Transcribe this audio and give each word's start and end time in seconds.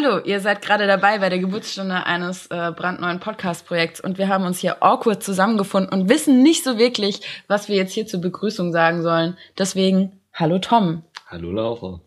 Hallo, 0.00 0.18
ihr 0.18 0.38
seid 0.38 0.62
gerade 0.62 0.86
dabei 0.86 1.18
bei 1.18 1.28
der 1.28 1.40
Geburtsstunde 1.40 2.06
eines 2.06 2.46
äh, 2.46 2.70
brandneuen 2.70 3.18
Podcast-Projekts 3.18 4.00
und 4.00 4.16
wir 4.16 4.28
haben 4.28 4.44
uns 4.44 4.60
hier 4.60 4.80
awkward 4.80 5.24
zusammengefunden 5.24 5.92
und 5.92 6.08
wissen 6.08 6.40
nicht 6.40 6.62
so 6.62 6.78
wirklich, 6.78 7.20
was 7.48 7.68
wir 7.68 7.74
jetzt 7.74 7.94
hier 7.94 8.06
zur 8.06 8.20
Begrüßung 8.20 8.70
sagen 8.70 9.02
sollen. 9.02 9.36
Deswegen, 9.58 10.20
hallo 10.32 10.60
Tom. 10.60 11.02
Hallo 11.26 11.50
Laura. 11.50 12.00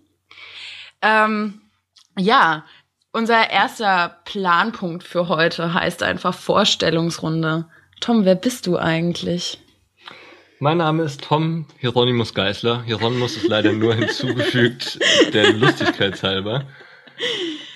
Ähm, 1.01 1.59
ja, 2.17 2.63
unser 3.11 3.49
erster 3.49 4.21
Planpunkt 4.23 5.03
für 5.03 5.27
heute 5.27 5.73
heißt 5.73 6.01
einfach 6.01 6.33
Vorstellungsrunde. 6.33 7.65
Tom, 7.99 8.23
wer 8.23 8.35
bist 8.35 8.67
du 8.67 8.77
eigentlich? 8.77 9.59
Mein 10.59 10.77
Name 10.77 11.03
ist 11.03 11.23
Tom 11.23 11.65
Hieronymus 11.79 12.33
Geisler. 12.33 12.83
Hieronymus 12.83 13.35
ist 13.35 13.49
leider 13.49 13.73
nur 13.73 13.95
hinzugefügt 13.95 14.97
der 15.33 15.51
Lustigkeit 15.51 16.23
halber. 16.23 16.67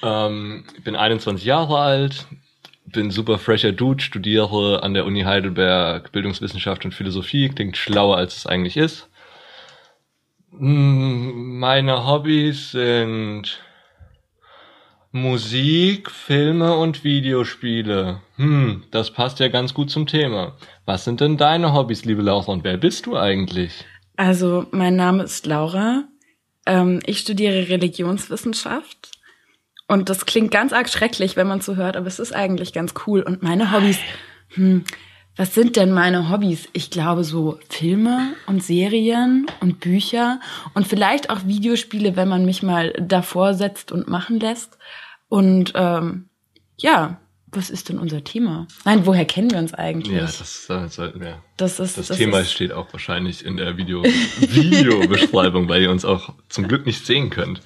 Ähm, 0.03 0.65
bin 0.83 0.95
21 0.95 1.45
Jahre 1.45 1.79
alt, 1.79 2.27
bin 2.85 3.11
super 3.11 3.37
fresher 3.39 3.71
Dude, 3.71 4.03
studiere 4.03 4.83
an 4.83 4.93
der 4.93 5.05
Uni 5.05 5.23
Heidelberg 5.23 6.11
Bildungswissenschaft 6.11 6.85
und 6.85 6.93
Philosophie, 6.93 7.49
klingt 7.49 7.77
schlauer 7.77 8.17
als 8.17 8.37
es 8.37 8.45
eigentlich 8.45 8.77
ist. 8.77 9.09
Mm, 10.51 11.59
meine 11.59 12.05
Hobbys 12.05 12.71
sind 12.71 13.59
Musik, 15.11 16.11
Filme 16.11 16.75
und 16.75 17.03
Videospiele. 17.03 18.21
Hm, 18.35 18.83
das 18.91 19.11
passt 19.11 19.39
ja 19.39 19.47
ganz 19.47 19.73
gut 19.73 19.89
zum 19.89 20.07
Thema. 20.07 20.57
Was 20.85 21.05
sind 21.05 21.21
denn 21.21 21.37
deine 21.37 21.73
Hobbys, 21.73 22.05
liebe 22.05 22.21
Laura, 22.21 22.51
und 22.51 22.63
wer 22.63 22.77
bist 22.77 23.05
du 23.05 23.17
eigentlich? 23.17 23.85
Also, 24.17 24.65
mein 24.71 24.95
Name 24.95 25.23
ist 25.23 25.45
Laura. 25.45 26.03
Ähm, 26.65 27.01
ich 27.05 27.19
studiere 27.19 27.69
Religionswissenschaft 27.69 29.14
und 29.87 30.09
das 30.09 30.25
klingt 30.25 30.51
ganz 30.51 30.73
arg 30.73 30.89
schrecklich, 30.89 31.35
wenn 31.35 31.47
man 31.47 31.61
so 31.61 31.75
hört, 31.75 31.95
aber 31.95 32.07
es 32.07 32.19
ist 32.19 32.33
eigentlich 32.33 32.73
ganz 32.73 32.93
cool. 33.05 33.21
Und 33.21 33.43
meine 33.43 33.71
Hobbys, 33.71 33.99
hm, 34.49 34.83
was 35.35 35.53
sind 35.53 35.75
denn 35.75 35.91
meine 35.91 36.29
Hobbys? 36.29 36.69
Ich 36.73 36.89
glaube 36.89 37.23
so 37.23 37.59
Filme 37.69 38.33
und 38.47 38.63
Serien 38.63 39.45
und 39.59 39.81
Bücher 39.81 40.39
und 40.73 40.87
vielleicht 40.87 41.29
auch 41.29 41.45
Videospiele, 41.45 42.15
wenn 42.15 42.29
man 42.29 42.45
mich 42.45 42.63
mal 42.63 42.93
davor 42.93 43.53
setzt 43.53 43.91
und 43.91 44.07
machen 44.07 44.39
lässt. 44.39 44.77
Und 45.27 45.73
ähm, 45.75 46.29
ja, 46.77 47.19
was 47.51 47.69
ist 47.69 47.89
denn 47.89 47.99
unser 47.99 48.23
Thema? 48.23 48.67
Nein, 48.85 49.05
woher 49.05 49.25
kennen 49.25 49.51
wir 49.51 49.59
uns 49.59 49.73
eigentlich? 49.73 50.15
Ja, 50.15 50.21
das 50.21 50.69
äh, 50.69 50.87
sollten 50.87 51.21
wir. 51.21 51.41
Das, 51.57 51.79
ist, 51.79 51.97
das, 51.97 52.07
das 52.07 52.17
Thema 52.17 52.39
ist, 52.39 52.51
steht 52.51 52.71
auch 52.71 52.91
wahrscheinlich 52.91 53.45
in 53.45 53.57
der 53.57 53.77
Video 53.77 54.03
Videobeschreibung, 54.03 55.69
weil 55.69 55.83
ihr 55.83 55.91
uns 55.91 56.05
auch 56.05 56.33
zum 56.49 56.67
Glück 56.67 56.85
nicht 56.85 57.05
sehen 57.05 57.29
könnt. 57.29 57.61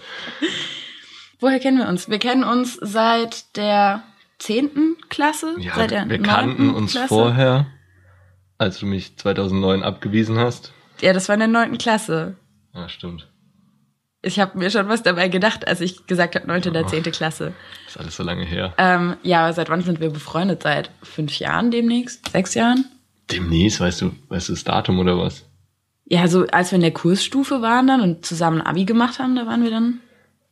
Woher 1.40 1.60
kennen 1.60 1.78
wir 1.78 1.88
uns? 1.88 2.10
Wir 2.10 2.20
kennen 2.20 2.44
uns 2.44 2.76
seit 2.82 3.56
der 3.56 4.04
zehnten 4.40 4.98
Klasse. 5.10 5.56
Ja, 5.60 5.74
seit 5.76 5.92
der 5.92 6.10
wir 6.10 6.22
kannten 6.22 6.70
uns 6.70 6.92
Klasse. 6.92 7.08
vorher, 7.08 7.68
als 8.58 8.80
du 8.80 8.86
mich 8.86 9.18
2009 9.18 9.84
abgewiesen 9.84 10.38
hast. 10.38 10.74
Ja, 11.02 11.14
das 11.14 11.30
war 11.30 11.36
in 11.36 11.40
der 11.40 11.48
neunten 11.48 11.78
Klasse. 11.78 12.36
Ja, 12.74 12.90
stimmt. 12.90 13.28
Ich 14.22 14.38
habe 14.38 14.58
mir 14.58 14.70
schon 14.70 14.90
was 14.90 15.02
dabei 15.02 15.30
gedacht, 15.30 15.66
als 15.66 15.80
ich 15.80 16.06
gesagt 16.06 16.36
habe, 16.36 16.46
neunte 16.46 16.72
oder 16.72 16.86
zehnte 16.86 17.12
Klasse. 17.12 17.54
Ist 17.88 17.98
alles 17.98 18.18
so 18.18 18.24
lange 18.24 18.44
her. 18.44 18.74
Ähm, 18.78 19.16
ja, 19.24 19.44
aber 19.46 19.54
seit 19.54 19.70
wann 19.70 19.82
sind 19.82 20.02
wir 20.02 20.10
befreundet? 20.10 20.64
Seit 20.64 20.92
fünf 21.02 21.40
Jahren 21.40 21.72
demnächst? 21.72 22.28
Sechs 22.30 22.54
Jahren? 22.54 22.84
Demnächst, 23.32 23.80
weißt 23.80 24.02
du, 24.02 24.12
weißt 24.28 24.50
du 24.50 24.54
das 24.54 24.66
Datum 24.66 25.00
oder 25.00 25.18
was? 25.18 25.46
Ja, 26.04 26.28
so 26.28 26.46
als 26.48 26.72
wir 26.72 26.76
in 26.76 26.82
der 26.82 26.92
Kursstufe 26.92 27.62
waren 27.62 27.88
dann 27.88 28.02
und 28.02 28.26
zusammen 28.26 28.62
Abi 28.62 28.84
gemacht 28.84 29.20
haben, 29.20 29.36
da 29.38 29.46
waren 29.48 29.64
wir 29.64 29.70
dann 29.72 30.02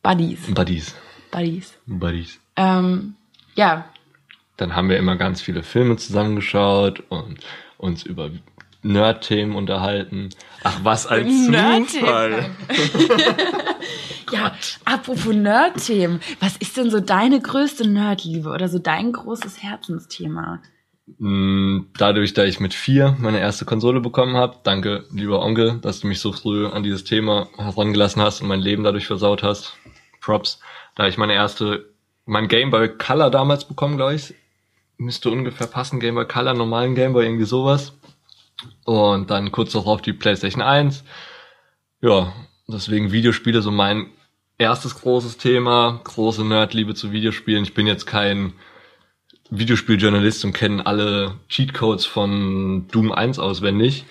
Buddies. 0.02 0.52
Buddies. 0.54 0.94
Buddies. 1.30 1.74
Buddies. 1.86 2.40
Ähm, 2.56 3.14
ja, 3.54 3.84
Dann 4.56 4.74
haben 4.74 4.88
wir 4.88 4.96
immer 4.98 5.16
ganz 5.16 5.40
viele 5.40 5.62
Filme 5.62 5.96
zusammengeschaut 5.96 7.02
und 7.08 7.40
uns 7.76 8.02
über 8.04 8.30
Nerd-Themen 8.82 9.54
unterhalten. 9.56 10.30
Ach, 10.62 10.80
was 10.82 11.06
ein 11.06 11.50
Nerd-Themen. 11.50 11.88
Zufall. 11.88 12.50
ja, 14.32 14.52
apropos 14.84 15.26
Nerd-Themen. 15.34 16.20
Was 16.40 16.56
ist 16.56 16.76
denn 16.76 16.90
so 16.90 17.00
deine 17.00 17.40
größte 17.40 17.88
Nerdliebe 17.88 18.48
oder 18.50 18.68
so 18.68 18.78
dein 18.78 19.12
großes 19.12 19.62
Herzensthema? 19.62 20.60
Mm, 21.18 21.86
Dadurch, 21.96 22.34
da 22.34 22.44
ich 22.44 22.60
mit 22.60 22.74
vier 22.74 23.16
meine 23.18 23.40
erste 23.40 23.64
Konsole 23.64 24.00
bekommen 24.00 24.36
habe, 24.36 24.58
danke, 24.62 25.04
lieber 25.10 25.40
Onkel, 25.42 25.78
dass 25.80 26.00
du 26.00 26.06
mich 26.06 26.20
so 26.20 26.32
früh 26.32 26.66
an 26.66 26.82
dieses 26.82 27.04
Thema 27.04 27.48
herangelassen 27.56 28.20
hast 28.22 28.42
und 28.42 28.48
mein 28.48 28.60
Leben 28.60 28.84
dadurch 28.84 29.06
versaut 29.06 29.42
hast. 29.42 29.76
Props. 30.20 30.60
Da 30.94 31.06
ich 31.08 31.16
meine 31.16 31.34
erste, 31.34 31.92
mein 32.26 32.48
Game 32.48 32.70
Boy 32.70 32.88
Color 32.88 33.30
damals 33.30 33.66
bekommen, 33.66 33.96
glaube 33.96 34.14
ich, 34.14 34.34
müsste 34.98 35.30
ungefähr 35.30 35.66
passen, 35.66 36.00
Game 36.00 36.16
Boy 36.16 36.26
Color, 36.26 36.54
normalen 36.54 36.94
Game 36.94 37.12
Boy, 37.12 37.24
irgendwie 37.24 37.44
sowas. 37.44 37.92
Und 38.84 39.30
dann 39.30 39.52
kurz 39.52 39.72
darauf 39.72 40.02
die 40.02 40.12
PlayStation 40.12 40.62
1. 40.62 41.04
Ja, 42.00 42.32
deswegen 42.66 43.12
Videospiele 43.12 43.62
so 43.62 43.70
mein 43.70 44.10
erstes 44.58 44.96
großes 44.96 45.38
Thema, 45.38 46.00
große 46.04 46.44
Nerdliebe 46.44 46.94
zu 46.94 47.12
Videospielen. 47.12 47.62
Ich 47.62 47.74
bin 47.74 47.86
jetzt 47.86 48.06
kein 48.06 48.52
Videospieljournalist 49.50 50.44
und 50.44 50.52
kenne 50.52 50.84
alle 50.86 51.36
Cheatcodes 51.48 52.06
von 52.06 52.86
Doom 52.88 53.12
1 53.12 53.38
auswendig. 53.38 54.04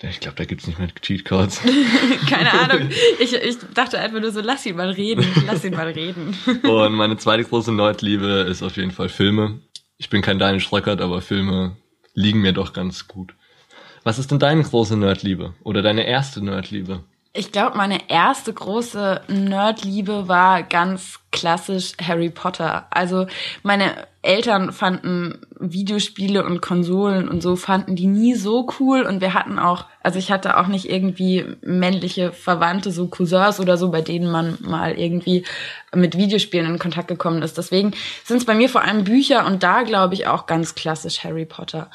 Ich 0.00 0.20
glaube, 0.20 0.36
da 0.36 0.44
gibt's 0.44 0.66
nicht 0.68 0.78
mehr 0.78 0.88
Cheatcodes. 1.02 1.60
Keine 2.30 2.52
Ahnung. 2.52 2.88
Ich, 3.20 3.34
ich 3.34 3.56
dachte 3.74 3.98
einfach 3.98 4.20
nur 4.20 4.30
so, 4.30 4.40
lass 4.40 4.64
ihn 4.64 4.76
mal 4.76 4.90
reden, 4.90 5.26
lass 5.46 5.64
ihn 5.64 5.74
mal 5.74 5.88
reden. 5.88 6.36
Und 6.62 6.92
meine 6.92 7.16
zweite 7.16 7.42
große 7.44 7.72
Nerdliebe 7.72 8.46
ist 8.48 8.62
auf 8.62 8.76
jeden 8.76 8.92
Fall 8.92 9.08
Filme. 9.08 9.60
Ich 9.96 10.08
bin 10.08 10.22
kein 10.22 10.38
Daniel 10.38 10.60
Schröckert, 10.60 11.00
aber 11.00 11.20
Filme 11.20 11.76
liegen 12.14 12.40
mir 12.40 12.52
doch 12.52 12.72
ganz 12.72 13.08
gut. 13.08 13.34
Was 14.04 14.20
ist 14.20 14.30
denn 14.30 14.38
deine 14.38 14.62
große 14.62 14.96
Nerdliebe? 14.96 15.54
Oder 15.64 15.82
deine 15.82 16.06
erste 16.06 16.44
Nerdliebe? 16.44 17.02
Ich 17.38 17.52
glaube, 17.52 17.76
meine 17.76 18.10
erste 18.10 18.52
große 18.52 19.20
Nerdliebe 19.28 20.26
war 20.26 20.64
ganz 20.64 21.20
klassisch 21.30 21.92
Harry 22.02 22.30
Potter. 22.30 22.88
Also 22.90 23.28
meine 23.62 24.08
Eltern 24.22 24.72
fanden 24.72 25.38
Videospiele 25.60 26.44
und 26.44 26.60
Konsolen 26.60 27.28
und 27.28 27.40
so 27.40 27.54
fanden 27.54 27.94
die 27.94 28.08
nie 28.08 28.34
so 28.34 28.68
cool 28.80 29.02
und 29.02 29.20
wir 29.20 29.34
hatten 29.34 29.60
auch, 29.60 29.84
also 30.02 30.18
ich 30.18 30.32
hatte 30.32 30.56
auch 30.56 30.66
nicht 30.66 30.90
irgendwie 30.90 31.44
männliche 31.62 32.32
Verwandte, 32.32 32.90
so 32.90 33.06
Cousins 33.06 33.60
oder 33.60 33.76
so, 33.76 33.92
bei 33.92 34.00
denen 34.00 34.32
man 34.32 34.58
mal 34.60 34.98
irgendwie 34.98 35.44
mit 35.94 36.18
Videospielen 36.18 36.66
in 36.66 36.80
Kontakt 36.80 37.06
gekommen 37.06 37.42
ist. 37.42 37.56
Deswegen 37.56 37.92
sind 38.24 38.38
es 38.38 38.46
bei 38.46 38.56
mir 38.56 38.68
vor 38.68 38.82
allem 38.82 39.04
Bücher 39.04 39.46
und 39.46 39.62
da 39.62 39.82
glaube 39.82 40.14
ich 40.14 40.26
auch 40.26 40.46
ganz 40.46 40.74
klassisch 40.74 41.22
Harry 41.22 41.44
Potter. 41.44 41.88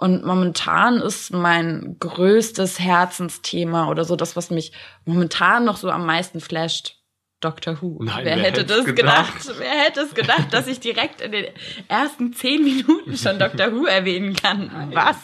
Und 0.00 0.24
momentan 0.24 0.96
ist 0.96 1.30
mein 1.30 1.96
größtes 2.00 2.80
Herzensthema 2.80 3.90
oder 3.90 4.06
so 4.06 4.16
das, 4.16 4.34
was 4.34 4.48
mich 4.48 4.72
momentan 5.04 5.66
noch 5.66 5.76
so 5.76 5.90
am 5.90 6.06
meisten 6.06 6.40
flasht, 6.40 6.96
Doctor 7.40 7.82
Who. 7.82 8.02
Nein, 8.02 8.24
wer, 8.24 8.36
wer 8.36 8.44
hätte 8.44 8.64
das 8.64 8.86
gedacht? 8.86 9.40
gedacht? 9.40 9.58
Wer 9.58 9.68
hätte 9.68 10.00
es 10.00 10.14
gedacht, 10.14 10.54
dass 10.54 10.68
ich 10.68 10.80
direkt 10.80 11.20
in 11.20 11.32
den 11.32 11.46
ersten 11.88 12.32
zehn 12.32 12.64
Minuten 12.64 13.14
schon 13.18 13.38
Doctor 13.38 13.72
Who 13.72 13.84
erwähnen 13.84 14.34
kann? 14.34 14.70
Was? 14.94 15.16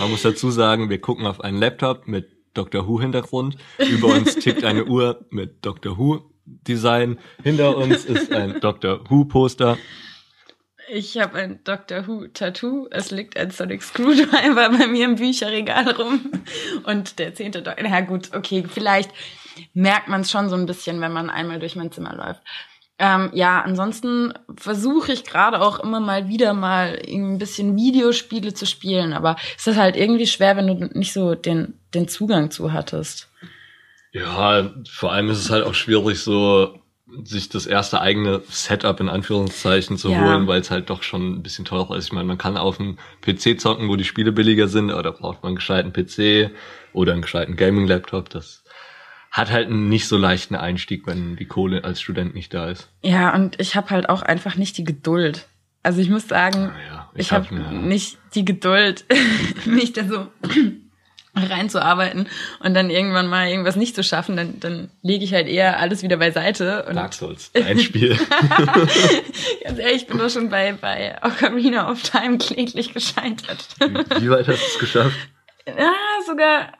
Man 0.00 0.10
muss 0.10 0.22
dazu 0.22 0.50
sagen, 0.50 0.90
wir 0.90 1.00
gucken 1.00 1.24
auf 1.24 1.40
einen 1.40 1.58
Laptop 1.58 2.08
mit 2.08 2.28
Doctor 2.52 2.88
Who 2.88 3.00
Hintergrund. 3.00 3.56
Über 3.78 4.08
uns 4.08 4.34
tickt 4.34 4.64
eine 4.64 4.86
Uhr 4.86 5.24
mit 5.30 5.64
Doctor 5.64 5.98
Who 5.98 6.32
Design. 6.44 7.20
Hinter 7.44 7.76
uns 7.76 8.04
ist 8.04 8.32
ein 8.32 8.58
Doctor 8.60 9.08
Who 9.08 9.26
Poster. 9.26 9.78
Ich 10.88 11.18
habe 11.18 11.38
ein 11.38 11.60
Doctor 11.64 12.06
Who 12.06 12.28
Tattoo. 12.28 12.86
Es 12.90 13.10
liegt 13.10 13.36
ein 13.36 13.50
Sonic 13.50 13.82
Screwdriver 13.82 14.70
bei 14.78 14.86
mir 14.86 15.06
im 15.06 15.16
Bücherregal 15.16 15.90
rum. 15.90 16.30
Und 16.84 17.18
der 17.18 17.34
zehnte 17.34 17.62
Doktor. 17.62 17.86
Na 17.88 18.00
gut, 18.02 18.34
okay, 18.34 18.64
vielleicht 18.68 19.10
merkt 19.74 20.08
man 20.08 20.20
es 20.20 20.30
schon 20.30 20.48
so 20.48 20.54
ein 20.54 20.66
bisschen, 20.66 21.00
wenn 21.00 21.12
man 21.12 21.30
einmal 21.30 21.58
durch 21.58 21.76
mein 21.76 21.90
Zimmer 21.90 22.14
läuft. 22.14 22.42
Ähm, 22.98 23.30
ja, 23.34 23.60
ansonsten 23.60 24.32
versuche 24.56 25.12
ich 25.12 25.24
gerade 25.24 25.60
auch 25.60 25.80
immer 25.80 26.00
mal 26.00 26.28
wieder 26.28 26.54
mal 26.54 26.98
ein 27.06 27.36
bisschen 27.36 27.76
Videospiele 27.76 28.54
zu 28.54 28.64
spielen, 28.64 29.12
aber 29.12 29.36
es 29.58 29.66
ist 29.66 29.76
halt 29.76 29.96
irgendwie 29.96 30.26
schwer, 30.26 30.56
wenn 30.56 30.66
du 30.66 30.74
nicht 30.98 31.12
so 31.12 31.34
den, 31.34 31.78
den 31.92 32.08
Zugang 32.08 32.50
zu 32.50 32.72
hattest. 32.72 33.28
Ja, 34.12 34.72
vor 34.88 35.12
allem 35.12 35.28
ist 35.28 35.40
es 35.40 35.50
halt 35.50 35.64
auch 35.64 35.74
schwierig, 35.74 36.20
so 36.20 36.80
sich 37.24 37.48
das 37.48 37.66
erste 37.66 38.00
eigene 38.00 38.42
Setup 38.48 38.98
in 39.00 39.08
Anführungszeichen 39.08 39.96
zu 39.96 40.10
Ja. 40.10 40.20
holen, 40.20 40.46
weil 40.48 40.60
es 40.60 40.70
halt 40.70 40.90
doch 40.90 41.02
schon 41.04 41.34
ein 41.36 41.42
bisschen 41.42 41.64
teurer 41.64 41.96
ist. 41.96 42.06
Ich 42.06 42.12
meine, 42.12 42.26
man 42.26 42.38
kann 42.38 42.56
auf 42.56 42.78
dem 42.78 42.98
PC 43.22 43.60
zocken, 43.60 43.88
wo 43.88 43.96
die 43.96 44.04
Spiele 44.04 44.32
billiger 44.32 44.66
sind, 44.68 44.90
aber 44.90 45.02
da 45.04 45.10
braucht 45.12 45.42
man 45.42 45.50
einen 45.50 45.56
gescheiten 45.56 45.92
PC 45.92 46.50
oder 46.92 47.12
einen 47.12 47.22
gescheiten 47.22 47.54
Gaming-Laptop. 47.56 48.28
Das 48.30 48.64
hat 49.30 49.50
halt 49.52 49.68
einen 49.68 49.88
nicht 49.88 50.08
so 50.08 50.16
leichten 50.16 50.56
Einstieg, 50.56 51.06
wenn 51.06 51.36
die 51.36 51.46
Kohle 51.46 51.84
als 51.84 52.00
Student 52.00 52.34
nicht 52.34 52.52
da 52.52 52.70
ist. 52.70 52.88
Ja, 53.02 53.34
und 53.34 53.60
ich 53.60 53.76
habe 53.76 53.90
halt 53.90 54.08
auch 54.08 54.22
einfach 54.22 54.56
nicht 54.56 54.76
die 54.76 54.84
Geduld. 54.84 55.46
Also 55.84 56.00
ich 56.00 56.10
muss 56.10 56.26
sagen, 56.26 56.72
Naja, 56.72 57.10
ich, 57.14 57.30
hab 57.30 57.44
habe 57.46 57.54
mir- 57.54 57.70
nicht 57.70 58.18
die 58.34 58.44
Geduld, 58.44 59.04
mich 59.64 59.92
da 59.92 60.04
so 60.08 60.26
reinzuarbeiten 61.36 62.28
und 62.60 62.74
dann 62.74 62.90
irgendwann 62.90 63.28
mal 63.28 63.48
irgendwas 63.48 63.76
nicht 63.76 63.94
zu 63.94 64.02
schaffen, 64.02 64.36
dann, 64.36 64.60
dann 64.60 64.90
lege 65.02 65.24
ich 65.24 65.34
halt 65.34 65.48
eher 65.48 65.78
alles 65.78 66.02
wieder 66.02 66.16
beiseite. 66.16 66.84
Und 66.88 66.96
Dark 66.96 67.14
Souls, 67.14 67.50
ein 67.54 67.78
Spiel. 67.78 68.18
Ganz 69.64 69.78
ehrlich, 69.78 70.02
ich 70.02 70.06
bin 70.06 70.18
doch 70.18 70.30
schon 70.30 70.48
bei, 70.48 70.72
bei 70.72 71.16
Ocarina 71.22 71.90
of 71.90 72.02
Time 72.02 72.38
kläglich 72.38 72.92
gescheitert. 72.94 73.66
Wie 74.18 74.30
weit 74.30 74.48
hast 74.48 74.60
du 74.60 74.66
es 74.66 74.78
geschafft? 74.78 75.16
Ja, 75.66 75.92
sogar 76.26 76.72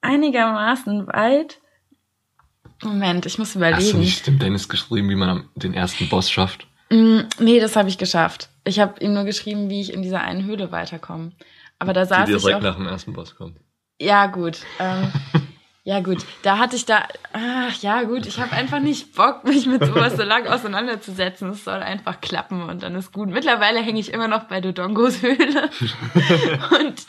einigermaßen 0.00 1.06
weit. 1.06 1.58
Moment, 2.82 3.26
ich 3.26 3.38
muss 3.38 3.54
überlegen. 3.54 3.82
Hast 3.82 3.92
du 3.92 3.98
nicht 3.98 4.26
dem 4.26 4.38
Dennis 4.38 4.68
geschrieben, 4.68 5.10
wie 5.10 5.14
man 5.14 5.48
den 5.54 5.74
ersten 5.74 6.08
Boss 6.08 6.30
schafft? 6.30 6.66
Mm, 6.90 7.20
nee, 7.38 7.60
das 7.60 7.76
habe 7.76 7.88
ich 7.88 7.98
geschafft. 7.98 8.48
Ich 8.64 8.80
habe 8.80 8.98
ihm 9.00 9.12
nur 9.12 9.24
geschrieben, 9.24 9.68
wie 9.68 9.80
ich 9.80 9.92
in 9.92 10.02
dieser 10.02 10.22
einen 10.22 10.44
Höhle 10.44 10.72
weiterkomme. 10.72 11.32
Aber 11.78 11.92
da 11.92 12.04
saß 12.04 12.26
Die 12.26 12.34
ich 12.34 12.42
direkt 12.42 12.58
auch, 12.58 12.62
nach 12.62 12.76
dem 12.76 12.86
ersten 12.86 13.12
Boss 13.12 13.36
kommt. 13.36 13.56
Ja, 14.00 14.26
gut. 14.26 14.58
Ähm, 14.78 15.12
ja, 15.84 16.00
gut. 16.00 16.24
Da 16.42 16.58
hatte 16.58 16.74
ich 16.74 16.86
da. 16.86 17.06
Ach, 17.32 17.74
ja, 17.82 18.02
gut. 18.02 18.24
Ich 18.26 18.40
habe 18.40 18.52
einfach 18.52 18.80
nicht 18.80 19.14
Bock, 19.14 19.44
mich 19.44 19.66
mit 19.66 19.84
sowas 19.84 20.16
so 20.16 20.22
lang 20.22 20.46
auseinanderzusetzen. 20.46 21.50
Es 21.50 21.64
soll 21.64 21.80
einfach 21.80 22.20
klappen 22.20 22.62
und 22.62 22.82
dann 22.82 22.94
ist 22.94 23.12
gut. 23.12 23.28
Mittlerweile 23.28 23.80
hänge 23.80 24.00
ich 24.00 24.12
immer 24.12 24.26
noch 24.26 24.44
bei 24.44 24.60
Dodongos 24.60 25.20
Höhle. 25.22 25.36
und 26.80 27.06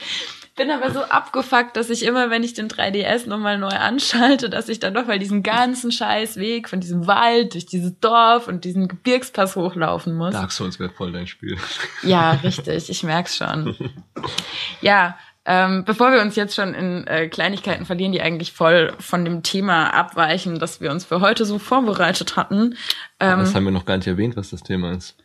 bin 0.57 0.69
aber 0.69 0.91
so 0.91 1.01
abgefuckt, 1.01 1.77
dass 1.77 1.89
ich 1.89 2.03
immer, 2.03 2.29
wenn 2.29 2.43
ich 2.43 2.53
den 2.53 2.67
3DS 2.67 3.27
nochmal 3.27 3.57
neu 3.57 3.69
anschalte, 3.69 4.49
dass 4.49 4.67
ich 4.67 4.79
dann 4.79 4.93
nochmal 4.93 5.17
diesen 5.17 5.43
ganzen 5.43 5.91
scheiß 5.91 6.35
Weg 6.35 6.67
von 6.67 6.81
diesem 6.81 7.07
Wald 7.07 7.53
durch 7.53 7.65
dieses 7.65 7.97
Dorf 7.99 8.47
und 8.49 8.65
diesen 8.65 8.89
Gebirgspass 8.89 9.55
hochlaufen 9.55 10.13
muss. 10.13 10.33
Dark 10.33 10.51
Souls 10.51 10.77
wäre 10.77 10.89
voll 10.89 11.13
dein 11.13 11.27
Spiel. 11.27 11.57
Ja, 12.03 12.31
richtig. 12.31 12.89
Ich 12.89 13.03
merk's 13.03 13.37
schon. 13.37 13.75
Ja, 14.81 15.15
ähm, 15.45 15.83
bevor 15.85 16.11
wir 16.11 16.21
uns 16.21 16.35
jetzt 16.35 16.55
schon 16.55 16.73
in 16.73 17.07
äh, 17.07 17.27
Kleinigkeiten 17.27 17.85
verlieren, 17.85 18.11
die 18.11 18.21
eigentlich 18.21 18.53
voll 18.53 18.93
von 18.99 19.25
dem 19.25 19.41
Thema 19.41 19.89
abweichen, 19.93 20.59
das 20.59 20.81
wir 20.81 20.91
uns 20.91 21.05
für 21.05 21.19
heute 21.19 21.45
so 21.45 21.57
vorbereitet 21.57 22.35
hatten. 22.35 22.75
Ähm, 23.19 23.39
das 23.39 23.55
haben 23.55 23.63
wir 23.63 23.71
noch 23.71 23.85
gar 23.85 23.97
nicht 23.97 24.07
erwähnt, 24.07 24.35
was 24.35 24.51
das 24.51 24.61
Thema 24.61 24.91
ist. 24.91 25.15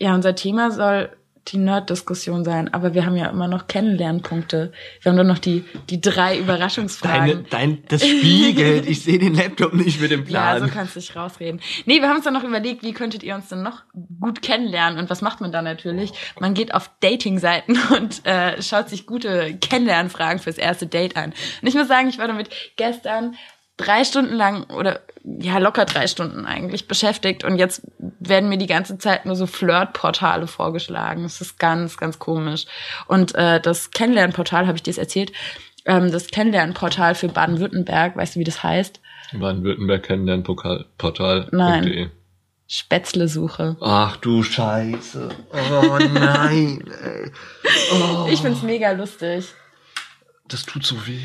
ja, 0.00 0.14
unser 0.14 0.34
Thema 0.34 0.70
soll 0.70 1.10
die 1.48 1.58
Nerd-Diskussion 1.58 2.44
sein, 2.44 2.72
aber 2.72 2.94
wir 2.94 3.04
haben 3.04 3.16
ja 3.16 3.26
immer 3.26 3.48
noch 3.48 3.66
Kennenlernpunkte. 3.66 4.72
Wir 5.00 5.10
haben 5.10 5.16
doch 5.16 5.24
noch 5.24 5.38
die, 5.38 5.64
die 5.90 6.00
drei 6.00 6.38
Überraschungsfragen. 6.38 7.46
dein, 7.50 7.82
das 7.88 8.06
spiegelt. 8.06 8.86
Ich 8.88 9.02
sehe 9.02 9.18
den 9.18 9.34
Laptop 9.34 9.74
nicht 9.74 10.00
mit 10.00 10.10
dem 10.12 10.20
Ja, 10.20 10.26
Plan. 10.54 10.60
so 10.62 10.68
kannst 10.72 10.94
du 10.96 11.00
dich 11.00 11.16
rausreden. 11.16 11.60
Nee, 11.84 12.00
wir 12.00 12.08
haben 12.08 12.16
uns 12.16 12.24
dann 12.24 12.34
noch 12.34 12.44
überlegt, 12.44 12.82
wie 12.84 12.92
könntet 12.92 13.22
ihr 13.22 13.34
uns 13.34 13.48
denn 13.48 13.62
noch 13.62 13.82
gut 14.20 14.40
kennenlernen? 14.42 14.98
Und 14.98 15.10
was 15.10 15.20
macht 15.20 15.40
man 15.40 15.50
da 15.52 15.62
natürlich? 15.62 16.12
Man 16.38 16.54
geht 16.54 16.74
auf 16.74 16.90
Dating-Seiten 17.00 17.76
und 17.96 18.24
äh, 18.24 18.62
schaut 18.62 18.88
sich 18.88 19.06
gute 19.06 19.54
Kennenlernfragen 19.60 20.38
fürs 20.38 20.58
erste 20.58 20.86
Date 20.86 21.16
an. 21.16 21.32
Und 21.60 21.68
ich 21.68 21.74
muss 21.74 21.88
sagen, 21.88 22.08
ich 22.08 22.18
war 22.18 22.28
damit 22.28 22.50
gestern 22.76 23.34
drei 23.76 24.04
Stunden 24.04 24.34
lang 24.34 24.64
oder 24.70 25.00
ja 25.24 25.58
locker 25.58 25.84
drei 25.84 26.06
Stunden 26.08 26.46
eigentlich 26.46 26.88
beschäftigt 26.88 27.44
und 27.44 27.56
jetzt 27.56 27.82
werden 28.20 28.48
mir 28.48 28.58
die 28.58 28.66
ganze 28.66 28.98
Zeit 28.98 29.24
nur 29.24 29.36
so 29.36 29.46
Flirt-Portale 29.46 30.46
vorgeschlagen. 30.46 31.22
Das 31.22 31.40
ist 31.40 31.58
ganz, 31.58 31.96
ganz 31.96 32.18
komisch. 32.18 32.66
Und 33.06 33.34
äh, 33.34 33.60
das 33.60 33.90
Kennenlernportal, 33.92 34.66
habe 34.66 34.76
ich 34.76 34.82
dir 34.82 34.90
das 34.90 34.98
erzählt, 34.98 35.32
ähm, 35.84 36.10
das 36.10 36.26
Kennenlernportal 36.28 37.14
für 37.14 37.28
Baden-Württemberg, 37.28 38.16
weißt 38.16 38.34
du, 38.34 38.40
wie 38.40 38.44
das 38.44 38.62
heißt? 38.62 39.00
Baden-Württemberg 39.32 40.02
kennenlernportal.de. 40.02 41.46
Nein. 41.52 42.10
Spätzle-Suche. 42.68 43.76
Ach 43.80 44.16
du 44.16 44.42
Scheiße. 44.42 45.28
Oh 45.52 45.98
nein. 46.14 46.82
Oh, 47.92 48.28
Ich 48.30 48.40
find's 48.40 48.62
mega 48.62 48.92
lustig. 48.92 49.46
das 50.48 50.64
tut 50.64 50.84
so 50.84 51.06
weh. 51.06 51.24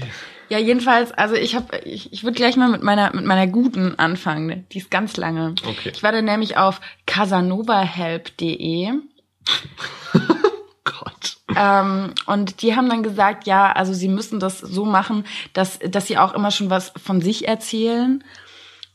Ja, 0.49 0.57
jedenfalls, 0.59 1.11
also 1.11 1.35
ich 1.35 1.55
habe, 1.55 1.77
ich, 1.79 2.13
ich 2.13 2.23
würde 2.23 2.35
gleich 2.35 2.55
mal 2.55 2.69
mit 2.69 2.81
meiner 2.83 3.13
mit 3.13 3.25
meiner 3.25 3.47
guten 3.47 3.99
anfangen. 3.99 4.47
ne? 4.47 4.63
Die 4.71 4.77
ist 4.77 4.89
ganz 4.89 5.17
lange. 5.17 5.55
Okay. 5.65 5.91
Ich 5.93 6.03
war 6.03 6.11
dann 6.11 6.25
nämlich 6.25 6.57
auf 6.57 6.79
casanovahelp.de 7.05 8.91
Gott. 10.83 11.37
ähm, 11.55 12.13
und 12.25 12.61
die 12.61 12.75
haben 12.75 12.89
dann 12.89 13.03
gesagt, 13.03 13.45
ja, 13.45 13.71
also 13.71 13.93
sie 13.93 14.07
müssen 14.07 14.39
das 14.39 14.59
so 14.59 14.85
machen, 14.85 15.25
dass 15.53 15.79
dass 15.79 16.07
sie 16.07 16.17
auch 16.17 16.33
immer 16.33 16.51
schon 16.51 16.69
was 16.69 16.93
von 17.01 17.21
sich 17.21 17.47
erzählen 17.47 18.23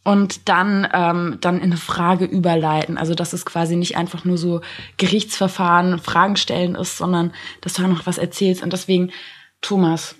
und 0.04 0.48
dann 0.48 0.88
ähm, 0.92 1.38
dann 1.40 1.56
in 1.58 1.64
eine 1.64 1.76
Frage 1.76 2.24
überleiten. 2.24 2.98
Also 2.98 3.14
dass 3.14 3.32
es 3.32 3.44
quasi 3.44 3.76
nicht 3.76 3.96
einfach 3.96 4.24
nur 4.24 4.38
so 4.38 4.62
Gerichtsverfahren, 4.96 5.98
Fragen 5.98 6.36
stellen 6.36 6.74
ist, 6.74 6.96
sondern 6.96 7.32
dass 7.60 7.74
du 7.74 7.82
auch 7.84 7.88
noch 7.88 8.06
was 8.06 8.18
erzählst. 8.18 8.62
Und 8.62 8.72
deswegen, 8.72 9.12
Thomas, 9.60 10.16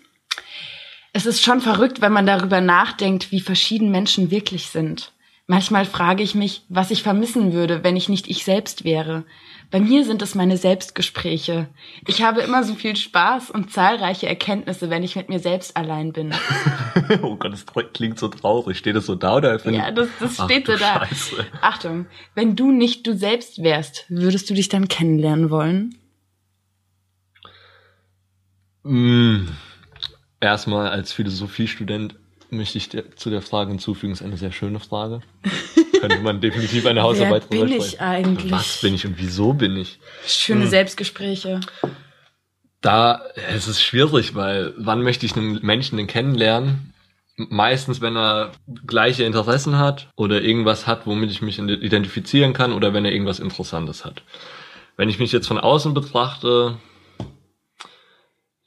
es 1.13 1.27
ist 1.27 1.43
schon 1.43 1.61
verrückt, 1.61 2.01
wenn 2.01 2.13
man 2.13 2.27
darüber 2.27 2.61
nachdenkt, 2.61 3.33
wie 3.33 3.41
verschieden 3.41 3.91
Menschen 3.91 4.31
wirklich 4.31 4.69
sind. 4.69 5.13
Manchmal 5.47 5.85
frage 5.85 6.23
ich 6.23 6.35
mich, 6.35 6.63
was 6.69 6.91
ich 6.91 7.03
vermissen 7.03 7.53
würde, 7.53 7.83
wenn 7.83 7.97
ich 7.97 8.09
nicht 8.09 8.29
ich 8.29 8.45
selbst 8.45 8.85
wäre. 8.85 9.25
Bei 9.71 9.81
mir 9.81 10.05
sind 10.05 10.23
es 10.23 10.35
meine 10.35 10.57
Selbstgespräche. 10.57 11.69
Ich 12.07 12.23
habe 12.23 12.43
immer 12.43 12.63
so 12.63 12.75
viel 12.75 12.95
Spaß 12.95 13.51
und 13.51 13.73
zahlreiche 13.73 14.29
Erkenntnisse, 14.29 14.89
wenn 14.89 15.03
ich 15.03 15.17
mit 15.17 15.29
mir 15.29 15.41
selbst 15.41 15.77
allein 15.77 16.13
bin. 16.13 16.33
Oh 17.23 17.37
Gott, 17.37 17.53
das 17.53 17.67
klingt 17.93 18.19
so 18.19 18.29
traurig. 18.29 18.79
Steht 18.79 18.97
das 18.97 19.07
so 19.07 19.15
da 19.15 19.37
oder? 19.37 19.71
Ja, 19.71 19.91
das, 19.91 20.09
das 20.21 20.39
Ach 20.39 20.45
steht 20.45 20.67
so 20.67 20.77
da. 20.77 21.05
Scheiße. 21.07 21.47
Achtung, 21.61 22.07
wenn 22.35 22.55
du 22.55 22.71
nicht 22.71 23.07
du 23.07 23.17
selbst 23.17 23.63
wärst, 23.63 24.07
würdest 24.09 24.49
du 24.49 24.55
dich 24.55 24.69
dann 24.69 24.89
kennenlernen 24.89 25.51
wollen? 25.51 25.95
Mm. 28.85 29.49
Erstmal 30.43 30.89
als 30.89 31.13
Philosophiestudent 31.13 32.17
möchte 32.51 32.77
ich 32.77 32.89
dir 32.89 33.15
zu 33.15 33.31
der 33.31 33.43
Frage 33.43 33.71
hinzufügen, 33.71 34.13
ist 34.13 34.23
eine 34.23 34.37
sehr 34.37 34.51
schöne 34.51 34.81
Frage. 34.81 35.21
Könnte 36.01 36.19
man 36.19 36.41
definitiv 36.41 36.85
eine 36.87 37.03
Hausarbeit 37.03 37.45
Wer 37.51 37.61
bin 37.61 37.69
ich 37.69 37.85
sprechen. 37.91 38.01
eigentlich? 38.01 38.51
Was 38.51 38.81
bin 38.81 38.93
ich 38.95 39.07
und 39.07 39.19
wieso 39.19 39.53
bin 39.53 39.77
ich? 39.77 40.01
Schöne 40.27 40.63
Hm. 40.65 40.69
Selbstgespräche. 40.71 41.61
Da 42.81 43.23
es 43.55 43.69
ist 43.69 43.81
schwierig, 43.81 44.35
weil 44.35 44.75
wann 44.77 45.03
möchte 45.03 45.25
ich 45.27 45.37
einen 45.37 45.65
Menschen 45.65 45.97
denn 45.97 46.09
kennenlernen? 46.09 46.93
Meistens, 47.37 48.01
wenn 48.01 48.17
er 48.17 48.51
gleiche 48.85 49.23
Interessen 49.23 49.79
hat 49.79 50.09
oder 50.17 50.43
irgendwas 50.43 50.89
hat, 50.89 51.07
womit 51.07 51.31
ich 51.31 51.41
mich 51.41 51.61
identifizieren 51.61 52.53
kann 52.53 52.73
oder 52.73 52.93
wenn 52.93 53.05
er 53.05 53.13
irgendwas 53.13 53.39
Interessantes 53.39 54.05
hat. 54.05 54.23
Wenn 54.97 55.09
ich 55.09 55.21
mich 55.21 55.31
jetzt 55.31 55.47
von 55.47 55.59
außen 55.59 55.95
betrachte, 55.95 56.79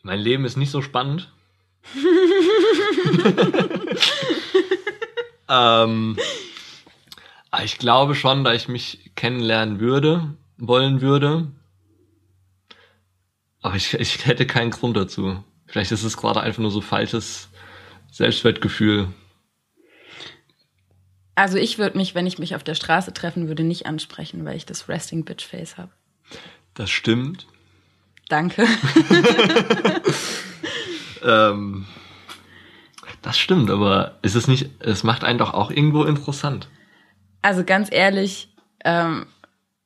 mein 0.03 0.19
Leben 0.21 0.45
ist 0.45 0.55
nicht 0.55 0.71
so 0.71 0.81
spannend. 0.81 1.33
ähm, 5.49 6.17
aber 7.51 7.63
ich 7.63 7.77
glaube 7.77 8.15
schon, 8.15 8.43
da 8.43 8.53
ich 8.53 8.67
mich 8.67 9.11
kennenlernen 9.15 9.79
würde, 9.79 10.35
wollen 10.57 11.01
würde. 11.01 11.51
Aber 13.61 13.75
ich, 13.75 13.93
ich 13.93 14.25
hätte 14.25 14.45
keinen 14.45 14.71
Grund 14.71 14.97
dazu. 14.97 15.43
Vielleicht 15.67 15.91
ist 15.91 16.03
es 16.03 16.17
gerade 16.17 16.41
einfach 16.41 16.61
nur 16.61 16.71
so 16.71 16.81
falsches 16.81 17.49
Selbstwertgefühl. 18.11 19.07
Also 21.35 21.57
ich 21.57 21.77
würde 21.77 21.97
mich, 21.97 22.15
wenn 22.15 22.27
ich 22.27 22.39
mich 22.39 22.55
auf 22.55 22.63
der 22.63 22.75
Straße 22.75 23.13
treffen 23.13 23.47
würde, 23.47 23.63
nicht 23.63 23.85
ansprechen, 23.85 24.45
weil 24.45 24.55
ich 24.55 24.65
das 24.65 24.87
Resting 24.87 25.25
Bitch 25.25 25.45
Face 25.45 25.77
habe. 25.77 25.91
Das 26.73 26.89
stimmt. 26.89 27.45
Danke. 28.29 28.65
Ähm, 31.25 31.85
das 33.21 33.37
stimmt, 33.37 33.71
aber 33.71 34.19
ist 34.21 34.35
es 34.35 34.47
nicht, 34.47 34.69
es 34.79 35.03
macht 35.03 35.23
einen 35.23 35.39
doch 35.39 35.53
auch 35.53 35.71
irgendwo 35.71 36.03
interessant. 36.03 36.69
Also 37.41 37.63
ganz 37.63 37.89
ehrlich, 37.91 38.49
ähm, 38.83 39.25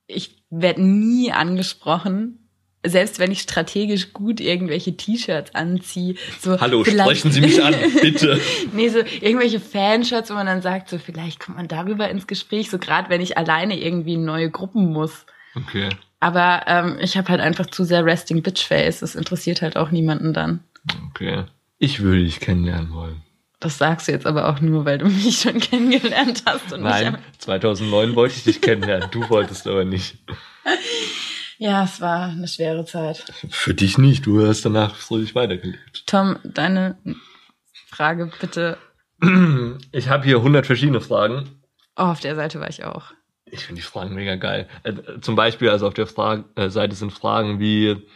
ich 0.08 0.44
werde 0.50 0.82
nie 0.82 1.32
angesprochen, 1.32 2.50
selbst 2.86 3.20
wenn 3.20 3.32
ich 3.32 3.42
strategisch 3.42 4.14
gut 4.14 4.40
irgendwelche 4.40 4.96
T-Shirts 4.96 5.54
anziehe. 5.54 6.16
So 6.40 6.60
Hallo, 6.60 6.84
sprechen 6.84 7.32
Sie 7.32 7.42
mich 7.42 7.64
an, 7.64 7.76
bitte. 8.02 8.40
nee, 8.74 8.90
so 8.90 9.00
irgendwelche 9.22 9.60
Fanshirts, 9.60 10.30
wo 10.30 10.36
man 10.36 10.46
dann 10.46 10.62
sagt, 10.62 10.90
so 10.90 10.98
vielleicht 10.98 11.40
kommt 11.40 11.58
man 11.58 11.68
darüber 11.68 12.10
ins 12.10 12.28
Gespräch, 12.28 12.70
so 12.70 12.78
gerade 12.78 13.10
wenn 13.10 13.22
ich 13.22 13.38
alleine 13.38 13.80
irgendwie 13.80 14.14
in 14.14 14.26
neue 14.26 14.50
Gruppen 14.50 14.92
muss. 14.92 15.26
Okay, 15.56 15.90
Aber 16.20 16.64
ähm, 16.68 16.98
ich 17.02 17.18
habe 17.18 17.30
halt 17.30 17.42
einfach 17.42 17.66
zu 17.66 17.84
sehr 17.84 18.06
Resting 18.06 18.42
Bitch 18.44 18.66
Face. 18.66 19.00
Das 19.00 19.16
interessiert 19.16 19.62
halt 19.62 19.76
auch 19.76 19.92
niemanden 19.92 20.34
dann. 20.34 20.64
Okay. 21.10 21.46
Ich 21.78 22.02
würde 22.02 22.24
dich 22.24 22.40
kennenlernen 22.40 22.94
wollen. 22.94 23.22
Das 23.60 23.78
sagst 23.78 24.08
du 24.08 24.14
jetzt 24.14 24.26
aber 24.26 24.48
auch 24.48 24.62
nur, 24.62 24.86
weil 24.86 24.98
du 24.98 25.06
mich 25.06 25.40
schon 25.42 25.60
kennengelernt 25.60 26.44
hast 26.46 26.72
und 26.74 26.82
Nein, 26.82 27.14
mich. 27.14 27.22
2009 27.40 28.16
wollte 28.16 28.36
ich 28.36 28.44
dich 28.44 28.62
kennenlernen, 28.62 29.10
du 29.12 29.30
wolltest 29.30 29.68
aber 29.68 29.86
nicht. 29.86 30.18
Ja, 31.62 31.84
es 31.84 32.00
war 32.00 32.30
eine 32.30 32.48
schwere 32.48 32.86
Zeit. 32.86 33.34
Für 33.50 33.74
dich 33.74 33.98
nicht, 33.98 34.26
du 34.26 34.48
hast 34.48 34.64
danach 34.64 34.96
fröhlich 34.96 35.36
weitergelebt. 35.36 36.08
Tom, 36.08 36.38
deine 36.46 36.98
Frage 37.90 38.32
bitte. 38.40 38.78
Ich 39.92 40.08
habe 40.08 40.24
hier 40.24 40.38
100 40.38 40.66
verschiedene 40.66 41.02
Fragen. 41.02 41.50
Oh, 41.98 42.04
auf 42.04 42.22
der 42.22 42.36
Seite 42.38 42.62
war 42.62 42.70
ich 42.70 42.86
auch. 42.86 43.12
Ich 43.44 43.66
finde 43.66 43.82
die 43.82 43.86
Fragen 43.86 44.16
mega 44.16 44.36
geil. 44.36 44.70
Äh, 44.84 45.20
zum 45.20 45.36
Beispiel, 45.36 45.70
also 45.70 45.86
auf 45.86 45.94
der 45.94 46.08
Frage, 46.08 46.46
äh, 46.56 46.70
Seite 46.70 46.96
sind 46.96 47.12
Fragen 47.12 47.60
wie, 47.60 48.08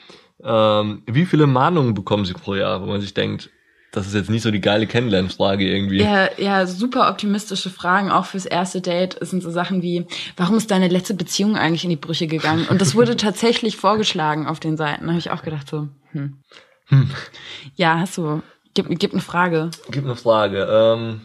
ähm, 0.43 1.03
wie 1.05 1.25
viele 1.25 1.47
Mahnungen 1.47 1.93
bekommen 1.93 2.25
Sie 2.25 2.33
pro 2.33 2.55
Jahr, 2.55 2.81
wo 2.81 2.85
man 2.85 3.01
sich 3.01 3.13
denkt, 3.13 3.49
das 3.93 4.07
ist 4.07 4.15
jetzt 4.15 4.29
nicht 4.31 4.41
so 4.41 4.49
die 4.49 4.59
geile 4.59 4.87
Kennenlernfrage 4.87 5.63
irgendwie. 5.63 6.01
Ja, 6.01 6.27
ja, 6.39 6.65
super 6.65 7.09
optimistische 7.09 7.69
Fragen, 7.69 8.09
auch 8.09 8.25
fürs 8.25 8.47
erste 8.47 8.81
Date. 8.81 9.17
Sind 9.21 9.43
so 9.43 9.51
Sachen 9.51 9.83
wie, 9.83 10.07
warum 10.35 10.57
ist 10.57 10.71
deine 10.71 10.87
letzte 10.87 11.13
Beziehung 11.13 11.55
eigentlich 11.55 11.83
in 11.83 11.91
die 11.91 11.95
Brüche 11.95 12.25
gegangen? 12.25 12.65
Und 12.67 12.81
das 12.81 12.95
wurde 12.95 13.15
tatsächlich 13.17 13.77
vorgeschlagen 13.77 14.47
auf 14.47 14.59
den 14.59 14.77
Seiten. 14.77 15.05
Da 15.05 15.11
habe 15.11 15.19
ich 15.19 15.29
auch 15.29 15.43
gedacht 15.43 15.69
so, 15.69 15.89
hm. 16.11 16.39
hm. 16.87 17.11
Ja, 17.75 17.99
hast 17.99 18.17
du. 18.17 18.41
Gib, 18.73 18.87
gib 18.97 19.11
eine 19.11 19.21
Frage. 19.21 19.69
Gib 19.91 20.03
eine 20.03 20.15
Frage. 20.15 20.67
Ähm, 20.67 21.21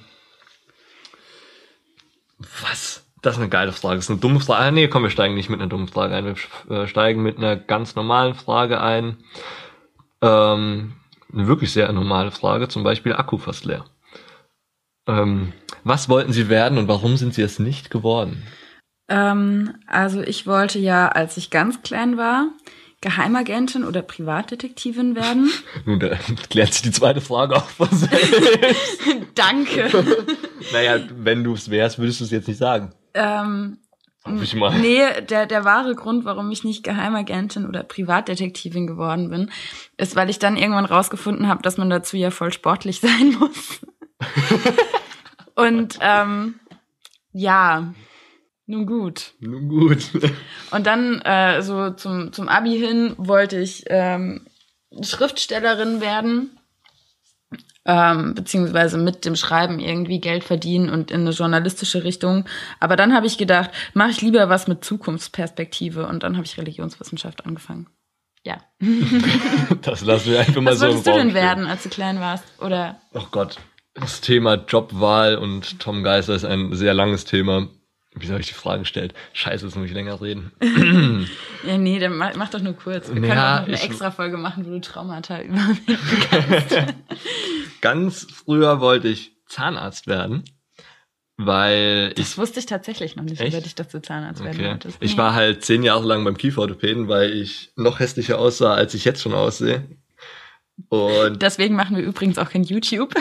was? 2.60 3.02
Das 3.22 3.34
ist 3.34 3.40
eine 3.40 3.48
geile 3.48 3.72
Frage. 3.72 3.96
Das 3.96 4.04
ist 4.04 4.10
eine 4.10 4.20
dumme 4.20 4.40
Frage. 4.40 4.60
Ah, 4.60 4.70
nee, 4.70 4.88
komm, 4.88 5.02
wir 5.02 5.10
steigen 5.10 5.34
nicht 5.34 5.50
mit 5.50 5.60
einer 5.60 5.68
dummen 5.68 5.88
Frage 5.88 6.14
ein. 6.14 6.24
Wir 6.24 6.76
äh, 6.76 6.86
steigen 6.86 7.22
mit 7.22 7.38
einer 7.38 7.56
ganz 7.56 7.96
normalen 7.96 8.34
Frage 8.34 8.80
ein. 8.80 9.16
Ähm, 10.22 10.94
eine 11.32 11.46
wirklich 11.46 11.72
sehr 11.72 11.92
normale 11.92 12.30
Frage, 12.30 12.68
zum 12.68 12.84
Beispiel 12.84 13.12
Akku 13.14 13.38
fast 13.38 13.64
leer. 13.64 13.84
Ähm, 15.08 15.52
was 15.84 16.08
wollten 16.08 16.32
Sie 16.32 16.48
werden 16.48 16.78
und 16.78 16.88
warum 16.88 17.16
sind 17.16 17.34
Sie 17.34 17.42
es 17.42 17.58
nicht 17.58 17.90
geworden? 17.90 18.46
Ähm, 19.08 19.74
also 19.86 20.20
ich 20.20 20.46
wollte 20.46 20.78
ja, 20.78 21.08
als 21.08 21.36
ich 21.36 21.50
ganz 21.50 21.82
klein 21.82 22.16
war, 22.16 22.48
Geheimagentin 23.00 23.84
oder 23.84 24.02
Privatdetektivin 24.02 25.14
werden. 25.14 25.50
Nun, 25.84 26.00
da 26.00 26.10
klärt 26.50 26.72
sich 26.72 26.82
die 26.82 26.90
zweite 26.90 27.20
Frage 27.20 27.56
auch 27.56 27.68
von 27.68 27.88
selbst. 27.90 28.42
Danke. 29.34 29.88
naja, 30.72 31.00
wenn 31.16 31.44
du 31.44 31.54
es 31.54 31.70
wärst, 31.70 31.98
würdest 31.98 32.20
du 32.20 32.24
es 32.24 32.30
jetzt 32.30 32.48
nicht 32.48 32.58
sagen. 32.58 32.92
Ähm, 33.14 33.78
ich 34.42 34.54
mal. 34.54 34.78
Nee, 34.78 35.22
der, 35.22 35.46
der 35.46 35.64
wahre 35.64 35.94
Grund, 35.94 36.24
warum 36.24 36.50
ich 36.50 36.64
nicht 36.64 36.84
Geheimagentin 36.84 37.66
oder 37.66 37.82
Privatdetektivin 37.82 38.86
geworden 38.86 39.30
bin, 39.30 39.50
ist, 39.96 40.16
weil 40.16 40.28
ich 40.28 40.38
dann 40.38 40.56
irgendwann 40.56 40.84
rausgefunden 40.84 41.48
habe, 41.48 41.62
dass 41.62 41.78
man 41.78 41.88
dazu 41.88 42.16
ja 42.16 42.30
voll 42.30 42.52
sportlich 42.52 43.00
sein 43.00 43.36
muss. 43.38 43.80
Und 45.54 45.98
ähm, 46.00 46.60
ja, 47.32 47.94
nun 48.66 48.86
gut. 48.86 49.32
Nun 49.40 49.68
gut. 49.68 50.10
Und 50.70 50.86
dann 50.86 51.20
äh, 51.22 51.62
so 51.62 51.90
zum, 51.90 52.32
zum 52.32 52.48
Abi 52.48 52.78
hin 52.78 53.14
wollte 53.16 53.58
ich 53.58 53.84
ähm, 53.88 54.46
Schriftstellerin 55.02 56.00
werden 56.00 56.57
ähm, 57.88 58.34
beziehungsweise 58.34 58.98
mit 58.98 59.24
dem 59.24 59.34
Schreiben 59.34 59.80
irgendwie 59.80 60.20
Geld 60.20 60.44
verdienen 60.44 60.90
und 60.90 61.10
in 61.10 61.22
eine 61.22 61.30
journalistische 61.30 62.04
Richtung. 62.04 62.44
Aber 62.78 62.94
dann 62.94 63.14
habe 63.14 63.26
ich 63.26 63.38
gedacht, 63.38 63.70
mache 63.94 64.10
ich 64.10 64.20
lieber 64.20 64.48
was 64.50 64.68
mit 64.68 64.84
Zukunftsperspektive 64.84 66.06
und 66.06 66.22
dann 66.22 66.36
habe 66.36 66.44
ich 66.46 66.58
Religionswissenschaft 66.58 67.46
angefangen. 67.46 67.88
Ja. 68.44 68.58
das 69.82 70.02
lassen 70.02 70.30
wir 70.30 70.40
einfach 70.40 70.60
mal 70.60 70.72
was 70.72 70.78
so. 70.78 70.86
Was 70.86 70.92
wolltest 70.92 71.06
du 71.06 71.12
denn 71.12 71.34
werden, 71.34 71.66
als 71.66 71.82
du 71.82 71.88
klein 71.88 72.20
warst? 72.20 72.44
Oder? 72.60 73.00
Oh 73.14 73.26
Gott. 73.30 73.56
Das 73.94 74.20
Thema 74.20 74.54
Jobwahl 74.54 75.36
und 75.36 75.80
Tom 75.80 76.04
Geiser 76.04 76.34
ist 76.34 76.44
ein 76.44 76.74
sehr 76.76 76.94
langes 76.94 77.24
Thema. 77.24 77.68
Wie 78.20 78.28
habe 78.28 78.40
ich 78.40 78.48
die 78.48 78.54
Frage 78.54 78.80
gestellt? 78.80 79.14
Scheiße, 79.32 79.66
jetzt 79.66 79.76
muss 79.76 79.86
ich 79.86 79.92
länger 79.92 80.20
reden. 80.20 80.52
ja, 81.66 81.78
nee, 81.78 81.98
dann 81.98 82.16
mach, 82.16 82.34
mach 82.36 82.50
doch 82.50 82.60
nur 82.60 82.74
kurz. 82.74 83.08
Wir 83.08 83.22
ja, 83.22 83.28
können 83.28 83.40
auch 83.40 83.60
noch 83.60 83.66
eine 83.68 83.82
extra 83.82 84.10
Folge 84.10 84.36
machen, 84.36 84.66
wo 84.66 84.70
du 84.70 84.80
Traumata 84.80 85.40
überwinden 85.42 85.98
kannst. 86.30 86.76
Ganz 87.80 88.26
früher 88.32 88.80
wollte 88.80 89.08
ich 89.08 89.32
Zahnarzt 89.46 90.06
werden, 90.06 90.44
weil 91.36 92.12
das 92.14 92.32
ich... 92.32 92.38
Wusste 92.38 92.60
ich 92.60 92.66
tatsächlich 92.66 93.16
noch 93.16 93.24
nicht, 93.24 93.40
über 93.40 93.60
dich, 93.60 93.74
dass 93.74 93.88
du 93.88 94.02
Zahnarzt 94.02 94.40
okay. 94.40 94.58
werden 94.58 94.70
wolltest. 94.70 94.98
Ich 95.00 95.16
war 95.16 95.34
halt 95.34 95.64
zehn 95.64 95.82
Jahre 95.82 96.06
lang 96.06 96.24
beim 96.24 96.36
Kieferorthopäden, 96.36 97.08
weil 97.08 97.32
ich 97.32 97.72
noch 97.76 98.00
hässlicher 98.00 98.38
aussah, 98.38 98.74
als 98.74 98.94
ich 98.94 99.04
jetzt 99.04 99.22
schon 99.22 99.34
aussehe. 99.34 99.88
Und 100.88 101.42
Deswegen 101.42 101.74
machen 101.74 101.96
wir 101.96 102.04
übrigens 102.04 102.38
auch 102.38 102.50
kein 102.50 102.62
YouTube. 102.62 103.14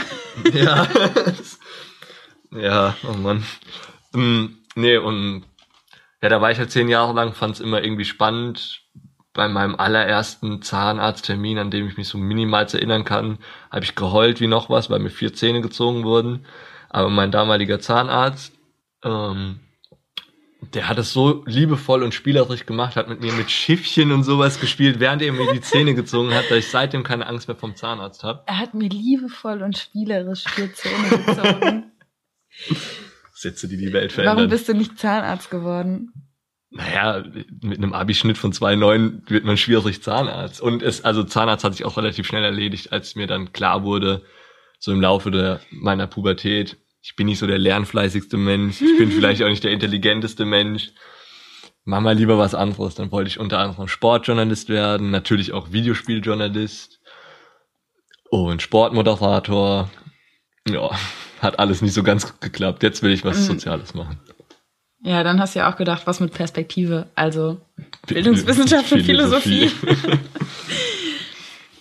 ja. 0.54 0.88
ja, 2.51 2.96
oh 3.08 3.13
Mann. 3.13 3.44
Nee, 4.77 4.98
und 4.98 5.43
ja, 6.22 6.29
da 6.29 6.39
war 6.39 6.51
ich 6.51 6.60
halt 6.60 6.69
zehn 6.69 6.88
Jahre 6.88 7.12
lang, 7.13 7.34
fand 7.34 7.55
es 7.55 7.60
immer 7.62 7.84
irgendwie 7.84 8.05
spannend. 8.05 8.84
Bei 9.34 9.48
meinem 9.48 9.74
allerersten 9.74 10.62
Zahnarzttermin, 10.62 11.57
an 11.57 11.72
dem 11.72 11.88
ich 11.88 11.98
mich 11.98 12.07
so 12.07 12.19
minimal 12.19 12.67
erinnern 12.72 13.03
kann, 13.03 13.39
habe 13.72 13.86
ich 13.86 13.96
geheult 13.96 14.39
wie 14.39 14.46
noch 14.46 14.69
was, 14.69 14.91
weil 14.91 15.00
mir 15.00 15.10
vier 15.10 15.34
Zähne 15.34 15.62
gezogen 15.62 16.03
wurden. 16.03 16.46
Aber 16.89 17.10
mein 17.10 17.31
damaliger 17.31 17.79
Zahnarzt, 17.79 18.53
ähm, 19.03 19.62
der 20.62 20.88
hat 20.88 21.00
es 21.00 21.12
so 21.12 21.43
liebevoll 21.48 22.03
und 22.03 22.13
spielerisch 22.13 22.67
gemacht, 22.67 22.98
hat 22.98 23.10
mit 23.10 23.19
mir 23.19 23.34
mit 23.34 23.50
Schiffchen 23.50 24.12
und 24.12 24.24
sowas 24.24 24.60
gespielt, 24.60 25.00
während 25.00 25.24
er 25.24 25.34
mir 25.34 25.51
die 25.53 25.62
Zähne 25.62 25.96
gezogen 25.96 26.36
hat, 26.36 26.51
dass 26.51 26.57
ich 26.60 26.69
seitdem 26.69 27.01
keine 27.01 27.25
Angst 27.25 27.48
mehr 27.48 27.57
vom 27.57 27.75
Zahnarzt 27.75 28.24
habe. 28.24 28.43
Er 28.46 28.60
hat 28.60 28.75
mir 28.75 28.89
liebevoll 28.89 29.63
und 29.63 29.75
spielerisch 29.75 30.43
vier 30.43 30.72
Zähne 30.72 31.10
gezogen. 31.10 31.91
Sätze, 33.38 33.67
die 33.67 33.77
die 33.77 33.94
Welt 33.94 34.12
verändern. 34.12 34.38
Warum 34.38 34.50
bist 34.50 34.67
du 34.67 34.74
nicht 34.74 34.98
Zahnarzt 34.98 35.50
geworden? 35.50 36.12
Naja, 36.70 37.24
mit 37.62 37.77
einem 37.77 37.94
Abischnitt 37.94 38.38
von 38.38 38.51
2,9 38.51 39.29
wird 39.29 39.46
man 39.46 39.58
schwierig 39.58 40.03
Zahnarzt. 40.03 40.60
Und 40.60 40.82
es, 40.82 41.06
also 41.06 41.24
Zahnarzt 41.24 41.63
hat 41.63 41.74
sich 41.74 41.86
auch 41.86 41.98
relativ 41.98 42.27
schnell 42.27 42.44
erledigt, 42.44 42.91
als 42.91 43.15
mir 43.15 43.27
dann 43.27 43.53
klar 43.53 43.84
wurde, 43.84 44.24
so 44.79 44.91
im 44.91 45.01
Laufe 45.01 45.32
der, 45.32 45.62
meiner 45.72 46.08
Pubertät, 46.08 46.77
ich 47.01 47.15
bin 47.15 47.27
nicht 47.27 47.39
so 47.39 47.48
der 47.48 47.58
lernfleißigste 47.58 48.38
Mensch, 48.38 48.82
ich 48.82 48.98
bin 48.98 49.12
vielleicht 49.12 49.41
auch 49.41 49.48
nicht 49.48 49.63
der 49.63 49.72
intelligenteste 49.72 50.46
Mensch. 50.46 50.91
Mach 51.86 52.01
mal 52.01 52.17
lieber 52.17 52.38
was 52.38 52.53
anderes. 52.53 52.96
Dann 52.96 53.12
wollte 53.13 53.29
ich 53.29 53.39
unter 53.39 53.60
anderem 53.60 53.88
Sportjournalist 53.88 54.67
werden, 54.67 55.10
natürlich 55.10 55.53
auch 55.53 55.72
Videospieljournalist 55.72 57.00
und 58.29 58.62
Sportmoderator. 58.62 59.89
Ja, 60.67 60.89
hat 61.39 61.60
alles 61.60 61.82
nicht 61.82 61.94
so 61.94 62.03
ganz 62.03 62.39
geklappt. 62.39 62.84
Jetzt 62.84 63.03
will 63.03 63.12
ich 63.12 63.24
was 63.24 63.38
mhm. 63.38 63.44
Soziales 63.44 63.94
machen. 63.94 64.20
Ja, 65.01 65.24
dann 65.24 65.39
hast 65.39 65.56
du 65.56 65.60
ja 65.60 65.72
auch 65.72 65.77
gedacht, 65.77 66.08
was 66.08 66.20
mit 66.20 66.34
Perspektive, 66.34 67.08
also 67.15 67.62
Bildungswissenschaft 68.08 68.91
und 68.91 69.03
Philosophie. 69.03 69.70
Philosophie. 69.70 70.20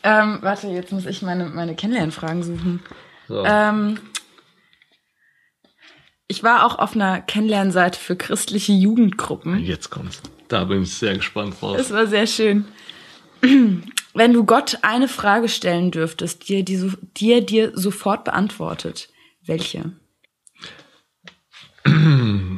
ähm, 0.03 0.39
warte, 0.43 0.69
jetzt 0.69 0.93
muss 0.93 1.07
ich 1.07 1.23
meine, 1.23 1.47
meine 1.47 1.75
Kennenlernfragen 1.75 2.43
suchen. 2.43 2.83
So. 3.27 3.45
Ähm, 3.45 3.99
ich 6.29 6.43
war 6.43 6.67
auch 6.67 6.79
auf 6.79 6.95
einer 6.95 7.21
Kennenlernseite 7.21 7.99
für 7.99 8.17
christliche 8.17 8.73
Jugendgruppen. 8.73 9.61
Jetzt 9.61 9.91
kommt's. 9.91 10.23
Da 10.49 10.65
bin 10.65 10.83
ich 10.83 10.95
sehr 10.95 11.17
gespannt 11.17 11.61
drauf. 11.61 11.79
Es 11.79 11.93
war 11.93 12.07
sehr 12.07 12.27
schön. 12.27 12.67
Wenn 14.15 14.33
du 14.33 14.45
Gott 14.45 14.79
eine 14.83 15.09
Frage 15.09 15.49
stellen 15.49 15.91
dürftest, 15.91 16.49
die 16.49 16.57
er 16.57 16.63
dir, 16.63 16.93
die 17.17 17.33
er 17.33 17.41
dir 17.41 17.73
sofort 17.75 18.25
beantwortet, 18.25 19.09
welche? 19.47 19.93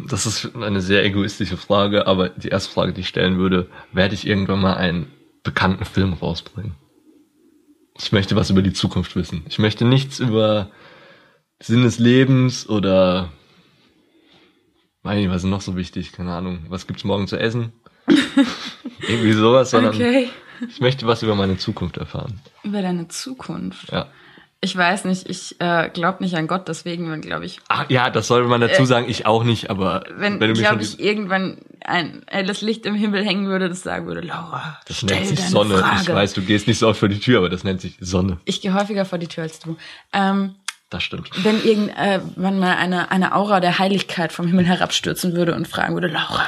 Das 0.08 0.24
ist 0.24 0.56
eine 0.56 0.80
sehr 0.80 1.04
egoistische 1.04 1.56
Frage, 1.58 2.06
aber 2.06 2.30
die 2.30 2.48
erste 2.48 2.72
Frage, 2.72 2.92
die 2.92 3.02
ich 3.02 3.08
stellen 3.08 3.38
würde, 3.38 3.68
werde 3.92 4.14
ich 4.14 4.26
irgendwann 4.26 4.60
mal 4.60 4.74
einen 4.74 5.12
bekannten 5.42 5.84
Film 5.84 6.14
rausbringen? 6.14 6.74
Ich 7.98 8.12
möchte 8.12 8.36
was 8.36 8.48
über 8.50 8.62
die 8.62 8.72
Zukunft 8.72 9.16
wissen. 9.16 9.44
Ich 9.48 9.58
möchte 9.58 9.84
nichts 9.84 10.18
über 10.18 10.70
Sinn 11.60 11.82
des 11.82 11.98
Lebens 11.98 12.68
oder 12.68 13.30
nicht, 15.04 15.30
was 15.30 15.44
ist 15.44 15.50
noch 15.50 15.60
so 15.60 15.76
wichtig? 15.76 16.12
Keine 16.12 16.32
Ahnung. 16.32 16.66
Was 16.68 16.86
gibt's 16.86 17.04
morgen 17.04 17.28
zu 17.28 17.38
essen? 17.38 17.72
Irgendwie 19.08 19.32
sowas, 19.32 19.70
sondern 19.70 19.94
okay. 19.94 20.28
ich 20.68 20.80
möchte 20.80 21.06
was 21.06 21.22
über 21.22 21.34
meine 21.34 21.56
Zukunft 21.56 21.96
erfahren. 21.96 22.40
Über 22.62 22.82
deine 22.82 23.08
Zukunft? 23.08 23.90
Ja. 23.90 24.08
Ich 24.60 24.76
weiß 24.76 25.04
nicht, 25.04 25.28
ich 25.28 25.54
äh, 25.60 25.88
glaube 25.88 26.22
nicht 26.22 26.34
an 26.34 26.48
Gott, 26.48 26.66
deswegen 26.66 27.20
glaube 27.20 27.46
ich. 27.46 27.60
Ach 27.68 27.88
ja, 27.88 28.10
das 28.10 28.26
sollte 28.26 28.48
man 28.48 28.60
dazu 28.60 28.82
äh, 28.82 28.86
sagen, 28.86 29.06
ich 29.08 29.24
auch 29.24 29.44
nicht, 29.44 29.70
aber 29.70 30.02
wenn, 30.10 30.40
wenn 30.40 30.52
du 30.52 30.60
glaube 30.60 30.82
ich 30.82 30.98
irgendwann 30.98 31.58
ein 31.84 32.24
helles 32.26 32.60
Licht 32.60 32.84
im 32.84 32.96
Himmel 32.96 33.24
hängen 33.24 33.46
würde, 33.46 33.68
das 33.68 33.82
sagen 33.82 34.06
würde, 34.06 34.20
Laura, 34.20 34.80
das 34.88 35.04
nennt 35.04 35.26
sich 35.26 35.40
Sonne. 35.40 35.78
Frage. 35.78 36.02
Ich 36.02 36.08
weiß, 36.08 36.32
du 36.32 36.42
gehst 36.42 36.66
nicht 36.66 36.78
so 36.78 36.88
oft 36.88 36.98
vor 36.98 37.08
die 37.08 37.20
Tür, 37.20 37.38
aber 37.38 37.50
das 37.50 37.62
nennt 37.62 37.80
sich 37.80 37.98
Sonne. 38.00 38.38
Ich 38.46 38.60
gehe 38.60 38.74
häufiger 38.74 39.04
vor 39.04 39.18
die 39.18 39.28
Tür 39.28 39.44
als 39.44 39.60
du. 39.60 39.76
Ähm, 40.12 40.56
das 40.90 41.04
stimmt. 41.04 41.30
Wenn 41.44 41.62
irgendwann 41.62 42.54
äh, 42.54 42.58
mal 42.58 42.76
eine 42.76 43.12
eine 43.12 43.36
Aura 43.36 43.60
der 43.60 43.78
Heiligkeit 43.78 44.32
vom 44.32 44.48
Himmel 44.48 44.64
herabstürzen 44.64 45.36
würde 45.36 45.54
und 45.54 45.68
fragen 45.68 45.94
würde, 45.94 46.08
Laura, 46.08 46.46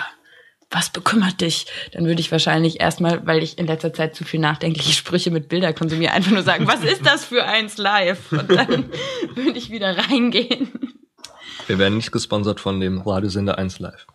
was 0.70 0.90
bekümmert 0.90 1.40
dich? 1.40 1.66
Dann 1.92 2.06
würde 2.06 2.20
ich 2.20 2.30
wahrscheinlich 2.30 2.80
erstmal, 2.80 3.26
weil 3.26 3.42
ich 3.42 3.58
in 3.58 3.66
letzter 3.66 3.92
Zeit 3.92 4.14
zu 4.14 4.24
viel 4.24 4.40
nachdenkliche 4.40 4.92
Sprüche 4.92 5.30
mit 5.30 5.48
Bilder 5.48 5.72
konsumiere, 5.72 6.12
einfach 6.12 6.30
nur 6.30 6.42
sagen, 6.42 6.66
was 6.68 6.84
ist 6.84 7.04
das 7.04 7.24
für 7.24 7.44
eins 7.44 7.76
live? 7.76 8.32
Und 8.32 8.50
dann 8.50 8.90
würde 9.34 9.58
ich 9.58 9.70
wieder 9.70 9.96
reingehen. 9.98 10.70
Wir 11.66 11.78
werden 11.78 11.96
nicht 11.96 12.12
gesponsert 12.12 12.60
von 12.60 12.80
dem 12.80 13.00
Radiosender 13.00 13.58
1 13.58 13.80
Live. 13.80 14.06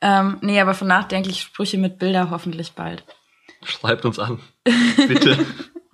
Ähm, 0.00 0.38
nee, 0.40 0.60
aber 0.60 0.74
von 0.74 0.88
nachdenkliche 0.88 1.40
Sprüche 1.40 1.78
mit 1.78 1.98
Bilder 1.98 2.30
hoffentlich 2.30 2.72
bald. 2.72 3.04
Schreibt 3.64 4.04
uns 4.04 4.18
an. 4.18 4.40
Bitte. 5.08 5.38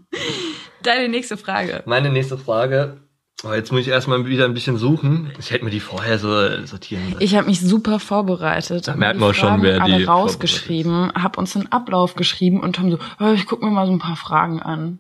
Deine 0.83 1.09
nächste 1.09 1.37
Frage. 1.37 1.83
Meine 1.87 2.11
nächste 2.11 2.39
Frage 2.39 3.03
Oh, 3.45 3.53
jetzt 3.53 3.71
muss 3.71 3.83
ich 3.83 3.89
erstmal 3.89 4.27
wieder 4.27 4.47
ein 4.47 4.55
bisschen 4.55 4.79
suchen. 4.79 5.31
Ich 5.39 5.53
hätte 5.53 5.65
mir 5.65 5.71
die 5.71 5.79
vorher 5.79 6.19
so 6.19 6.67
sortieren 6.67 7.05
müssen. 7.05 7.23
Ich 7.23 7.37
habe 7.37 7.47
mich 7.47 7.61
super 7.61 8.01
vorbereitet. 8.01 8.89
Da 8.89 8.97
merkt 8.97 9.21
man 9.21 9.33
schon, 9.33 9.63
wer 9.63 9.85
die 9.85 10.03
rausgeschrieben, 10.03 11.13
habe 11.15 11.39
uns 11.39 11.55
einen 11.55 11.71
Ablauf 11.71 12.17
geschrieben 12.17 12.61
und 12.61 12.79
haben 12.81 12.91
so, 12.91 12.99
oh, 13.21 13.33
ich 13.33 13.47
guck 13.47 13.63
mir 13.63 13.71
mal 13.71 13.87
so 13.87 13.93
ein 13.93 14.01
paar 14.01 14.17
Fragen 14.17 14.61
an. 14.61 14.99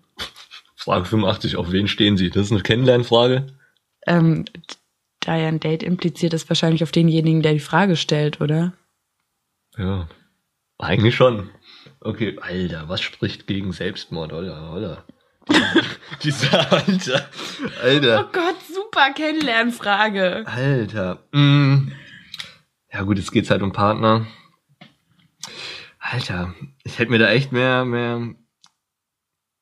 Frage 0.77 1.07
85, 1.07 1.57
auf 1.57 1.73
wen 1.73 1.89
stehen 1.89 2.17
Sie? 2.17 2.31
Das 2.31 2.47
ist 2.47 2.53
eine 2.53 2.63
Kennenlernfrage. 2.63 3.49
Ähm, 4.07 4.45
da 5.21 5.37
ja 5.37 5.49
ein 5.49 5.59
Date 5.59 5.83
impliziert, 5.83 6.33
ist 6.33 6.49
wahrscheinlich 6.49 6.85
auf 6.85 6.93
denjenigen, 6.93 7.43
der 7.43 7.55
die 7.55 7.61
Frage 7.61 7.97
stellt, 7.97 8.41
oder? 8.41 8.73
Ja, 9.77 10.09
eigentlich 10.79 11.17
schon. 11.17 11.51
Okay, 12.01 12.39
Alter, 12.41 12.89
was 12.89 13.01
spricht 13.01 13.49
gegen 13.49 13.73
Selbstmord, 13.73 14.33
oder? 14.33 14.73
oder? 14.73 15.05
Dieser 16.23 16.73
Alter. 16.73 17.29
Alter. 17.83 18.27
Oh 18.27 18.33
Gott, 18.33 18.57
super 18.73 19.13
Kennenlernfrage. 19.13 20.45
Alter. 20.47 21.19
Mm. 21.33 21.93
Ja 22.93 23.03
gut, 23.03 23.19
jetzt 23.19 23.33
geht's 23.33 23.51
halt 23.51 23.63
um 23.63 23.73
Partner. 23.73 24.27
Alter, 25.99 26.55
ich 26.85 26.99
hätte 26.99 27.11
mir 27.11 27.19
da 27.19 27.29
echt 27.31 27.53
mehr, 27.53 27.85
mehr. 27.85 28.35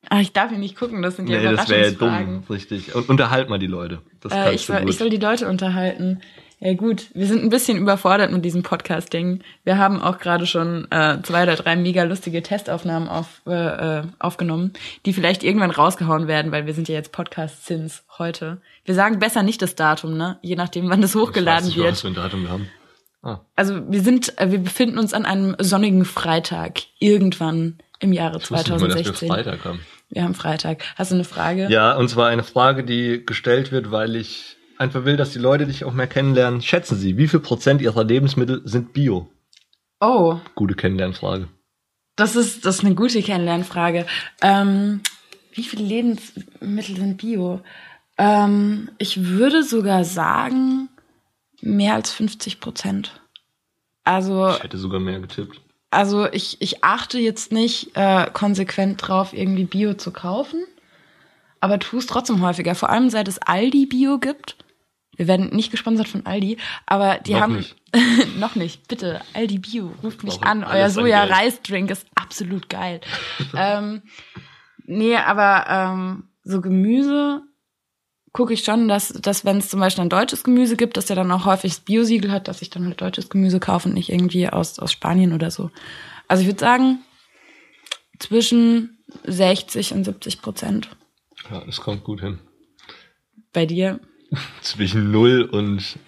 Ah, 0.09 0.21
ich 0.21 0.33
darf 0.33 0.51
hier 0.51 0.59
nicht 0.59 0.77
gucken, 0.77 1.03
das 1.03 1.17
sind 1.17 1.29
ja 1.29 1.39
Nee, 1.39 1.57
das 1.57 1.69
wäre 1.69 1.81
ja 1.83 1.89
Überraschungsfragen. 1.93 2.45
dumm, 2.47 2.55
richtig. 2.55 2.95
Und 2.95 3.09
unterhalt 3.09 3.49
mal 3.49 3.59
die 3.59 3.67
Leute. 3.67 4.03
Das 4.21 4.33
Äh, 4.33 4.55
ich, 4.55 4.65
soll, 4.65 4.89
ich 4.89 4.97
soll 4.97 5.11
die 5.11 5.17
Leute 5.17 5.49
unterhalten. 5.49 6.21
Ja 6.59 6.73
gut, 6.73 7.11
wir 7.13 7.27
sind 7.27 7.43
ein 7.43 7.51
bisschen 7.51 7.77
überfordert 7.77 8.33
mit 8.33 8.43
diesem 8.43 8.63
Podcast-Ding. 8.63 9.43
Wir 9.65 9.77
haben 9.77 10.01
auch 10.01 10.19
gerade 10.19 10.47
schon 10.47 10.91
äh, 10.91 11.19
zwei 11.23 11.43
oder 11.43 11.55
drei 11.55 11.77
mega 11.77 12.05
lustige 12.05 12.43
Testaufnahmen 12.43 13.09
auf, 13.09 13.43
äh, 13.47 13.99
äh, 13.99 14.03
aufgenommen, 14.19 14.73
die 15.05 15.13
vielleicht 15.13 15.45
irgendwann 15.45 15.71
rausgehauen 15.71 16.29
werden, 16.29 16.53
weil 16.53 16.65
wir 16.65 16.73
sind 16.73 16.89
ja 16.89 16.95
jetzt 16.95 17.13
Podcast-Sins 17.13 18.05
heute. 18.19 18.63
Wir 18.87 18.95
sagen 18.95 19.19
besser 19.19 19.43
nicht 19.43 19.61
das 19.61 19.75
Datum, 19.75 20.17
ne? 20.17 20.39
Je 20.41 20.57
nachdem, 20.57 20.89
wann 20.89 21.03
das 21.03 21.11
ich 21.11 21.17
weiß 21.17 21.23
hochgeladen 21.29 21.67
nicht, 21.67 21.77
was 21.77 21.85
wird. 21.85 21.97
für 21.99 22.07
ein 22.09 22.15
Datum 22.15 22.43
wir 22.45 22.51
haben. 22.51 22.69
Ah, 23.23 23.41
Also 23.55 23.81
wir 23.91 24.01
sind, 24.01 24.39
äh, 24.41 24.51
wir 24.51 24.59
befinden 24.59 24.99
uns 24.99 25.13
an 25.13 25.27
einem 25.27 25.57
sonnigen 25.59 26.07
Freitag 26.07 26.81
irgendwann 26.99 27.79
im 27.99 28.15
Jahre 28.15 28.39
ich 28.39 28.51
wusste 28.51 28.73
nicht 28.73 28.81
mal, 28.81 28.89
dass 28.89 28.97
wir 28.99 29.15
2016. 29.15 29.29
Freitag 29.29 29.65
haben. 29.67 29.81
Wir 30.09 30.23
haben 30.23 30.35
Freitag. 30.35 30.85
Hast 30.97 31.11
du 31.11 31.17
eine 31.17 31.25
Frage? 31.25 31.67
Ja, 31.69 31.97
und 31.97 32.09
zwar 32.09 32.29
eine 32.29 32.45
Frage, 32.45 32.83
die 32.85 33.27
gestellt 33.27 33.73
wird, 33.73 33.91
weil 33.91 34.17
ich 34.17 34.56
einfach 34.79 35.05
will, 35.05 35.17
dass 35.17 35.33
die 35.33 35.39
Leute 35.39 35.67
dich 35.67 35.85
auch 35.85 35.93
mehr 35.93 36.07
kennenlernen. 36.07 36.63
Schätzen 36.63 36.97
Sie, 36.97 37.17
wie 37.17 37.29
viel 37.29 37.41
Prozent 37.41 37.81
Ihrer 37.83 38.05
Lebensmittel 38.05 38.63
sind 38.65 38.93
Bio? 38.93 39.29
Oh, 40.01 40.39
Gute 40.55 40.75
Kennenlernfrage. 40.75 41.49
das 42.17 42.37
ist, 42.37 42.65
das 42.67 42.77
ist 42.79 42.85
eine 42.85 42.95
gute 42.95 43.23
Kennenlernfrage. 43.23 44.07
Ähm, 44.43 45.01
wie 45.53 45.63
viele 45.65 45.85
Lebensmittel 45.85 46.97
sind 46.97 47.17
Bio? 47.17 47.61
Ähm, 48.19 48.91
ich 48.99 49.25
würde 49.27 49.63
sogar 49.63 50.05
sagen, 50.05 50.89
mehr 51.63 51.95
als 51.95 52.13
50 52.13 52.61
Prozent. 52.61 53.21
Also, 54.05 54.51
Ich 54.51 54.63
hätte 54.63 54.79
sogar 54.79 55.01
mehr 55.01 55.19
getippt. 55.21 55.61
also 55.91 56.31
ich, 56.31 56.61
ich 56.61 56.85
achte 56.85 57.19
jetzt 57.19 57.51
nicht 57.53 57.91
äh, 57.95 58.27
konsequent 58.33 59.07
drauf, 59.07 59.33
irgendwie 59.33 59.65
Bio 59.65 59.95
zu 59.95 60.13
kaufen, 60.13 60.63
aber 61.61 61.79
tue 61.79 61.99
es 61.99 62.07
trotzdem 62.07 62.43
häufiger. 62.43 62.75
Vor 62.75 62.91
allem 62.91 63.09
seit 63.11 63.29
es 63.29 63.39
Aldi 63.39 63.87
Bio 63.87 64.19
gibt. 64.19 64.57
Wir 65.17 65.29
werden 65.29 65.49
nicht 65.51 65.71
gesponsert 65.71 66.09
von 66.09 66.27
Aldi, 66.27 66.59
aber 66.85 67.19
die 67.19 67.33
Noch 67.33 67.41
haben 67.41 67.57
nicht. 67.57 67.77
noch 68.39 68.55
nicht. 68.55 68.89
Bitte, 68.89 69.21
Aldi 69.33 69.59
Bio, 69.59 69.93
ruft 70.03 70.25
mich 70.25 70.43
an. 70.43 70.63
Euer 70.63 70.71
alles 70.71 70.99
an 70.99 71.05
Soja-Reisdrink 71.05 71.91
ist 71.91 72.07
absolut 72.15 72.69
geil. 72.69 73.01
ähm, 73.57 74.03
nee, 74.85 75.17
aber 75.17 75.67
ähm, 75.69 76.25
so 76.45 76.61
Gemüse 76.61 77.43
gucke 78.33 78.53
ich 78.53 78.65
schon, 78.65 78.87
dass, 78.87 79.09
dass 79.09 79.47
wenn 79.47 79.57
es 79.57 79.71
zum 79.71 79.81
Beispiel 79.81 80.03
ein 80.03 80.11
deutsches 80.11 80.45
Gemüse 80.45 80.77
gibt, 80.77 80.99
dass 80.99 81.07
der 81.07 81.17
dann 81.17 81.33
auch 81.33 81.47
häufig 81.47 81.73
das 81.73 81.81
Bio-Siegel 81.81 82.31
hat, 82.31 82.49
dass 82.49 82.61
ich 82.61 82.69
dann 82.69 82.85
halt 82.85 83.01
deutsches 83.01 83.31
Gemüse 83.31 83.61
kaufe 83.61 83.89
und 83.89 83.95
nicht 83.95 84.11
irgendwie 84.11 84.49
aus, 84.49 84.79
aus 84.79 84.93
Spanien 84.93 85.33
oder 85.33 85.51
so. 85.51 85.71
Also 86.29 86.43
ich 86.43 86.47
würde 86.47 86.61
sagen, 86.61 86.99
zwischen 88.19 88.99
60 89.25 89.93
und 89.93 90.05
70 90.05 90.43
Prozent. 90.43 90.91
Ja, 91.51 91.65
das 91.65 91.81
kommt 91.81 92.05
gut 92.05 92.21
hin. 92.21 92.39
Bei 93.55 93.65
dir? 93.65 94.01
Zwischen 94.61 95.11
0 95.11 95.43
und 95.43 95.99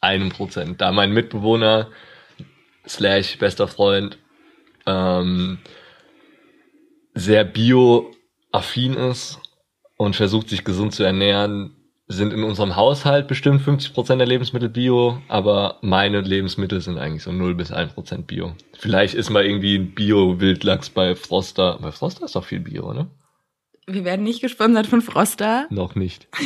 einem 0.00 0.28
Prozent. 0.30 0.80
Da 0.80 0.92
mein 0.92 1.12
Mitbewohner 1.12 1.88
slash 2.86 3.38
bester 3.38 3.68
Freund 3.68 4.18
ähm, 4.86 5.58
sehr 7.14 7.44
bio-affin 7.44 8.94
ist 8.94 9.40
und 9.96 10.16
versucht 10.16 10.48
sich 10.48 10.64
gesund 10.64 10.94
zu 10.94 11.02
ernähren, 11.02 11.72
sind 12.08 12.32
in 12.32 12.44
unserem 12.44 12.76
Haushalt 12.76 13.26
bestimmt 13.26 13.62
50% 13.62 14.16
der 14.16 14.26
Lebensmittel 14.26 14.68
bio, 14.68 15.20
aber 15.26 15.78
meine 15.82 16.20
Lebensmittel 16.20 16.80
sind 16.80 16.98
eigentlich 16.98 17.24
so 17.24 17.32
0 17.32 17.54
bis 17.54 17.72
1% 17.72 18.22
bio. 18.26 18.54
Vielleicht 18.78 19.14
ist 19.14 19.30
mal 19.30 19.44
irgendwie 19.44 19.76
ein 19.76 19.92
Bio-Wildlachs 19.92 20.90
bei 20.90 21.16
Froster. 21.16 21.78
Bei 21.80 21.90
Froster 21.90 22.26
ist 22.26 22.36
doch 22.36 22.44
viel 22.44 22.60
Bio, 22.60 22.92
ne? 22.92 23.08
Wir 23.86 24.04
werden 24.04 24.24
nicht 24.24 24.40
gesponsert 24.40 24.86
von 24.86 25.00
Froster. 25.00 25.66
Noch 25.70 25.94
nicht. 25.94 26.28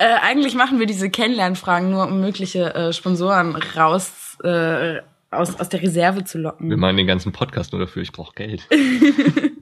Äh, 0.00 0.14
eigentlich 0.22 0.54
machen 0.54 0.78
wir 0.78 0.86
diese 0.86 1.10
Kennenlernfragen 1.10 1.90
nur, 1.90 2.06
um 2.06 2.20
mögliche 2.20 2.72
äh, 2.72 2.92
Sponsoren 2.92 3.56
raus 3.56 4.36
äh, 4.44 5.00
aus, 5.32 5.58
aus 5.58 5.68
der 5.68 5.82
Reserve 5.82 6.22
zu 6.22 6.38
locken. 6.38 6.70
Wir 6.70 6.76
machen 6.76 6.96
den 6.96 7.08
ganzen 7.08 7.32
Podcast 7.32 7.72
nur 7.72 7.80
dafür, 7.80 8.02
ich 8.02 8.12
brauche 8.12 8.32
Geld. 8.34 8.68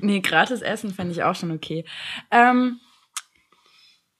Nee, 0.00 0.20
gratis 0.20 0.60
Essen 0.60 0.92
fände 0.92 1.12
ich 1.12 1.22
auch 1.22 1.34
schon 1.34 1.52
okay. 1.52 1.84
Ähm, 2.30 2.80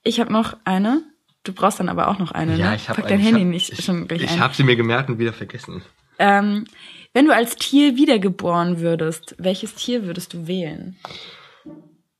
ich 0.02 0.20
habe 0.20 0.32
noch 0.32 0.56
eine. 0.64 1.02
Du 1.44 1.52
brauchst 1.52 1.80
dann 1.80 1.88
aber 1.88 2.08
auch 2.08 2.18
noch 2.18 2.30
eine. 2.32 2.56
ne? 2.56 2.78
Pack 2.86 3.08
dein 3.08 3.18
Handy 3.18 3.44
nicht 3.44 3.82
schon 3.82 4.06
gleich 4.06 4.22
Ich 4.22 4.38
habe 4.38 4.54
sie 4.54 4.62
mir 4.62 4.76
gemerkt 4.76 5.08
und 5.08 5.18
wieder 5.18 5.32
vergessen. 5.32 5.82
Ähm, 6.18 6.66
wenn 7.12 7.26
du 7.26 7.34
als 7.34 7.56
Tier 7.56 7.96
wiedergeboren 7.96 8.80
würdest, 8.80 9.34
welches 9.38 9.74
Tier 9.74 10.06
würdest 10.06 10.32
du 10.32 10.46
wählen? 10.46 10.96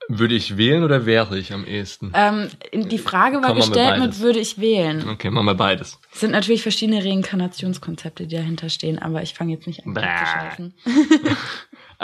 Würde 0.09 0.35
ich 0.35 0.57
wählen 0.57 0.83
oder 0.83 1.07
wäre 1.07 1.39
ich 1.39 1.53
am 1.53 1.65
ehesten? 1.65 2.13
Ähm, 2.15 2.49
die 2.75 2.99
Frage 2.99 3.41
war 3.41 3.51
wir 3.51 3.55
gestellt 3.55 4.01
mit 4.01 4.21
würde 4.21 4.41
ich 4.41 4.61
wählen. 4.61 5.09
Okay, 5.09 5.31
machen 5.31 5.47
wir 5.47 5.55
beides. 5.55 5.99
Es 6.13 6.21
sind 6.21 6.33
natürlich 6.33 6.63
verschiedene 6.63 7.03
Reinkarnationskonzepte, 7.05 8.27
die 8.27 8.37
dahinter 8.37 8.69
stehen, 8.69 8.99
aber 8.99 9.23
ich 9.23 9.33
fange 9.33 9.53
jetzt 9.53 9.67
nicht 9.67 9.87
an 9.87 9.95
zu 9.95 10.03
scheißen. 10.03 10.75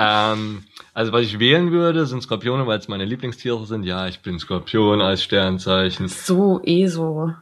Ähm, 0.01 0.63
also 0.95 1.11
was 1.11 1.23
ich 1.23 1.41
wählen 1.41 1.73
würde, 1.73 2.07
sind 2.07 2.23
Skorpione, 2.23 2.69
weil 2.69 2.79
es 2.79 2.87
meine 2.87 3.05
Lieblingstiere 3.05 3.67
sind. 3.67 3.83
Ja, 3.83 4.07
ich 4.07 4.21
bin 4.21 4.39
Skorpion 4.39 5.01
als 5.01 5.25
Sternzeichen. 5.25 6.07
So 6.07 6.61
eso 6.63 7.33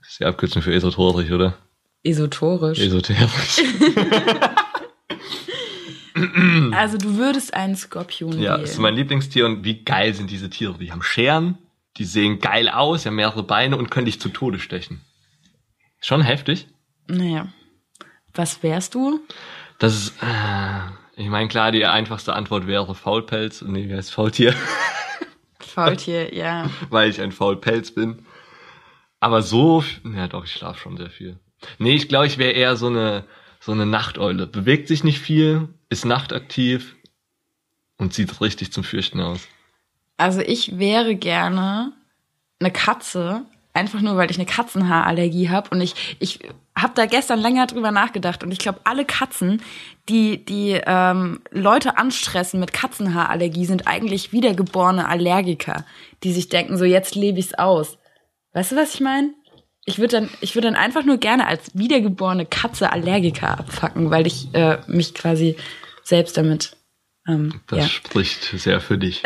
ist 0.00 0.18
die 0.18 0.24
Abkürzung 0.24 0.62
für 0.62 0.72
esoterisch, 0.72 1.30
oder? 1.30 1.58
esoterisch. 2.04 2.78
Esoterisch. 2.78 3.62
also 6.72 6.98
du 6.98 7.16
würdest 7.16 7.54
einen 7.54 7.76
Skorpion 7.76 8.32
ja, 8.32 8.52
wählen. 8.52 8.60
das 8.62 8.70
ist 8.72 8.78
mein 8.78 8.94
Lieblingstier 8.94 9.46
und 9.46 9.64
wie 9.64 9.84
geil 9.84 10.14
sind 10.14 10.30
diese 10.30 10.50
Tiere. 10.50 10.78
Die 10.78 10.92
haben 10.92 11.02
Scheren, 11.02 11.58
die 11.96 12.04
sehen 12.04 12.38
geil 12.38 12.68
aus, 12.68 13.02
die 13.02 13.08
haben 13.08 13.16
mehrere 13.16 13.42
Beine 13.42 13.76
und 13.76 13.90
können 13.90 14.06
dich 14.06 14.20
zu 14.20 14.28
Tode 14.28 14.58
stechen. 14.58 15.00
Schon 16.00 16.20
heftig. 16.20 16.66
Naja. 17.06 17.48
Was 18.32 18.62
wärst 18.62 18.94
du? 18.94 19.20
Das 19.78 19.94
ist, 19.94 20.22
äh, 20.22 20.80
ich 21.16 21.28
meine, 21.28 21.48
klar, 21.48 21.72
die 21.72 21.86
einfachste 21.86 22.34
Antwort 22.34 22.66
wäre 22.66 22.94
Faulpelz. 22.94 23.62
Nee, 23.62 23.88
wie 23.88 23.94
heißt 23.94 24.12
Faultier? 24.12 24.54
Faultier, 25.60 26.34
ja. 26.34 26.70
Weil 26.90 27.10
ich 27.10 27.20
ein 27.20 27.32
Faulpelz 27.32 27.92
bin. 27.92 28.26
Aber 29.20 29.42
so, 29.42 29.84
ja 30.04 30.28
doch, 30.28 30.44
ich 30.44 30.52
schlafe 30.52 30.78
schon 30.78 30.96
sehr 30.96 31.10
viel. 31.10 31.38
Nee, 31.78 31.94
ich 31.94 32.08
glaube, 32.08 32.26
ich 32.26 32.38
wäre 32.38 32.52
eher 32.52 32.76
so 32.76 32.88
eine, 32.88 33.24
so 33.64 33.72
eine 33.72 33.86
Nachteule. 33.86 34.46
Bewegt 34.46 34.88
sich 34.88 35.04
nicht 35.04 35.20
viel, 35.20 35.68
ist 35.88 36.04
nachtaktiv 36.04 36.96
und 37.96 38.12
sieht 38.12 38.40
richtig 38.42 38.72
zum 38.72 38.84
Fürchten 38.84 39.20
aus. 39.20 39.48
Also 40.18 40.40
ich 40.40 40.78
wäre 40.78 41.16
gerne 41.16 41.92
eine 42.60 42.70
Katze, 42.70 43.46
einfach 43.72 44.02
nur, 44.02 44.16
weil 44.16 44.30
ich 44.30 44.36
eine 44.36 44.44
Katzenhaarallergie 44.44 45.48
habe. 45.48 45.70
Und 45.70 45.80
ich, 45.80 45.94
ich 46.20 46.40
habe 46.76 46.92
da 46.94 47.06
gestern 47.06 47.40
länger 47.40 47.66
drüber 47.66 47.90
nachgedacht. 47.90 48.44
Und 48.44 48.52
ich 48.52 48.58
glaube, 48.58 48.80
alle 48.84 49.06
Katzen, 49.06 49.62
die, 50.10 50.44
die 50.44 50.80
ähm, 50.84 51.40
Leute 51.50 51.96
anstressen 51.96 52.60
mit 52.60 52.74
Katzenhaarallergie, 52.74 53.64
sind 53.64 53.86
eigentlich 53.86 54.32
wiedergeborene 54.32 55.08
Allergiker, 55.08 55.86
die 56.22 56.32
sich 56.32 56.50
denken, 56.50 56.76
so 56.76 56.84
jetzt 56.84 57.14
lebe 57.14 57.38
ich's 57.38 57.54
aus. 57.54 57.96
Weißt 58.52 58.72
du, 58.72 58.76
was 58.76 58.94
ich 58.94 59.00
meine? 59.00 59.32
Ich 59.84 59.98
würde 59.98 60.20
dann, 60.20 60.30
ich 60.40 60.54
würde 60.54 60.68
dann 60.68 60.76
einfach 60.76 61.04
nur 61.04 61.18
gerne 61.18 61.46
als 61.46 61.70
wiedergeborene 61.74 62.46
Katze 62.46 62.92
Allergiker 62.92 63.58
abfacken, 63.58 64.10
weil 64.10 64.26
ich 64.26 64.48
äh, 64.54 64.78
mich 64.86 65.14
quasi 65.14 65.56
selbst 66.02 66.36
damit 66.36 66.76
ähm, 67.26 67.60
Das 67.66 67.78
ja. 67.78 67.86
spricht 67.86 68.42
sehr 68.58 68.80
für 68.80 68.98
dich. 68.98 69.22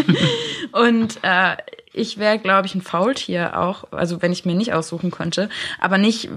Und 0.72 1.18
äh, 1.22 1.56
ich 1.92 2.18
wäre, 2.18 2.38
glaube 2.38 2.66
ich, 2.66 2.74
ein 2.74 2.82
Faultier 2.82 3.58
auch, 3.58 3.92
also 3.92 4.22
wenn 4.22 4.32
ich 4.32 4.44
mir 4.44 4.54
nicht 4.54 4.72
aussuchen 4.72 5.10
könnte, 5.10 5.48
aber 5.78 5.98
nicht 5.98 6.28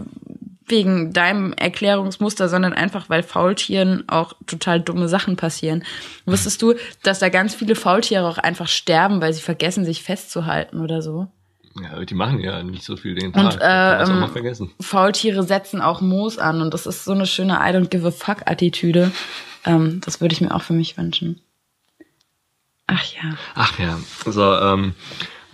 wegen 0.65 1.11
deinem 1.11 1.53
Erklärungsmuster, 1.53 2.47
sondern 2.47 2.73
einfach, 2.73 3.09
weil 3.09 3.21
Faultieren 3.21 4.05
auch 4.07 4.33
total 4.47 4.79
dumme 4.79 5.09
Sachen 5.09 5.35
passieren. 5.35 5.83
Wusstest 6.25 6.61
du, 6.61 6.75
dass 7.03 7.19
da 7.19 7.29
ganz 7.29 7.53
viele 7.53 7.75
Faultiere 7.75 8.27
auch 8.27 8.37
einfach 8.37 8.67
sterben, 8.67 9.21
weil 9.21 9.33
sie 9.33 9.41
vergessen, 9.41 9.83
sich 9.83 10.03
festzuhalten 10.03 10.79
oder 10.79 11.01
so? 11.01 11.27
Ja, 11.81 12.03
die 12.05 12.13
machen 12.13 12.39
ja 12.39 12.61
nicht 12.61 12.83
so 12.83 12.97
viel 12.97 13.15
den 13.15 13.27
Und, 13.27 13.33
Tag. 13.33 13.43
Man's 13.43 13.55
äh, 13.61 14.03
auch 14.03 14.09
ähm, 14.09 14.19
mal 14.19 14.29
vergessen. 14.29 14.71
Faultiere 14.79 15.43
setzen 15.43 15.81
auch 15.81 16.01
Moos 16.01 16.37
an 16.37 16.61
und 16.61 16.73
das 16.73 16.85
ist 16.85 17.03
so 17.03 17.13
eine 17.13 17.25
schöne 17.25 17.53
I 17.53 17.73
don't 17.75 17.87
give 17.87 18.07
a 18.07 18.11
fuck 18.11 18.43
Attitüde. 18.45 19.11
Ähm, 19.65 20.01
das 20.03 20.21
würde 20.21 20.33
ich 20.33 20.41
mir 20.41 20.53
auch 20.53 20.61
für 20.61 20.73
mich 20.73 20.97
wünschen. 20.97 21.41
Ach 22.87 23.03
ja. 23.13 23.37
Ach 23.55 23.79
ja. 23.79 23.99
So, 24.25 24.53
ähm, 24.53 24.93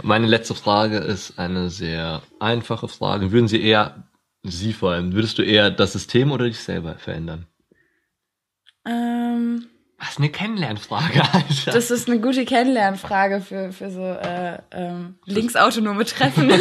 meine 0.01 0.27
letzte 0.27 0.55
Frage 0.55 0.97
ist 0.97 1.39
eine 1.39 1.69
sehr 1.69 2.21
einfache 2.39 2.88
Frage. 2.88 3.32
Würden 3.32 3.47
Sie 3.47 3.62
eher, 3.62 4.03
Sie 4.43 4.73
vor 4.73 4.91
allem, 4.91 5.13
würdest 5.13 5.38
du 5.38 5.43
eher 5.43 5.69
das 5.71 5.93
System 5.93 6.32
oder 6.32 6.45
dich 6.45 6.60
selber 6.60 6.95
verändern? 6.95 7.45
Ähm, 8.86 9.67
Was 9.99 10.17
eine 10.17 10.29
Kennenlernfrage, 10.29 11.21
Alter. 11.33 11.71
das 11.71 11.91
ist 11.91 12.07
eine 12.07 12.21
gute 12.21 12.45
Kennenlernfrage 12.45 13.41
für, 13.41 13.73
für 13.73 13.91
so 13.91 14.01
äh, 14.01 14.57
ähm, 14.71 15.15
linksautonome 15.25 16.05
Treffen. 16.05 16.49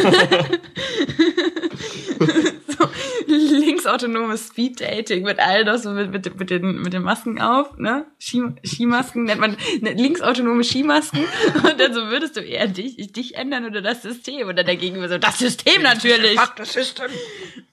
so, 2.67 2.89
linksautonomes 3.27 4.47
Speed-Dating 4.47 5.23
mit 5.23 5.39
all 5.39 5.63
das, 5.63 5.83
so 5.83 5.91
mit, 5.91 6.11
mit, 6.11 6.37
mit, 6.37 6.49
den, 6.49 6.81
mit 6.81 6.93
den 6.93 7.01
Masken 7.01 7.39
auf, 7.39 7.77
ne? 7.77 8.05
Ski, 8.19 8.41
Skimasken 8.65 9.23
nennt 9.23 9.39
man 9.39 9.55
ne, 9.81 9.93
linksautonome 9.93 10.63
Skimasken. 10.63 11.23
Und 11.63 11.79
dann 11.79 11.93
so 11.93 12.01
würdest 12.07 12.35
du 12.35 12.41
eher 12.41 12.67
dich, 12.67 13.11
dich 13.13 13.35
ändern 13.35 13.65
oder 13.65 13.81
das 13.81 14.01
System. 14.01 14.47
Und 14.49 14.57
dann 14.57 14.65
dagegen 14.65 14.95
so, 15.07 15.17
das 15.17 15.39
System 15.39 15.81
natürlich. 15.81 16.37
das 16.57 16.73
System. 16.73 17.07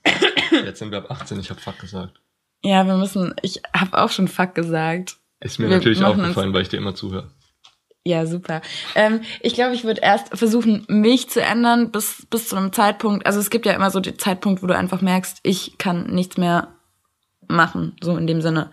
Jetzt 0.64 0.78
sind 0.78 0.90
wir 0.90 0.98
ab 0.98 1.10
18, 1.10 1.40
ich 1.40 1.50
habe 1.50 1.60
Fuck 1.60 1.80
gesagt. 1.80 2.20
Ja, 2.62 2.86
wir 2.86 2.96
müssen, 2.96 3.34
ich 3.42 3.62
habe 3.74 3.98
auch 3.98 4.10
schon 4.10 4.28
Fuck 4.28 4.54
gesagt. 4.54 5.16
Ist 5.40 5.58
mir 5.58 5.68
Wir 5.68 5.76
natürlich 5.76 6.02
aufgefallen, 6.02 6.52
weil 6.52 6.62
ich 6.62 6.68
dir 6.68 6.78
immer 6.78 6.94
zuhöre. 6.94 7.30
Ja, 8.04 8.24
super. 8.24 8.62
Ähm, 8.94 9.22
ich 9.40 9.54
glaube, 9.54 9.74
ich 9.74 9.82
würde 9.82 10.00
erst 10.00 10.36
versuchen, 10.36 10.84
mich 10.88 11.28
zu 11.28 11.42
ändern 11.42 11.90
bis, 11.90 12.24
bis 12.30 12.48
zu 12.48 12.56
einem 12.56 12.72
Zeitpunkt. 12.72 13.26
Also 13.26 13.40
es 13.40 13.50
gibt 13.50 13.66
ja 13.66 13.72
immer 13.72 13.90
so 13.90 13.98
den 13.98 14.16
Zeitpunkt, 14.16 14.62
wo 14.62 14.68
du 14.68 14.76
einfach 14.76 15.02
merkst, 15.02 15.40
ich 15.42 15.76
kann 15.76 16.06
nichts 16.06 16.36
mehr 16.36 16.76
machen, 17.48 17.96
so 18.00 18.16
in 18.16 18.28
dem 18.28 18.40
Sinne. 18.42 18.70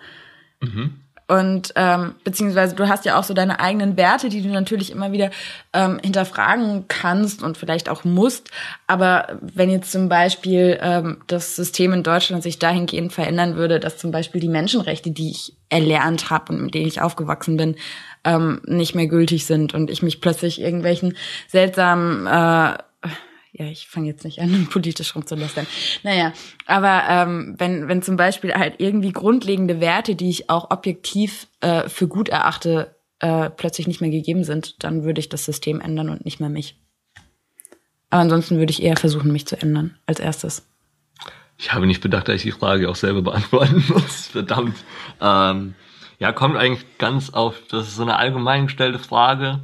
Mhm. 0.62 1.03
Und 1.28 1.74
ähm, 1.76 2.16
beziehungsweise 2.24 2.76
du 2.76 2.88
hast 2.90 3.06
ja 3.06 3.18
auch 3.18 3.24
so 3.24 3.34
deine 3.34 3.60
eigenen 3.60 3.96
Werte, 3.98 4.30
die 4.30 4.42
du 4.42 4.50
natürlich 4.50 4.92
immer 4.92 5.12
wieder 5.12 5.32
ähm, 5.72 6.00
hinterfragen 6.04 6.86
kannst 6.88 7.42
und 7.42 7.58
vielleicht 7.58 7.90
auch 7.90 8.04
musst. 8.04 8.50
Aber 8.88 9.40
wenn 9.42 9.70
jetzt 9.70 9.92
zum 9.92 10.10
Beispiel 10.10 10.78
ähm, 10.82 11.22
das 11.28 11.56
System 11.56 11.94
in 11.94 12.04
Deutschland 12.04 12.44
sich 12.44 12.60
dahingehend 12.60 13.14
verändern 13.14 13.56
würde, 13.56 13.80
dass 13.80 13.98
zum 13.98 14.12
Beispiel 14.12 14.42
die 14.42 14.50
Menschenrechte, 14.50 15.12
die 15.12 15.32
ich 15.32 15.56
erlernt 15.70 16.30
habe 16.30 16.54
und 16.54 16.62
mit 16.62 16.74
denen 16.74 16.88
ich 16.88 17.02
aufgewachsen 17.02 17.58
bin, 17.58 17.76
ähm, 18.26 18.62
nicht 18.66 18.94
mehr 18.94 19.08
gültig 19.08 19.46
sind 19.46 19.74
und 19.74 19.90
ich 19.90 20.04
mich 20.04 20.22
plötzlich 20.22 20.62
irgendwelchen 20.62 21.16
seltsamen 21.48 22.28
äh, 22.28 22.78
ja, 23.54 23.66
ich 23.68 23.88
fange 23.88 24.08
jetzt 24.08 24.26
nicht 24.26 24.40
an, 24.40 24.68
politisch 24.72 25.16
rumzulästern. 25.16 25.68
Naja, 26.02 26.34
aber 26.66 27.04
ähm, 27.08 27.56
wenn, 27.58 27.88
wenn 27.88 28.02
zum 28.02 28.18
Beispiel 28.18 28.54
halt 28.54 28.76
irgendwie 28.80 29.12
grundlegende 29.12 29.80
Werte, 29.80 30.16
die 30.16 30.30
ich 30.30 30.50
auch 30.50 30.72
objektiv 30.72 31.48
äh, 31.62 31.88
für 31.88 32.08
gut 32.08 32.30
erachte, 32.30 32.96
äh, 33.20 33.52
plötzlich 33.52 33.88
nicht 33.88 34.02
mehr 34.02 34.10
gegeben 34.10 34.44
sind, 34.44 34.84
dann 34.84 35.04
würde 35.04 35.20
ich 35.20 35.30
das 35.30 35.46
System 35.46 35.80
ändern 35.80 36.10
und 36.10 36.26
nicht 36.26 36.40
mehr 36.40 36.50
mich. 36.50 36.80
Aber 38.10 38.22
ansonsten 38.22 38.58
würde 38.58 38.72
ich 38.72 38.82
eher 38.82 38.98
versuchen, 38.98 39.32
mich 39.32 39.48
zu 39.48 39.60
ändern 39.60 39.98
als 40.08 40.20
erstes. 40.20 40.68
Ich 41.58 41.72
habe 41.74 41.86
nicht 41.86 42.02
bedacht, 42.02 42.28
dass 42.28 42.36
ich 42.36 42.42
die 42.42 42.52
Frage 42.52 42.90
auch 42.90 42.96
selber 42.96 43.22
beantworten 43.32 43.84
muss. 43.88 44.28
Verdammt. 44.28 44.76
Ähm, 45.22 45.76
ja, 46.18 46.32
kommt 46.32 46.58
eigentlich 46.58 46.86
ganz 46.98 47.30
auf, 47.30 47.56
das 47.70 47.88
ist 47.88 47.96
so 47.98 48.02
eine 48.02 48.18
allgemein 48.18 48.66
gestellte 48.66 49.00
Frage, 49.00 49.60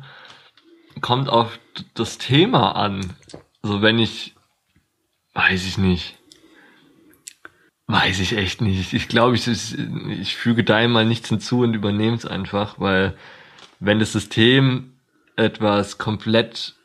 kommt 1.02 1.28
auf 1.28 1.60
das 1.96 2.18
Thema 2.20 2.76
an. 2.76 3.14
Also 3.62 3.82
wenn 3.82 4.00
ich, 4.00 4.36
weiß 5.34 5.66
ich 5.66 5.78
nicht. 5.78 6.18
Weiß 7.88 8.20
ich 8.20 8.38
echt 8.38 8.62
nicht. 8.62 8.94
Ich 8.94 9.08
glaube, 9.08 9.36
ich, 9.36 9.48
ich 9.48 10.36
füge 10.36 10.64
da 10.64 10.88
mal 10.88 11.06
nichts 11.06 11.30
hinzu 11.30 11.62
und 11.62 11.74
übernehme 11.74 12.16
es 12.16 12.26
einfach, 12.26 12.80
weil 12.80 13.18
wenn 13.80 14.00
das 14.00 14.14
System 14.14 14.94
etwas 15.36 15.98
komplett 15.98 16.76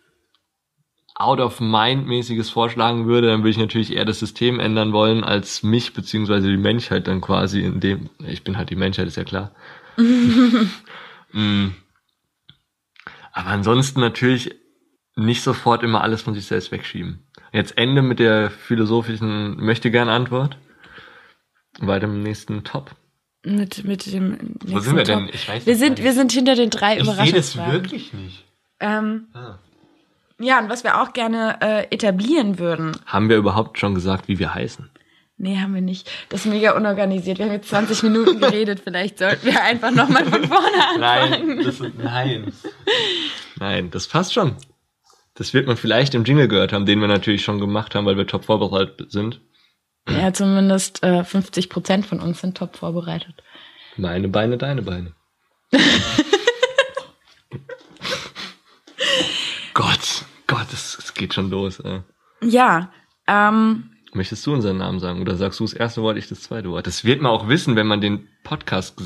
out 1.14 1.40
of 1.40 1.60
mind 1.60 2.06
mäßiges 2.06 2.50
vorschlagen 2.50 3.06
würde, 3.06 3.28
dann 3.28 3.40
würde 3.40 3.50
ich 3.50 3.58
natürlich 3.58 3.94
eher 3.94 4.04
das 4.04 4.18
System 4.18 4.58
ändern 4.58 4.92
wollen 4.92 5.22
als 5.22 5.62
mich 5.62 5.92
beziehungsweise 5.92 6.48
die 6.48 6.56
Menschheit 6.56 7.06
dann 7.06 7.20
quasi 7.20 7.62
in 7.62 7.80
dem 7.80 8.10
ich 8.26 8.42
bin 8.42 8.56
halt 8.56 8.70
die 8.70 8.76
Menschheit 8.76 9.06
ist 9.06 9.16
ja 9.16 9.24
klar. 9.24 9.54
Mm. 11.36 11.74
Aber 13.32 13.48
ansonsten 13.48 13.98
natürlich 13.98 14.54
nicht 15.16 15.42
sofort 15.42 15.82
immer 15.82 16.02
alles 16.02 16.22
von 16.22 16.34
sich 16.34 16.46
selbst 16.46 16.72
wegschieben. 16.72 17.20
Jetzt 17.52 17.78
Ende 17.78 18.02
mit 18.02 18.18
der 18.18 18.50
philosophischen 18.50 19.56
möchte 19.64 19.90
gern 19.90 20.08
Antwort. 20.08 20.56
Weiter 21.80 22.04
im 22.06 22.22
nächsten 22.22 22.64
Top. 22.64 22.92
Mit, 23.44 23.84
mit 23.84 24.10
dem 24.12 24.30
nächsten 24.30 24.72
Wo 24.72 24.78
sind 24.80 24.96
wir 24.96 25.04
denn? 25.04 25.26
Top. 25.26 25.34
Ich 25.34 25.48
weiß 25.48 25.66
Wir 25.66 25.76
sind, 25.76 26.02
wir 26.02 26.12
sind 26.14 26.32
hinter 26.32 26.54
den 26.54 26.70
drei 26.70 26.98
Ich 26.98 27.04
sehe 27.08 27.32
das 27.32 27.56
wirklich 27.56 28.12
nicht. 28.12 28.44
Ähm, 28.80 29.26
Ah. 29.34 29.58
ja, 30.40 30.58
und 30.58 30.68
was 30.68 30.82
wir 30.82 31.00
auch 31.00 31.12
gerne 31.12 31.58
äh, 31.60 31.84
etablieren 31.94 32.58
würden. 32.58 32.92
Haben 33.06 33.28
wir 33.28 33.36
überhaupt 33.36 33.78
schon 33.78 33.94
gesagt, 33.94 34.28
wie 34.28 34.38
wir 34.38 34.54
heißen? 34.54 34.90
Nee, 35.36 35.58
haben 35.58 35.74
wir 35.74 35.80
nicht. 35.80 36.08
Das 36.28 36.44
ist 36.44 36.50
mega 36.50 36.76
unorganisiert. 36.76 37.38
Wir 37.38 37.46
haben 37.46 37.52
jetzt 37.52 37.68
20 37.68 38.04
Minuten 38.04 38.40
geredet. 38.40 38.80
Vielleicht 38.82 39.18
sollten 39.18 39.46
wir 39.46 39.62
einfach 39.62 39.90
nochmal 39.90 40.24
von 40.24 40.44
vorne 40.44 40.88
anfangen. 40.94 41.56
Nein, 41.56 41.64
das, 41.64 41.80
nein. 41.80 42.52
Nein, 43.58 43.90
das 43.90 44.06
passt 44.06 44.32
schon. 44.32 44.56
Das 45.34 45.52
wird 45.52 45.66
man 45.66 45.76
vielleicht 45.76 46.14
im 46.14 46.24
Jingle 46.24 46.48
gehört 46.48 46.72
haben, 46.72 46.86
den 46.86 47.00
wir 47.00 47.08
natürlich 47.08 47.44
schon 47.44 47.58
gemacht 47.58 47.94
haben, 47.94 48.06
weil 48.06 48.16
wir 48.16 48.26
top 48.26 48.44
vorbereitet 48.44 49.10
sind. 49.10 49.40
Ja, 50.08 50.32
zumindest 50.32 51.02
äh, 51.02 51.24
50 51.24 51.68
Prozent 51.70 52.06
von 52.06 52.20
uns 52.20 52.40
sind 52.40 52.56
top 52.56 52.76
vorbereitet. 52.76 53.42
Meine 53.96 54.28
Beine, 54.28 54.58
deine 54.58 54.82
Beine. 54.82 55.12
Gott, 59.74 60.24
Gott, 60.46 60.72
es, 60.72 61.12
geht 61.14 61.34
schon 61.34 61.50
los. 61.50 61.80
Ey. 61.80 62.02
Ja, 62.42 62.92
ähm, 63.26 63.90
Möchtest 64.14 64.46
du 64.46 64.52
unseren 64.52 64.76
Namen 64.76 65.00
sagen 65.00 65.20
oder 65.20 65.34
sagst 65.34 65.58
du 65.58 65.64
das 65.64 65.72
erste 65.72 66.00
Wort, 66.00 66.16
ich 66.16 66.28
das 66.28 66.42
zweite 66.42 66.70
Wort? 66.70 66.86
Das 66.86 67.04
wird 67.04 67.20
man 67.20 67.32
auch 67.32 67.48
wissen, 67.48 67.74
wenn 67.74 67.88
man 67.88 68.00
den 68.00 68.28
Podcast 68.44 68.96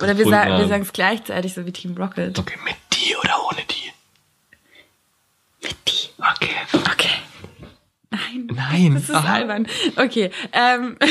oder 0.00 0.16
wir, 0.16 0.24
sa 0.24 0.58
wir 0.58 0.68
sagen 0.68 0.82
es 0.82 0.92
gleichzeitig, 0.92 1.54
so 1.54 1.66
wie 1.66 1.72
Team 1.72 1.96
Rocket. 1.96 2.38
Okay, 2.38 2.56
mit 2.64 2.76
die 2.92 3.16
oder 3.16 3.34
ohne 3.50 3.62
die? 3.68 3.92
Mit 5.66 5.76
die. 5.88 6.11
Okay. 6.34 6.54
Okay. 6.92 7.10
Nein. 8.10 8.48
Nein. 8.54 8.94
Das 8.94 9.04
ist 9.04 9.10
Aha. 9.14 9.34
albern. 9.34 9.66
Okay. 9.96 10.30
Ähm, 10.52 10.96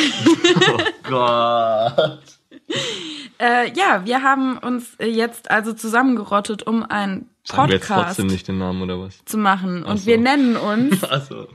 Oh 0.72 0.78
Gott. 1.04 2.22
äh, 3.40 3.72
ja, 3.74 4.06
wir 4.06 4.22
haben 4.24 4.58
uns 4.58 4.96
jetzt 5.00 5.50
also 5.52 5.74
zusammengerottet, 5.74 6.64
um 6.64 6.84
einen 6.84 7.30
Sagen 7.44 7.70
wir 7.70 7.76
jetzt 7.76 7.88
Podcast 7.88 8.08
trotzdem 8.18 8.28
nicht 8.28 8.48
den 8.48 8.60
Namen 8.60 8.82
oder 8.84 9.00
was? 9.00 9.24
zu 9.26 9.38
machen. 9.38 9.84
Und 9.84 9.98
so. 9.98 10.06
wir 10.06 10.18
nennen 10.18 10.56
uns 10.56 11.04
Also, 11.10 11.48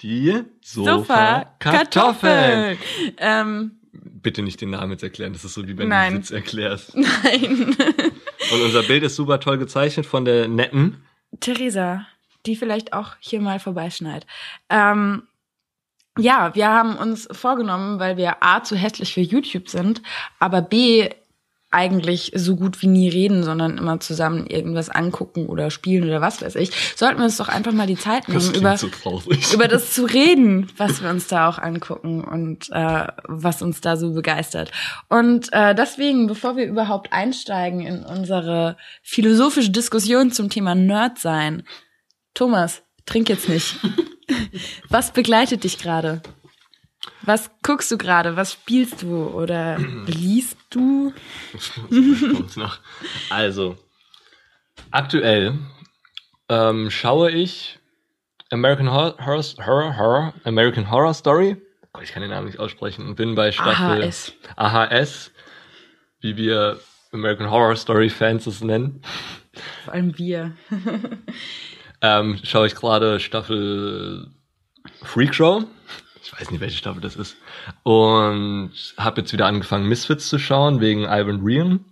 die 0.00 0.42
Sofa 0.62 0.90
Sofa 0.98 1.44
Kartoffeln. 1.60 2.76
Kartoffeln. 2.76 2.78
Ähm, 3.18 3.70
Bitte 3.94 4.42
nicht 4.42 4.60
den 4.60 4.70
Namen 4.70 4.92
jetzt 4.92 5.02
erklären, 5.02 5.32
das 5.32 5.44
ist 5.44 5.54
so 5.54 5.66
wie 5.68 5.76
wenn 5.76 5.88
Nein. 5.88 6.12
du 6.14 6.18
Witz 6.20 6.30
erklärst. 6.30 6.96
nein. 6.96 7.76
Und 8.52 8.60
unser 8.64 8.82
Bild 8.84 9.02
ist 9.04 9.16
super 9.16 9.38
toll 9.40 9.58
gezeichnet 9.58 10.06
von 10.06 10.24
der 10.24 10.48
netten. 10.48 11.02
Theresa, 11.40 12.06
die 12.46 12.56
vielleicht 12.56 12.92
auch 12.92 13.16
hier 13.20 13.40
mal 13.40 13.58
vorbeischneit. 13.58 14.26
Ähm, 14.68 15.22
ja, 16.18 16.54
wir 16.54 16.68
haben 16.68 16.96
uns 16.96 17.28
vorgenommen, 17.32 17.98
weil 17.98 18.16
wir 18.16 18.42
A 18.42 18.62
zu 18.62 18.76
hässlich 18.76 19.14
für 19.14 19.22
YouTube 19.22 19.68
sind, 19.68 20.02
aber 20.38 20.60
B 20.60 21.08
eigentlich 21.72 22.32
so 22.34 22.54
gut 22.54 22.82
wie 22.82 22.86
nie 22.86 23.08
reden, 23.08 23.42
sondern 23.42 23.78
immer 23.78 23.98
zusammen 23.98 24.46
irgendwas 24.46 24.90
angucken 24.90 25.46
oder 25.46 25.70
spielen 25.70 26.04
oder 26.04 26.20
was 26.20 26.42
weiß 26.42 26.54
ich, 26.56 26.70
sollten 26.96 27.18
wir 27.18 27.24
uns 27.24 27.38
doch 27.38 27.48
einfach 27.48 27.72
mal 27.72 27.86
die 27.86 27.96
Zeit 27.96 28.28
nehmen, 28.28 28.54
über, 28.54 28.76
so 28.76 28.88
über 29.54 29.68
das 29.68 29.94
zu 29.94 30.04
reden, 30.04 30.70
was 30.76 31.02
wir 31.02 31.08
uns 31.08 31.28
da 31.28 31.48
auch 31.48 31.58
angucken 31.58 32.22
und 32.22 32.68
äh, 32.70 33.06
was 33.24 33.62
uns 33.62 33.80
da 33.80 33.96
so 33.96 34.12
begeistert. 34.12 34.70
Und 35.08 35.50
äh, 35.52 35.74
deswegen, 35.74 36.26
bevor 36.26 36.56
wir 36.56 36.66
überhaupt 36.66 37.12
einsteigen 37.12 37.80
in 37.80 38.04
unsere 38.04 38.76
philosophische 39.02 39.70
Diskussion 39.70 40.30
zum 40.30 40.50
Thema 40.50 40.74
Nerd 40.74 41.18
sein, 41.18 41.62
Thomas, 42.34 42.82
trink 43.06 43.28
jetzt 43.28 43.48
nicht. 43.48 43.76
was 44.88 45.12
begleitet 45.12 45.64
dich 45.64 45.78
gerade? 45.78 46.22
Was 47.22 47.50
guckst 47.62 47.90
du 47.90 47.98
gerade? 47.98 48.36
Was 48.36 48.52
spielst 48.52 49.02
du 49.02 49.26
oder 49.26 49.78
liest 50.06 50.58
du? 50.70 51.12
Also, 53.30 53.76
aktuell 54.90 55.58
ähm, 56.48 56.90
schaue 56.90 57.30
ich 57.30 57.78
American 58.50 58.90
Horror, 58.90 59.16
Horror, 59.24 59.66
Horror, 59.66 59.96
Horror, 59.96 60.34
American 60.44 60.90
Horror 60.90 61.14
Story. 61.14 61.56
Gott, 61.92 62.04
ich 62.04 62.12
kann 62.12 62.22
den 62.22 62.30
Namen 62.30 62.46
nicht 62.46 62.58
aussprechen 62.58 63.06
und 63.06 63.16
bin 63.16 63.34
bei 63.34 63.52
Staffel 63.52 64.02
AHS. 64.02 64.32
AHS, 64.56 65.32
wie 66.20 66.36
wir 66.36 66.78
American 67.12 67.50
Horror 67.50 67.76
Story 67.76 68.08
Fans 68.08 68.46
es 68.46 68.62
nennen. 68.62 69.02
Vor 69.84 69.94
allem 69.94 70.16
wir. 70.18 70.52
Ähm, 72.02 72.38
schaue 72.42 72.66
ich 72.66 72.74
gerade 72.74 73.20
Staffel 73.20 74.28
Freak 75.02 75.34
Show. 75.34 75.64
Ich 76.22 76.32
weiß 76.32 76.50
nicht, 76.50 76.60
welche 76.60 76.76
Staffel 76.76 77.00
das 77.00 77.16
ist. 77.16 77.36
Und 77.84 78.72
habe 78.96 79.20
jetzt 79.20 79.32
wieder 79.32 79.46
angefangen, 79.46 79.88
Misfits 79.88 80.28
zu 80.28 80.38
schauen, 80.38 80.80
wegen 80.80 81.04
Ivan 81.04 81.42
Rian. 81.44 81.84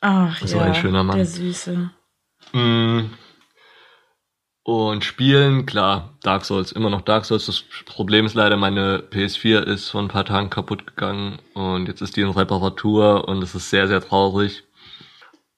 Ach 0.00 0.38
So 0.38 0.58
ja, 0.58 0.64
ein 0.64 0.74
schöner 0.74 1.04
Mann. 1.04 1.16
der 1.16 1.26
Süße. 1.26 1.90
Mm. 2.52 3.10
Und 4.62 5.04
spielen, 5.04 5.66
klar, 5.66 6.16
Dark 6.22 6.44
Souls, 6.44 6.70
immer 6.70 6.90
noch 6.90 7.00
Dark 7.00 7.24
Souls. 7.24 7.46
Das 7.46 7.62
Problem 7.86 8.26
ist 8.26 8.34
leider, 8.34 8.56
meine 8.56 8.98
PS4 8.98 9.62
ist 9.62 9.88
vor 9.88 10.00
ein 10.00 10.08
paar 10.08 10.24
Tagen 10.24 10.50
kaputt 10.50 10.86
gegangen 10.86 11.40
und 11.54 11.88
jetzt 11.88 12.02
ist 12.02 12.16
die 12.16 12.20
in 12.20 12.30
Reparatur 12.30 13.26
und 13.26 13.42
es 13.42 13.54
ist 13.54 13.70
sehr, 13.70 13.88
sehr 13.88 14.00
traurig 14.00 14.64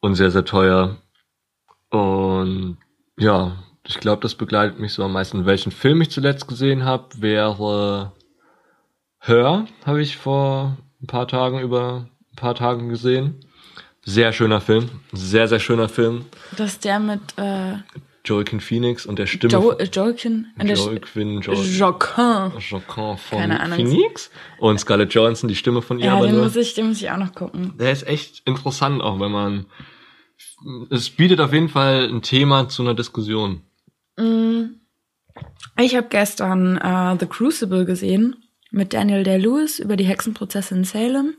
und 0.01 0.15
sehr, 0.15 0.31
sehr 0.31 0.45
teuer. 0.45 0.97
Und 1.91 2.79
ja, 3.19 3.57
ich 3.87 3.99
glaube, 4.01 4.23
das 4.23 4.35
begleitet 4.35 4.79
mich 4.79 4.93
so 4.93 5.05
am 5.05 5.13
meisten. 5.13 5.47
Welchen 5.47 5.73
Film 5.73 6.01
ich 6.01 6.11
zuletzt 6.11 6.47
gesehen 6.47 6.85
habe, 6.85 7.09
wäre 7.17 8.13
Hör, 9.25 9.67
habe 9.87 10.03
ich 10.03 10.17
vor 10.17 10.77
ein 11.01 11.07
paar 11.07 11.29
Tagen 11.29 11.61
über 11.61 12.09
ein 12.33 12.37
paar 12.37 12.57
Tagen 12.57 12.89
gesehen. 12.89 13.45
Sehr 14.05 14.33
schöner 14.33 14.61
Film, 14.61 14.91
sehr, 15.13 15.47
sehr 15.47 15.61
schöner 15.61 15.89
Film. 15.89 16.25
Das 16.57 16.73
ist 16.73 16.85
der 16.85 16.99
mit 16.99 17.21
äh, 17.37 17.75
Joaquin 18.25 18.61
Phoenix 18.61 19.07
und 19.07 19.21
der 19.21 19.27
Stimme. 19.27 19.53
jo 19.53 19.71
äh, 19.73 19.85
Joaquin? 19.85 20.47
Joaquin, 20.61 21.41
jo 21.41 21.53
Joaquin. 21.53 22.53
Joaquin 22.59 23.17
von. 23.17 23.53
Phoenix 23.77 24.31
und 24.59 24.81
Scarlett 24.81 25.15
Johansson, 25.15 25.47
die 25.47 25.55
Stimme 25.55 25.83
von 25.83 26.01
ihr. 26.01 26.07
Ja, 26.07 26.21
den 26.21 26.35
nur, 26.35 26.45
muss, 26.45 26.57
ich, 26.57 26.75
den 26.75 26.89
muss 26.89 27.01
ich 27.01 27.09
auch 27.09 27.17
noch 27.17 27.33
gucken. 27.33 27.75
der 27.79 27.93
ist 27.93 28.07
echt 28.07 28.43
interessant, 28.45 29.03
auch 29.03 29.21
wenn 29.21 29.31
man. 29.31 29.67
Es 30.91 31.11
bietet 31.11 31.41
auf 31.41 31.53
jeden 31.53 31.69
Fall 31.69 32.09
ein 32.09 32.23
Thema 32.23 32.69
zu 32.69 32.83
einer 32.83 32.95
Diskussion. 32.95 33.63
Ich 35.79 35.97
habe 35.97 36.09
gestern 36.09 36.77
äh, 36.77 37.17
The 37.19 37.27
Crucible 37.27 37.85
gesehen 37.85 38.37
mit 38.71 38.93
Daniel 38.93 39.23
Day-Lewis 39.23 39.79
über 39.79 39.97
die 39.97 40.05
Hexenprozesse 40.05 40.75
in 40.75 40.85
Salem. 40.85 41.35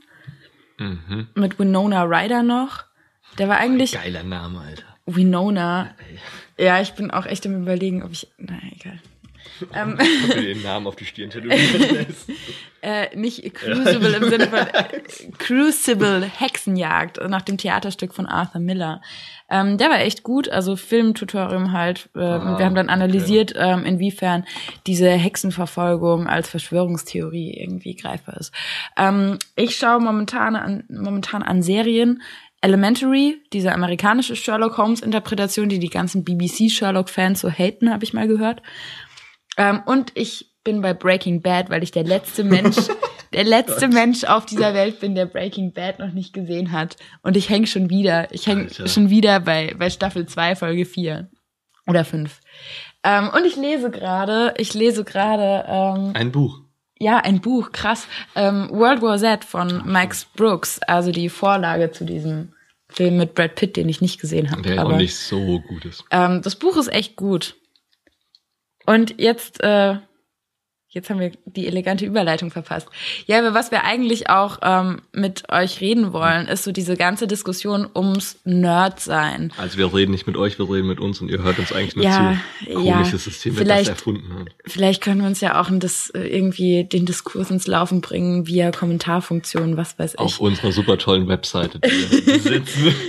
Mhm. 0.79 1.27
Mit 1.35 1.59
Winona 1.59 2.03
Ryder 2.03 2.43
noch. 2.43 2.83
Der 3.37 3.47
war 3.49 3.57
eigentlich 3.57 3.93
Geiler 3.93 4.23
Name, 4.23 4.59
Alter. 4.59 4.83
Winona. 5.05 5.95
Ja, 6.57 6.81
ich 6.81 6.93
bin 6.93 7.11
auch 7.11 7.25
echt 7.25 7.45
am 7.45 7.61
überlegen, 7.61 8.03
ob 8.03 8.11
ich. 8.11 8.27
Na, 8.37 8.59
egal. 8.71 8.99
Ähm, 9.73 9.97
Ob 10.29 10.35
du 10.35 10.41
den 10.41 10.61
Namen 10.63 10.87
auf 10.87 10.95
die 10.95 11.05
Stirn 11.05 11.29
tätowieren 11.29 11.95
lässt. 12.07 12.29
äh, 12.81 13.15
nicht 13.15 13.53
Crucible 13.53 14.13
im 14.15 14.29
Sinne 14.29 14.47
von 14.47 14.59
äh, 14.59 14.99
Crucible 15.37 16.23
Hexenjagd 16.23 17.19
nach 17.29 17.43
dem 17.43 17.57
Theaterstück 17.57 18.13
von 18.13 18.25
Arthur 18.25 18.61
Miller. 18.61 19.01
Ähm, 19.53 19.77
der 19.77 19.91
war 19.91 19.99
echt 20.01 20.23
gut, 20.23 20.49
also 20.49 20.75
Filmtutorium 20.75 21.73
halt. 21.73 22.09
Äh, 22.15 22.19
Ah, 22.21 22.57
wir 22.57 22.65
haben 22.65 22.73
dann 22.73 22.89
analysiert, 22.89 23.53
ähm, 23.55 23.85
inwiefern 23.85 24.45
diese 24.87 25.11
Hexenverfolgung 25.11 26.27
als 26.27 26.49
Verschwörungstheorie 26.49 27.53
irgendwie 27.53 27.95
greifbar 27.95 28.37
ist. 28.37 28.51
Ähm, 28.97 29.37
ich 29.55 29.75
schaue 29.75 29.99
momentan 30.01 30.55
an, 30.55 30.83
momentan 30.89 31.43
an 31.43 31.61
Serien. 31.61 32.23
Elementary, 32.61 33.35
diese 33.51 33.73
amerikanische 33.73 34.35
Sherlock 34.35 34.77
Holmes 34.77 35.01
Interpretation, 35.01 35.69
die 35.69 35.79
die 35.79 35.89
ganzen 35.89 36.23
BBC 36.23 36.71
Sherlock 36.71 37.09
Fans 37.09 37.41
so 37.41 37.51
haten, 37.51 37.91
habe 37.91 38.05
ich 38.05 38.13
mal 38.13 38.27
gehört. 38.27 38.63
Ähm, 39.57 39.83
und 39.85 40.13
ich 40.15 40.49
bin 40.63 40.81
bei 40.81 40.93
Breaking 40.95 41.41
Bad, 41.43 41.69
weil 41.69 41.83
ich 41.83 41.91
der 41.91 42.05
letzte 42.05 42.43
Mensch, 42.43 42.77
der 43.33 43.43
letzte 43.43 43.87
Mensch 43.87 44.23
auf 44.23 44.45
dieser 44.45 44.73
Welt 44.73 44.99
bin, 44.99 45.15
der 45.15 45.25
Breaking 45.25 45.73
Bad 45.73 45.99
noch 45.99 46.11
nicht 46.13 46.33
gesehen 46.33 46.71
hat. 46.71 46.95
Und 47.21 47.35
ich 47.37 47.49
häng 47.49 47.65
schon 47.65 47.89
wieder, 47.89 48.31
ich 48.33 48.47
häng 48.47 48.63
Alter. 48.67 48.87
schon 48.87 49.09
wieder 49.09 49.39
bei, 49.39 49.73
bei 49.77 49.89
Staffel 49.89 50.25
2, 50.25 50.55
Folge 50.55 50.85
4 50.85 51.29
oder 51.87 52.05
5. 52.05 52.39
Ähm, 53.03 53.29
und 53.35 53.45
ich 53.45 53.55
lese 53.55 53.91
gerade, 53.91 54.53
ich 54.57 54.73
lese 54.73 55.03
gerade, 55.03 55.65
ähm, 55.67 56.11
Ein 56.15 56.31
Buch. 56.31 56.61
ja, 56.99 57.17
ein 57.17 57.41
Buch, 57.41 57.71
krass, 57.73 58.07
ähm, 58.35 58.69
World 58.71 59.01
War 59.01 59.17
Z 59.17 59.43
von 59.43 59.81
Max 59.85 60.25
Brooks, 60.37 60.79
also 60.87 61.11
die 61.11 61.27
Vorlage 61.29 61.91
zu 61.91 62.05
diesem 62.05 62.53
Film 62.87 63.17
mit 63.17 63.33
Brad 63.35 63.55
Pitt, 63.55 63.75
den 63.75 63.89
ich 63.89 63.99
nicht 64.01 64.21
gesehen 64.21 64.51
habe. 64.51 64.61
Der 64.61 64.85
auch 64.85 64.95
nicht 64.95 65.15
so 65.17 65.59
gut 65.61 65.83
ist. 65.83 66.05
Ähm, 66.11 66.41
das 66.43 66.55
Buch 66.55 66.77
ist 66.77 66.93
echt 66.93 67.15
gut. 67.15 67.55
Und 68.85 69.19
jetzt, 69.19 69.61
äh, 69.63 69.97
jetzt 70.93 71.09
haben 71.09 71.19
wir 71.19 71.31
die 71.45 71.67
elegante 71.67 72.05
Überleitung 72.05 72.51
verpasst. 72.51 72.87
Ja, 73.25 73.39
aber 73.39 73.53
was 73.53 73.71
wir 73.71 73.83
eigentlich 73.83 74.29
auch 74.29 74.59
ähm, 74.61 75.01
mit 75.11 75.51
euch 75.51 75.81
reden 75.81 76.13
wollen, 76.13 76.47
ist 76.47 76.63
so 76.63 76.71
diese 76.71 76.95
ganze 76.95 77.27
Diskussion 77.27 77.87
ums 77.95 78.37
Nerdsein. 78.45 79.51
Also 79.57 79.77
wir 79.77 79.93
reden 79.93 80.11
nicht 80.11 80.27
mit 80.27 80.37
euch, 80.37 80.57
wir 80.59 80.69
reden 80.69 80.87
mit 80.87 80.99
uns 80.99 81.19
und 81.21 81.29
ihr 81.29 81.41
hört 81.43 81.59
uns 81.59 81.71
eigentlich 81.71 81.95
nur 81.95 82.05
Ja, 82.05 82.37
zu. 82.63 82.71
ja, 82.71 82.93
Komisches 82.93 83.23
System, 83.23 83.57
wer 83.57 83.65
das 83.65 83.73
vielleicht- 83.73 83.89
erfunden 83.89 84.33
hat. 84.39 84.47
Vielleicht 84.65 85.01
können 85.01 85.21
wir 85.21 85.27
uns 85.27 85.41
ja 85.41 85.59
auch 85.61 85.69
in 85.69 85.79
das, 85.79 86.09
äh, 86.11 86.21
irgendwie 86.21 86.83
den 86.83 87.05
Diskurs 87.05 87.49
ins 87.51 87.67
Laufen 87.67 88.01
bringen 88.01 88.47
via 88.47 88.71
Kommentarfunktionen, 88.71 89.77
was 89.77 89.97
weiß 89.99 90.13
ich. 90.13 90.19
Auf 90.19 90.39
unserer 90.39 90.71
super 90.71 90.97
tollen 90.97 91.27
Webseite, 91.27 91.79
die 91.79 91.89
wir 91.91 92.33
besitzen. 92.33 92.95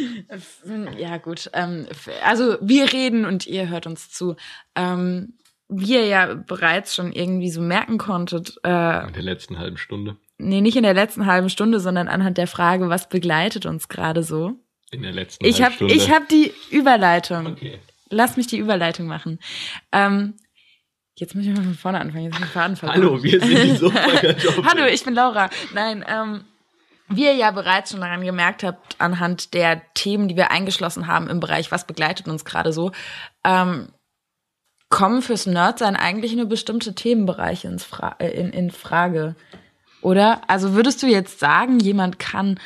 Ja, 0.99 1.19
gut. 1.19 1.51
Ähm, 1.53 1.87
also 2.25 2.57
wir 2.61 2.93
reden 2.93 3.25
und 3.25 3.47
ihr 3.47 3.69
hört 3.69 3.87
uns 3.87 4.11
zu. 4.11 4.35
Ähm, 4.75 5.35
wie 5.81 5.95
ihr 5.95 6.07
ja 6.07 6.35
bereits 6.35 6.95
schon 6.95 7.13
irgendwie 7.13 7.51
so 7.51 7.61
merken 7.61 7.99
konntet, 7.99 8.57
äh, 8.65 9.07
In 9.07 9.13
der 9.13 9.23
letzten 9.23 9.59
halben 9.59 9.77
Stunde. 9.77 10.17
nee, 10.39 10.61
nicht 10.61 10.77
in 10.77 10.83
der 10.83 10.95
letzten 10.95 11.27
halben 11.27 11.49
Stunde, 11.51 11.81
sondern 11.81 12.09
anhand 12.09 12.39
der 12.39 12.47
Frage, 12.47 12.89
was 12.89 13.09
begleitet 13.09 13.67
uns 13.67 13.89
gerade 13.89 14.23
so. 14.23 14.53
In 14.91 15.03
der 15.03 15.13
letzten 15.13 15.45
Ich 15.45 15.57
halben 15.63 15.65
habe 15.65 15.75
Stunde. 15.75 15.95
ich 15.95 16.11
hab 16.11 16.29
die 16.29 16.53
Überleitung. 16.71 17.47
Okay. 17.49 17.79
Lass 18.11 18.37
mich 18.37 18.47
die 18.47 18.59
Überleitung 18.59 19.07
machen. 19.07 19.39
Ähm, 19.93 20.35
jetzt 21.17 21.35
muss 21.35 21.45
ich 21.45 21.51
mal 21.55 21.65
von 21.65 21.75
vorne 21.75 22.01
anfangen. 22.01 22.25
Jetzt 22.25 22.35
hab 22.35 22.43
ich 22.43 22.49
den 22.49 22.53
Faden 22.53 22.77
verloren. 22.77 22.97
Hallo, 23.03 23.23
wir 23.23 23.41
sind 23.41 23.63
die 23.65 23.71
Sofa-Kartoffeln. 23.77 24.67
Hallo, 24.67 24.85
ich 24.87 25.05
bin 25.05 25.15
Laura. 25.15 25.51
Nein, 25.73 26.05
ähm, 26.07 26.45
wie 27.09 27.25
ihr 27.25 27.35
ja 27.35 27.51
bereits 27.51 27.91
schon 27.91 28.01
daran 28.01 28.23
gemerkt 28.25 28.63
habt, 28.63 29.01
anhand 29.01 29.53
der 29.55 29.83
Themen, 29.95 30.29
die 30.29 30.37
wir 30.37 30.51
eingeschlossen 30.51 31.07
haben 31.07 31.29
im 31.29 31.41
Bereich, 31.41 31.71
was 31.73 31.87
begleitet 31.87 32.29
uns 32.29 32.45
gerade 32.45 32.73
so, 32.73 32.93
ähm, 33.45 33.89
kommen 34.89 35.23
fürs 35.23 35.47
Nerdsein 35.47 35.97
eigentlich 35.97 36.35
nur 36.37 36.47
bestimmte 36.47 36.95
Themenbereiche 36.95 37.69
ins 37.69 37.85
Fra 37.85 38.17
äh, 38.19 38.31
in, 38.31 38.51
in 38.51 38.71
Frage. 38.71 39.35
Oder? 40.03 40.43
Also 40.49 40.75
würdest 40.75 41.03
du 41.03 41.07
jetzt 41.07 41.41
sagen, 41.41 41.81
jemand 41.81 42.19
kann 42.19 42.61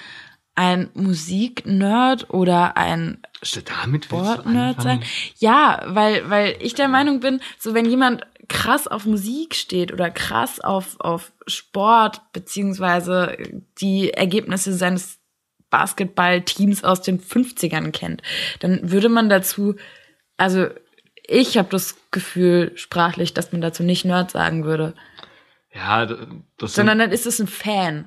ein 0.55 0.91
Musiknerd 0.95 2.31
oder 2.31 2.77
ein 2.77 3.23
Sportnerd 3.43 4.83
sein? 4.83 5.03
Ja, 5.37 5.83
weil, 5.87 6.29
weil 6.29 6.57
ich 6.59 6.75
der 6.75 6.89
Meinung 6.89 7.21
bin, 7.21 7.41
so 7.59 7.75
wenn 7.75 7.89
jemand 7.89 8.27
krass 8.49 8.89
auf 8.89 9.07
Musik 9.07 9.55
steht 9.55 9.93
oder 9.93 10.11
krass 10.11 10.59
auf, 10.59 10.97
auf 10.99 11.33
Sport, 11.47 12.23
beziehungsweise 12.33 13.37
die 13.81 14.13
Ergebnisse 14.13 14.73
seines 14.73 15.19
Basketballteams 15.71 16.83
aus 16.83 17.03
den 17.03 17.21
50ern 17.21 17.93
kennt, 17.93 18.23
dann 18.59 18.91
würde 18.91 19.09
man 19.09 19.29
dazu, 19.29 19.77
also 20.39 20.69
ich 21.29 21.57
habe 21.59 21.69
das 21.71 21.97
Gefühl 22.11 22.73
sprachlich, 22.75 23.35
dass 23.35 23.53
man 23.53 23.61
dazu 23.61 23.83
nicht 23.83 24.05
Nerd 24.05 24.31
sagen 24.33 24.65
würde, 24.65 24.95
Ja, 25.75 26.07
das 26.59 26.75
sondern 26.75 26.99
dann 26.99 27.13
ist 27.13 27.27
es 27.27 27.39
ein 27.39 27.47
Fan 27.47 28.07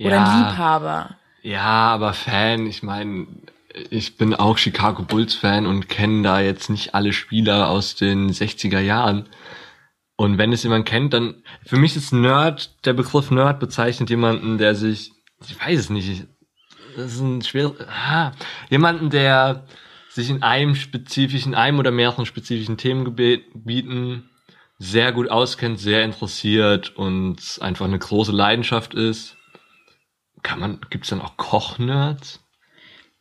oder 0.00 0.16
Ja. 0.16 0.24
ein 0.24 0.48
Liebhaber. 0.48 1.16
ja, 1.42 1.62
aber 1.62 2.12
Fan, 2.14 2.66
ich 2.66 2.82
meine, 2.82 3.26
ich 3.90 4.16
bin 4.16 4.34
auch 4.34 4.56
Chicago 4.58 5.02
Bulls 5.02 5.34
Fan 5.34 5.66
und 5.66 5.88
kenne 5.88 6.22
da 6.22 6.40
jetzt 6.40 6.70
nicht 6.70 6.94
alle 6.94 7.12
Spieler 7.12 7.68
aus 7.68 7.94
den 7.96 8.30
60er 8.32 8.80
Jahren. 8.80 9.28
Und 10.16 10.38
wenn 10.38 10.52
es 10.52 10.62
jemand 10.62 10.86
kennt, 10.86 11.12
dann, 11.12 11.42
für 11.66 11.76
mich 11.76 11.96
ist 11.96 12.12
Nerd, 12.12 12.70
der 12.86 12.92
Begriff 12.92 13.30
Nerd 13.32 13.58
bezeichnet 13.58 14.10
jemanden, 14.10 14.58
der 14.58 14.74
sich, 14.76 15.12
ich 15.46 15.58
weiß 15.60 15.78
es 15.80 15.90
nicht, 15.90 16.26
das 16.96 17.14
ist 17.14 17.20
ein 17.20 17.42
schwer, 17.42 17.72
ah, 17.88 18.30
jemanden, 18.70 19.10
der 19.10 19.64
sich 20.14 20.30
in 20.30 20.44
einem 20.44 20.76
spezifischen, 20.76 21.56
einem 21.56 21.80
oder 21.80 21.90
mehreren 21.90 22.24
spezifischen 22.24 22.76
Themengebieten 22.76 24.30
sehr 24.78 25.10
gut 25.10 25.28
auskennt, 25.28 25.80
sehr 25.80 26.04
interessiert 26.04 26.94
und 26.96 27.58
einfach 27.60 27.84
eine 27.84 27.98
große 27.98 28.30
Leidenschaft 28.30 28.94
ist. 28.94 29.36
Kann 30.44 30.60
man, 30.60 30.78
gibt's 30.88 31.08
dann 31.08 31.20
auch 31.20 31.36
Kochnerds? 31.36 32.38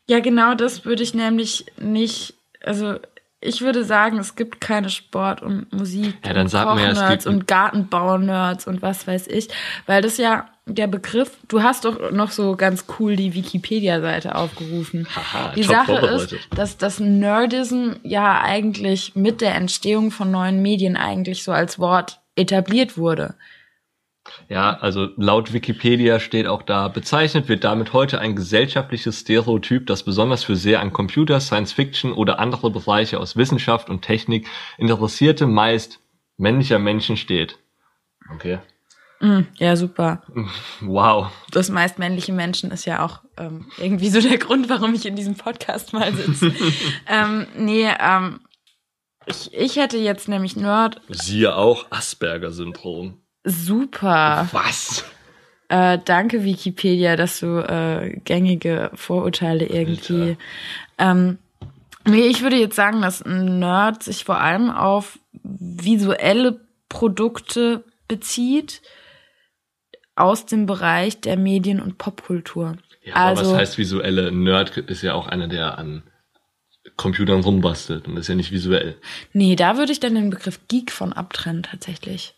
Ja, 0.08 0.20
genau 0.20 0.54
das 0.54 0.86
würde 0.86 1.02
ich 1.02 1.16
nämlich 1.16 1.66
nicht, 1.78 2.36
also 2.64 3.00
ich 3.42 3.62
würde 3.62 3.84
sagen, 3.86 4.20
es 4.20 4.36
gibt 4.36 4.62
keine 4.62 4.92
Sport- 4.92 5.42
und 5.42 5.74
Musik- 5.74 6.16
Ja, 6.24 6.34
dann 6.34 6.44
und 6.44 6.50
sag 6.50 6.76
mir, 6.76 6.90
es 6.90 7.00
Kochnerds 7.00 7.24
gibt- 7.26 7.36
und 7.36 7.48
Gartenbau-Nerds 7.48 8.68
und 8.68 8.84
was 8.84 9.08
weiß 9.08 9.28
ich, 9.28 9.48
weil 9.88 10.04
das 10.04 10.18
ja 10.18 10.48
der 10.66 10.88
Begriff, 10.88 11.38
du 11.48 11.62
hast 11.62 11.86
doch 11.86 12.12
noch 12.12 12.32
so 12.32 12.56
ganz 12.56 12.86
cool 12.98 13.16
die 13.16 13.34
Wikipedia-Seite 13.34 14.36
aufgerufen. 14.36 15.08
Haha, 15.14 15.54
die 15.54 15.64
Sache 15.64 15.94
ist, 15.94 16.36
dass 16.56 16.78
das 16.78 17.00
Nerdism 17.00 17.92
ja 18.04 18.42
eigentlich 18.42 19.16
mit 19.16 19.42
der 19.42 19.56
Entstehung 19.56 20.12
von 20.12 20.32
neuen 20.32 20.62
Medien 20.62 20.96
eigentlich 20.96 21.44
so 21.44 21.52
als 21.52 21.80
Wort 21.80 22.22
etabliert 22.36 22.98
wurde. 22.98 23.36
Ja, 24.48 24.78
also 24.80 25.10
laut 25.18 25.52
Wikipedia 25.52 26.20
steht 26.20 26.48
auch 26.48 26.62
da, 26.62 26.88
bezeichnet 26.88 27.50
wird 27.50 27.66
damit 27.66 27.92
heute 27.92 28.20
ein 28.20 28.36
gesellschaftliches 28.36 29.20
Stereotyp, 29.20 29.86
das 29.86 30.04
besonders 30.04 30.46
für 30.46 30.56
sehr 30.56 30.80
an 30.80 30.94
Computer, 30.94 31.42
Science 31.42 31.74
Fiction 31.74 32.14
oder 32.14 32.40
andere 32.40 32.72
Bereiche 32.72 33.20
aus 33.20 33.36
Wissenschaft 33.36 33.90
und 33.90 34.02
Technik 34.02 34.48
interessierte, 34.78 35.46
meist 35.46 36.00
männlicher 36.38 36.80
Menschen 36.80 37.18
steht. 37.18 37.60
Okay. 38.34 38.60
Mm, 39.24 39.48
ja, 39.56 39.78
super. 39.78 40.22
Wow. 40.82 41.32
Das 41.50 41.70
meist 41.70 41.98
männliche 41.98 42.34
Menschen 42.34 42.72
ist 42.72 42.84
ja 42.84 43.06
auch 43.06 43.22
ähm, 43.38 43.68
irgendwie 43.78 44.10
so 44.10 44.20
der 44.20 44.38
Grund, 44.38 44.68
warum 44.68 44.94
ich 44.94 45.06
in 45.06 45.16
diesem 45.16 45.36
Podcast 45.36 45.94
mal 45.94 46.14
sitze. 46.14 46.54
ähm, 47.08 47.48
nee, 47.56 47.88
ähm, 48.02 48.42
ich, 49.26 49.54
ich 49.54 49.78
hätte 49.78 49.98
jetzt 49.98 50.28
nämlich 50.28 50.58
Nerd. 50.58 51.00
Siehe 51.08 51.56
auch 51.56 51.86
Asperger-Syndrom. 51.90 53.18
Super. 53.46 54.50
Was? 54.52 55.06
Äh, 55.70 56.00
danke, 56.04 56.44
Wikipedia, 56.44 57.16
dass 57.16 57.40
du 57.40 57.60
äh, 57.66 58.20
gängige 58.26 58.92
Vorurteile 58.94 59.66
irgendwie. 59.66 60.36
Ähm, 60.98 61.38
nee, 62.06 62.26
ich 62.26 62.42
würde 62.42 62.58
jetzt 62.58 62.76
sagen, 62.76 63.02
dass 63.02 63.22
ein 63.22 63.60
Nerd 63.60 64.04
sich 64.04 64.26
vor 64.26 64.42
allem 64.42 64.70
auf 64.70 65.18
visuelle 65.44 66.60
Produkte 66.90 67.86
bezieht 68.10 68.82
aus 70.16 70.46
dem 70.46 70.66
Bereich 70.66 71.22
der 71.22 71.38
Medien- 71.38 71.82
und 71.82 71.98
Popkultur. 71.98 72.78
Ja, 73.04 73.16
aber 73.16 73.40
also, 73.40 73.52
was 73.52 73.60
heißt 73.60 73.78
visuelle? 73.78 74.32
Nerd 74.32 74.78
ist 74.78 75.02
ja 75.02 75.14
auch 75.14 75.28
einer, 75.28 75.48
der 75.48 75.78
an 75.78 76.04
Computern 76.96 77.42
rumbastelt 77.42 78.08
und 78.08 78.18
ist 78.18 78.28
ja 78.28 78.36
nicht 78.36 78.52
visuell. 78.52 78.98
Nee, 79.32 79.56
da 79.56 79.78
würde 79.78 79.92
ich 79.92 80.00
dann 80.00 80.16
den 80.16 80.30
Begriff 80.30 80.60
Geek 80.68 80.92
von 80.92 81.14
abtrennen, 81.14 81.64
tatsächlich. 81.64 82.36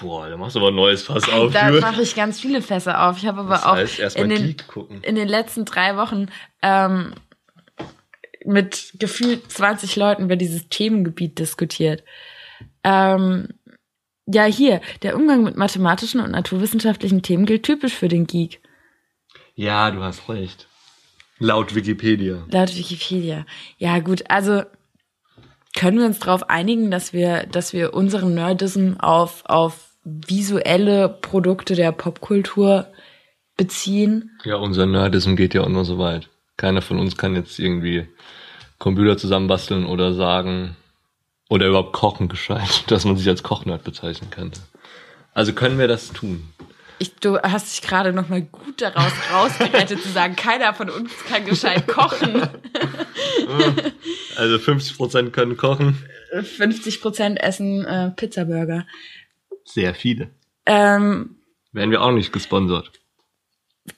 Boah, 0.00 0.28
da 0.28 0.36
machst 0.36 0.56
du 0.56 0.60
aber 0.60 0.68
ein 0.68 0.74
neues 0.74 1.02
Fass 1.02 1.28
auf. 1.28 1.52
Da 1.52 1.70
mache 1.70 2.02
ich 2.02 2.14
ganz 2.14 2.40
viele 2.40 2.62
Fässer 2.62 3.08
auf. 3.08 3.18
Ich 3.18 3.26
habe 3.26 3.40
aber 3.40 3.50
das 3.50 3.66
heißt, 3.66 4.16
auch 4.16 4.22
in 4.22 4.30
den, 4.30 4.56
in 5.02 5.14
den 5.16 5.28
letzten 5.28 5.66
drei 5.66 5.96
Wochen 5.96 6.28
ähm, 6.62 7.12
mit 8.44 8.94
gefühlt 8.98 9.50
20 9.50 9.96
Leuten 9.96 10.24
über 10.24 10.36
dieses 10.36 10.68
Themengebiet 10.68 11.38
diskutiert. 11.38 12.04
Ähm, 12.84 13.48
ja, 14.32 14.44
hier, 14.44 14.80
der 15.02 15.16
Umgang 15.16 15.42
mit 15.42 15.56
mathematischen 15.56 16.20
und 16.20 16.30
naturwissenschaftlichen 16.30 17.22
Themen 17.22 17.46
gilt 17.46 17.62
typisch 17.62 17.94
für 17.94 18.08
den 18.08 18.26
Geek. 18.26 18.60
Ja, 19.54 19.90
du 19.90 20.02
hast 20.02 20.28
recht. 20.28 20.66
Laut 21.38 21.74
Wikipedia. 21.74 22.44
Laut 22.50 22.76
Wikipedia. 22.76 23.44
Ja, 23.78 23.98
gut, 23.98 24.24
also 24.28 24.62
können 25.74 25.98
wir 25.98 26.06
uns 26.06 26.18
darauf 26.18 26.48
einigen, 26.50 26.90
dass 26.90 27.12
wir, 27.12 27.46
dass 27.46 27.72
wir 27.72 27.94
unseren 27.94 28.34
Nerdism 28.34 28.94
auf, 28.98 29.42
auf 29.46 29.92
visuelle 30.04 31.08
Produkte 31.08 31.74
der 31.74 31.92
Popkultur 31.92 32.86
beziehen? 33.56 34.30
Ja, 34.44 34.56
unser 34.56 34.86
Nerdism 34.86 35.36
geht 35.36 35.54
ja 35.54 35.62
auch 35.62 35.68
nur 35.68 35.84
so 35.84 35.98
weit. 35.98 36.28
Keiner 36.56 36.82
von 36.82 36.98
uns 36.98 37.16
kann 37.16 37.34
jetzt 37.34 37.58
irgendwie 37.58 38.06
Computer 38.78 39.16
zusammenbasteln 39.16 39.86
oder 39.86 40.12
sagen, 40.14 40.76
oder 41.52 41.68
überhaupt 41.68 41.92
kochen 41.92 42.28
gescheit, 42.28 42.84
dass 42.90 43.04
man 43.04 43.16
sich 43.18 43.28
als 43.28 43.42
Kochnerd 43.42 43.84
bezeichnen 43.84 44.30
könnte. 44.30 44.60
Also 45.34 45.52
können 45.52 45.78
wir 45.78 45.86
das 45.86 46.08
tun. 46.08 46.48
Ich, 46.98 47.14
du 47.16 47.38
hast 47.38 47.72
dich 47.72 47.86
gerade 47.86 48.12
noch 48.14 48.30
mal 48.30 48.40
gut 48.40 48.80
daraus 48.80 49.12
rausgerettet 49.32 50.02
zu 50.02 50.08
sagen, 50.08 50.34
keiner 50.34 50.72
von 50.72 50.88
uns 50.88 51.10
kann 51.28 51.44
gescheit 51.44 51.86
kochen. 51.86 52.48
Also 54.36 54.56
50% 54.56 55.30
können 55.30 55.58
kochen. 55.58 55.98
50% 56.32 57.36
essen 57.36 57.84
äh, 57.84 58.10
Pizzaburger. 58.12 58.86
Sehr 59.64 59.94
viele. 59.94 60.30
Ähm, 60.64 61.36
Werden 61.72 61.90
wir 61.90 62.00
auch 62.00 62.12
nicht 62.12 62.32
gesponsert. 62.32 62.92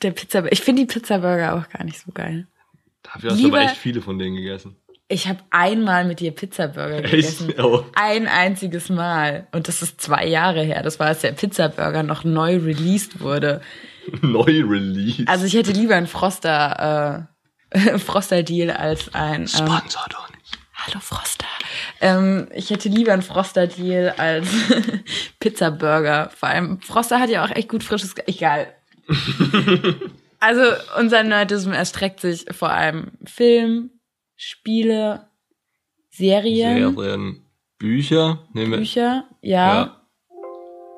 Der 0.02 0.10
Pizza, 0.10 0.50
ich 0.50 0.60
finde 0.60 0.82
die 0.82 0.92
Pizzaburger 0.92 1.54
auch 1.54 1.68
gar 1.68 1.84
nicht 1.84 2.00
so 2.00 2.10
geil. 2.10 2.48
Dafür 3.04 3.30
hast 3.30 3.38
Lieber, 3.38 3.50
du 3.50 3.56
aber 3.58 3.70
echt 3.70 3.76
viele 3.76 4.02
von 4.02 4.18
denen 4.18 4.34
gegessen. 4.34 4.76
Ich 5.08 5.28
habe 5.28 5.40
einmal 5.50 6.06
mit 6.06 6.20
dir 6.20 6.30
Pizzaburger 6.30 7.02
gegessen. 7.02 7.52
Oh. 7.58 7.84
Ein 7.94 8.26
einziges 8.26 8.88
Mal. 8.88 9.46
Und 9.52 9.68
das 9.68 9.82
ist 9.82 10.00
zwei 10.00 10.26
Jahre 10.26 10.62
her. 10.62 10.82
Das 10.82 10.98
war, 10.98 11.08
als 11.08 11.20
der 11.20 11.32
Pizzaburger 11.32 12.02
noch 12.02 12.24
neu 12.24 12.56
released 12.56 13.20
wurde. 13.20 13.60
neu 14.22 14.62
released? 14.64 15.28
Also 15.28 15.44
ich 15.44 15.54
hätte 15.54 15.72
lieber 15.72 15.94
einen 15.94 16.06
Froster, 16.06 17.28
äh, 17.70 17.98
Froster-Deal 17.98 18.70
als 18.70 19.14
ein... 19.14 19.42
Ähm, 19.42 19.48
Sponsor 19.48 20.06
uns. 20.06 20.52
Hallo 20.74 21.00
Froster. 21.00 21.46
Ähm, 22.00 22.48
ich 22.54 22.70
hätte 22.70 22.88
lieber 22.88 23.12
einen 23.12 23.22
Froster-Deal 23.22 24.14
als 24.16 24.48
Pizzaburger. 25.38 26.30
Vor 26.34 26.48
allem, 26.48 26.80
Froster 26.80 27.20
hat 27.20 27.28
ja 27.28 27.44
auch 27.44 27.50
echt 27.50 27.68
gut 27.68 27.84
frisches... 27.84 28.14
Egal. 28.26 28.68
also 30.40 30.62
unser 30.98 31.22
Nerdism 31.24 31.72
erstreckt 31.72 32.20
sich 32.20 32.46
vor 32.52 32.70
allem 32.70 33.12
Film, 33.26 33.90
Spiele, 34.36 35.28
Serien. 36.10 36.94
Serien, 36.94 37.42
Bücher. 37.78 38.46
Nehmen 38.52 38.78
Bücher, 38.80 39.24
ja. 39.42 39.74
ja. 39.74 40.00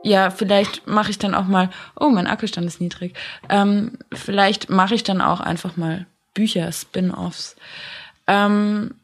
Ja, 0.02 0.30
vielleicht 0.30 0.86
mache 0.86 1.10
ich 1.10 1.18
dann 1.18 1.34
auch 1.34 1.46
mal, 1.46 1.70
oh, 1.98 2.10
mein 2.10 2.28
Akkustand 2.28 2.66
ist 2.66 2.80
niedrig. 2.80 3.14
Ähm, 3.48 3.98
vielleicht 4.12 4.70
mache 4.70 4.94
ich 4.94 5.02
dann 5.02 5.20
auch 5.20 5.40
einfach 5.40 5.76
mal 5.76 6.06
Bücher, 6.32 6.70
Spin-offs. 6.70 7.56
Ähm, 8.28 8.94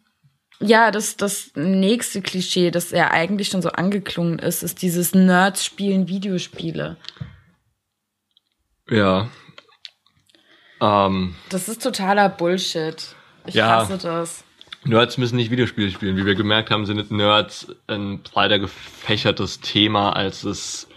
ja, 0.60 0.92
das, 0.92 1.16
das 1.16 1.50
nächste 1.56 2.22
Klischee, 2.22 2.70
das 2.70 2.92
ja 2.92 3.10
eigentlich 3.10 3.48
schon 3.48 3.62
so 3.62 3.70
angeklungen 3.70 4.38
ist, 4.38 4.62
ist 4.62 4.80
dieses 4.82 5.12
Nerds 5.12 5.64
spielen 5.64 6.06
Videospiele. 6.06 6.96
Ja. 8.88 9.28
Ähm, 10.80 11.34
das 11.48 11.68
ist 11.68 11.82
totaler 11.82 12.28
Bullshit. 12.28 13.16
Ich 13.46 13.54
ja, 13.54 13.68
hasse 13.68 13.98
das. 13.98 14.44
Nerds 14.84 15.18
müssen 15.18 15.36
nicht 15.36 15.50
Videospiele 15.50 15.90
spielen. 15.90 16.16
Wie 16.16 16.26
wir 16.26 16.34
gemerkt 16.34 16.70
haben, 16.70 16.86
sind 16.86 17.10
Nerds 17.10 17.68
ein 17.86 18.22
breiter 18.22 18.58
gefächertes 18.58 19.60
Thema, 19.60 20.10
als 20.10 20.44
es 20.44 20.88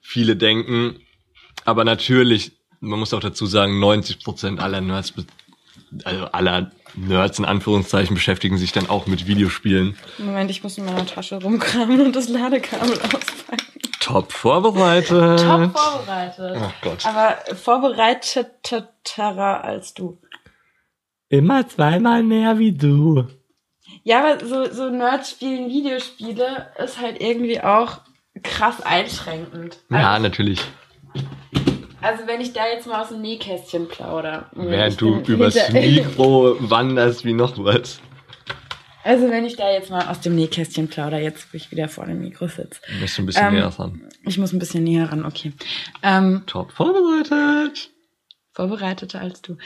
viele 0.00 0.36
denken. 0.36 1.00
Aber 1.64 1.84
natürlich, 1.84 2.52
man 2.80 2.98
muss 2.98 3.12
auch 3.12 3.20
dazu 3.20 3.46
sagen, 3.46 3.78
90 3.80 4.24
Prozent 4.24 4.60
aller 4.60 4.80
Nerds, 4.80 5.12
also 6.04 6.24
aller 6.26 6.70
Nerds 6.94 7.38
in 7.38 7.44
Anführungszeichen 7.44 8.14
beschäftigen 8.14 8.56
sich 8.56 8.72
dann 8.72 8.88
auch 8.88 9.06
mit 9.06 9.26
Videospielen. 9.26 9.96
Moment, 10.16 10.50
ich 10.50 10.62
muss 10.62 10.78
in 10.78 10.86
meiner 10.86 11.04
Tasche 11.04 11.42
rumkramen 11.42 12.00
und 12.00 12.16
das 12.16 12.28
Ladekabel 12.28 12.92
auspacken. 12.92 13.66
Top 14.00 14.32
vorbereitet. 14.32 15.40
Top 15.40 15.78
vorbereitet. 15.78 16.56
Ach 16.58 16.72
Gott. 16.80 17.04
Aber 17.04 17.36
vorbereiteterer 17.54 19.64
als 19.64 19.92
du. 19.92 20.18
Immer 21.28 21.68
zweimal 21.68 22.22
mehr 22.22 22.58
wie 22.58 22.72
du. 22.72 23.26
Ja, 24.02 24.20
aber 24.20 24.46
so, 24.46 24.70
so 24.72 24.88
Nerds 24.88 25.30
spielen 25.30 25.68
Videospiele 25.68 26.68
ist 26.82 27.00
halt 27.00 27.20
irgendwie 27.20 27.60
auch 27.60 28.00
krass 28.42 28.80
einschränkend. 28.80 29.78
Also, 29.90 30.02
ja, 30.02 30.18
natürlich. 30.18 30.60
Also 32.00 32.26
wenn 32.26 32.40
ich 32.40 32.52
da 32.52 32.66
jetzt 32.66 32.86
mal 32.86 33.02
aus 33.02 33.08
dem 33.08 33.20
Nähkästchen 33.20 33.88
plaudere. 33.88 34.46
Während 34.54 35.00
du 35.00 35.20
übers 35.26 35.56
Mikro 35.72 36.56
wanderst 36.60 37.24
wie 37.24 37.32
noch 37.32 37.58
was. 37.58 38.00
Also 39.04 39.30
wenn 39.30 39.44
ich 39.44 39.56
da 39.56 39.70
jetzt 39.70 39.90
mal 39.90 40.06
aus 40.06 40.20
dem 40.20 40.34
Nähkästchen 40.34 40.88
plaudere, 40.88 41.20
jetzt 41.20 41.52
wo 41.52 41.56
ich 41.56 41.70
wieder 41.70 41.88
vor 41.88 42.06
dem 42.06 42.20
Mikro 42.20 42.46
sitze. 42.46 42.80
Du 42.86 43.00
musst 43.00 43.18
ein 43.18 43.26
bisschen 43.26 43.46
ähm, 43.48 43.54
näher 43.54 43.66
ran. 43.66 44.08
Ich 44.24 44.38
muss 44.38 44.52
ein 44.52 44.58
bisschen 44.58 44.84
näher 44.84 45.10
ran, 45.10 45.24
okay. 45.24 45.52
Ähm, 46.02 46.42
Top 46.46 46.72
vorbereitet. 46.72 47.90
Vorbereiteter 48.52 49.20
als 49.20 49.40
du. 49.40 49.56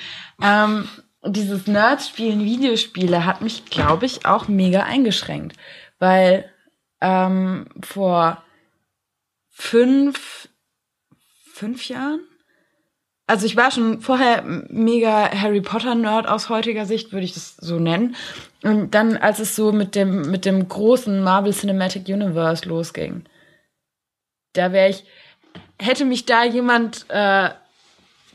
Ähm, 0.43 0.89
dieses 1.27 1.67
Nerds 1.67 2.09
spielen 2.09 2.45
Videospiele 2.45 3.25
hat 3.25 3.41
mich, 3.41 3.67
glaube 3.67 4.07
ich, 4.07 4.27
auch 4.27 4.49
mega 4.49 4.83
eingeschränkt. 4.83 5.57
Weil 5.99 6.51
ähm, 7.01 7.67
vor 7.81 8.43
fünf, 9.51 10.49
fünf 11.53 11.89
Jahren? 11.89 12.21
Also 13.27 13.47
ich 13.47 13.57
war 13.57 13.71
schon 13.71 14.01
vorher 14.01 14.43
mega 14.43 15.31
Harry 15.31 15.61
Potter 15.61 15.95
Nerd 15.95 16.27
aus 16.27 16.49
heutiger 16.49 16.87
Sicht, 16.87 17.13
würde 17.13 17.25
ich 17.25 17.35
das 17.35 17.57
so 17.57 17.79
nennen. 17.79 18.17
Und 18.63 18.91
dann, 18.95 19.17
als 19.17 19.39
es 19.39 19.55
so 19.55 19.73
mit 19.73 19.95
dem, 19.95 20.31
mit 20.31 20.45
dem 20.45 20.69
großen 20.69 21.23
Marvel 21.23 21.53
Cinematic 21.53 22.09
Universe 22.09 22.69
losging, 22.69 23.25
da 24.55 24.73
wäre 24.73 24.91
ich, 24.91 25.05
hätte 25.81 26.05
mich 26.05 26.27
da 26.27 26.45
jemand 26.45 27.07
äh, 27.09 27.51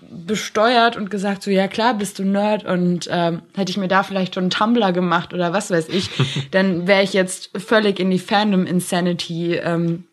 besteuert 0.02 0.96
und 0.98 1.10
gesagt, 1.10 1.44
so 1.44 1.52
ja 1.52 1.68
klar, 1.68 1.94
bist 1.94 2.20
du 2.20 2.24
Nerd 2.24 2.66
und 2.66 3.08
ähm, 3.12 3.42
hätte 3.56 3.72
ich 3.72 3.78
mir 3.78 3.88
da 3.88 4.04
vielleicht 4.04 4.36
schon 4.36 4.46
einen 4.46 4.50
Tumblr 4.52 4.92
gemacht 4.92 5.34
oder 5.34 5.54
was 5.54 5.72
weiß 5.72 5.90
ich, 5.90 6.10
dann 6.52 6.88
wäre 6.88 7.04
ich 7.04 7.14
jetzt 7.14 7.52
völlig 7.58 8.00
in 8.00 8.10
die 8.10 8.20
Fandom 8.20 8.66
Insanity 8.66 9.56
ähm, 9.56 10.06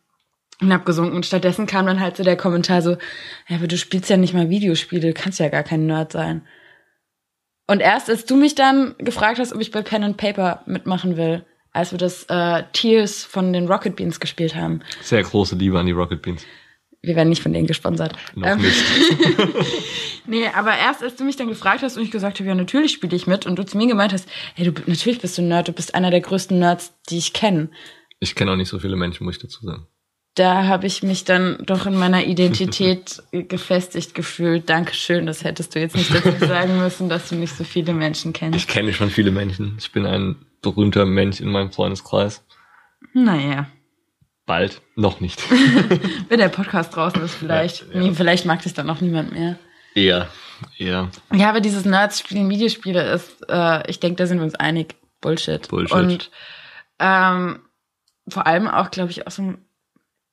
hinabgesunken. 0.61 1.15
Und 1.15 1.27
stattdessen 1.27 1.67
kam 1.67 1.87
dann 1.87 2.01
halt 2.01 2.17
so 2.17 2.23
der 2.23 2.37
Kommentar 2.37 2.83
so, 2.83 2.93
ja, 3.49 3.57
aber 3.57 3.67
du 3.67 3.77
spielst 3.77 4.11
ja 4.11 4.17
nicht 4.17 4.35
mal 4.35 4.51
Videospiele, 4.51 5.09
du 5.09 5.15
kannst 5.15 5.41
ja 5.41 5.49
gar 5.49 5.63
kein 5.63 5.87
Nerd 5.87 6.13
sein. 6.13 6.43
Und 7.67 7.81
erst 7.81 8.11
als 8.11 8.25
du 8.27 8.37
mich 8.37 8.55
dann 8.55 8.95
gefragt 8.99 9.39
hast, 9.39 9.53
ob 9.53 9.61
ich 9.61 9.71
bei 9.71 9.83
Pen 9.83 10.05
and 10.05 10.17
Paper 10.17 10.63
mitmachen 10.67 11.17
will, 11.17 11.45
als 11.73 11.93
wir 11.93 11.99
das 11.99 12.25
äh, 12.25 12.63
Tears 12.73 13.25
von 13.25 13.53
den 13.53 13.67
Rocket 13.67 13.97
Beans 13.97 14.21
gespielt 14.21 14.55
haben. 14.55 14.81
Sehr 15.01 15.23
große 15.23 15.57
Liebe 15.57 15.79
an 15.79 15.87
die 15.87 15.93
Rocket 15.93 16.23
Beans. 16.23 16.45
Wir 17.07 17.17
werden 17.17 17.29
nicht 17.29 17.43
von 17.43 17.53
denen 17.53 17.67
gesponsert. 17.67 18.15
Noch 18.35 18.47
ähm, 18.49 18.63
nicht. 18.63 18.85
nee, 20.27 20.47
aber 20.55 20.77
erst 20.77 21.03
als 21.03 21.17
du 21.17 21.25
mich 21.25 21.37
dann 21.37 21.49
gefragt 21.49 21.83
hast 21.83 21.97
und 21.97 22.03
ich 22.03 22.11
gesagt 22.11 22.39
habe, 22.41 22.49
ja, 22.49 22.55
natürlich 22.55 22.93
spiele 22.93 23.15
ich 23.17 23.27
mit 23.27 23.47
und 23.47 23.57
du 23.59 23.65
zu 23.65 23.77
mir 23.77 23.87
gemeint 23.87 24.13
hast, 24.13 24.29
hey, 24.55 24.65
du 24.65 24.73
natürlich 24.87 25.21
bist 25.21 25.39
du 25.39 25.43
ein 25.43 25.49
Nerd, 25.49 25.69
du 25.69 25.73
bist 25.73 25.95
einer 25.95 26.11
der 26.11 26.21
größten 26.21 26.59
Nerds, 26.59 26.95
die 27.11 27.19
ich 27.19 27.33
kenne. 27.33 27.69
Ich 28.21 28.35
kenne 28.35 28.53
auch 28.53 28.57
nicht 28.57 28.69
so 28.69 28.79
viele 28.79 28.97
Menschen, 28.97 29.25
muss 29.25 29.37
ich 29.37 29.43
dazu 29.43 29.65
sagen. 29.67 29.87
da 30.35 30.65
habe 30.67 30.87
ich 30.87 31.03
mich 31.03 31.25
dann 31.25 31.59
doch 31.65 31.87
in 31.87 31.97
meiner 31.97 32.25
Identität 32.27 33.23
gefestigt 33.33 34.15
gefühlt. 34.15 34.69
Dankeschön, 34.69 35.27
das 35.27 35.45
hättest 35.45 35.75
du 35.75 35.81
jetzt 35.81 35.97
nicht 35.97 36.13
dazu 36.15 36.31
sagen 36.47 36.79
müssen, 36.79 37.09
dass 37.09 37.29
du 37.29 37.37
nicht 37.37 37.55
so 37.55 37.65
viele 37.65 37.93
Menschen 37.93 38.33
kennst. 38.33 38.59
Ich 38.59 38.67
kenne 38.67 38.93
schon 38.93 39.11
viele 39.11 39.31
Menschen. 39.31 39.77
Ich 39.79 39.93
bin 39.93 40.07
ein 40.07 40.37
berühmter 40.63 41.07
Mensch 41.07 41.41
in 41.41 41.51
meinem 41.51 41.71
Freundeskreis. 41.71 42.45
Naja. 43.13 43.69
Bald, 44.47 44.83
noch 44.95 45.21
nicht. 45.21 45.43
Wenn 46.29 46.39
der 46.39 46.51
Podcast 46.51 46.95
draußen 46.95 47.23
ist, 47.23 47.35
vielleicht. 47.35 47.87
Ja, 47.89 47.95
ja. 47.95 48.01
Nee, 48.01 48.15
vielleicht 48.15 48.45
mag 48.45 48.63
das 48.63 48.75
dann 48.75 48.91
auch 48.91 49.01
niemand 49.01 49.33
mehr. 49.33 49.59
Eher, 49.95 50.29
eher. 50.77 51.11
Ja, 51.33 51.49
aber 51.49 51.61
dieses 51.61 51.85
Nerds 51.85 52.19
spielen 52.19 52.51
Videospiele 52.51 53.03
ist, 53.13 53.49
äh, 53.49 53.89
ich 53.89 54.01
denke, 54.01 54.17
da 54.17 54.27
sind 54.27 54.39
wir 54.39 54.45
uns 54.45 54.55
einig, 54.55 54.97
Bullshit. 55.21 55.67
Bullshit. 55.69 55.97
Und 55.97 56.31
ähm, 56.99 57.61
vor 58.29 58.47
allem 58.47 58.69
auch, 58.69 58.91
glaube 58.91 59.11
ich, 59.11 59.27
auch 59.27 59.31
so 59.31 59.55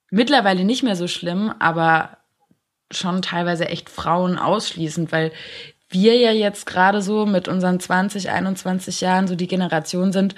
mittlerweile 0.09 0.65
nicht 0.65 0.83
mehr 0.83 0.95
so 0.95 1.07
schlimm, 1.07 1.53
aber 1.59 2.17
schon 2.91 3.21
teilweise 3.21 3.69
echt 3.69 3.89
Frauen 3.89 4.37
ausschließend, 4.37 5.11
weil 5.11 5.31
wir 5.89 6.17
ja 6.17 6.31
jetzt 6.31 6.65
gerade 6.65 7.01
so 7.01 7.25
mit 7.25 7.47
unseren 7.47 7.79
20, 7.79 8.29
21 8.29 9.01
Jahren 9.01 9.27
so 9.27 9.35
die 9.35 9.47
Generation 9.47 10.11
sind, 10.11 10.35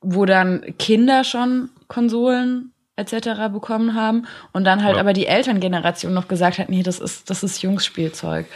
wo 0.00 0.24
dann 0.24 0.76
Kinder 0.78 1.24
schon 1.24 1.70
Konsolen 1.88 2.72
etc. 3.00 3.52
bekommen 3.52 3.94
haben 3.94 4.26
und 4.52 4.64
dann 4.64 4.84
halt 4.84 4.96
ja. 4.96 5.00
aber 5.00 5.12
die 5.12 5.26
Elterngeneration 5.26 6.12
noch 6.12 6.28
gesagt 6.28 6.58
hat, 6.58 6.68
nee, 6.68 6.82
das 6.82 7.00
ist 7.00 7.30
das 7.30 7.42
ist 7.42 7.62
Jungsspielzeug. 7.62 8.46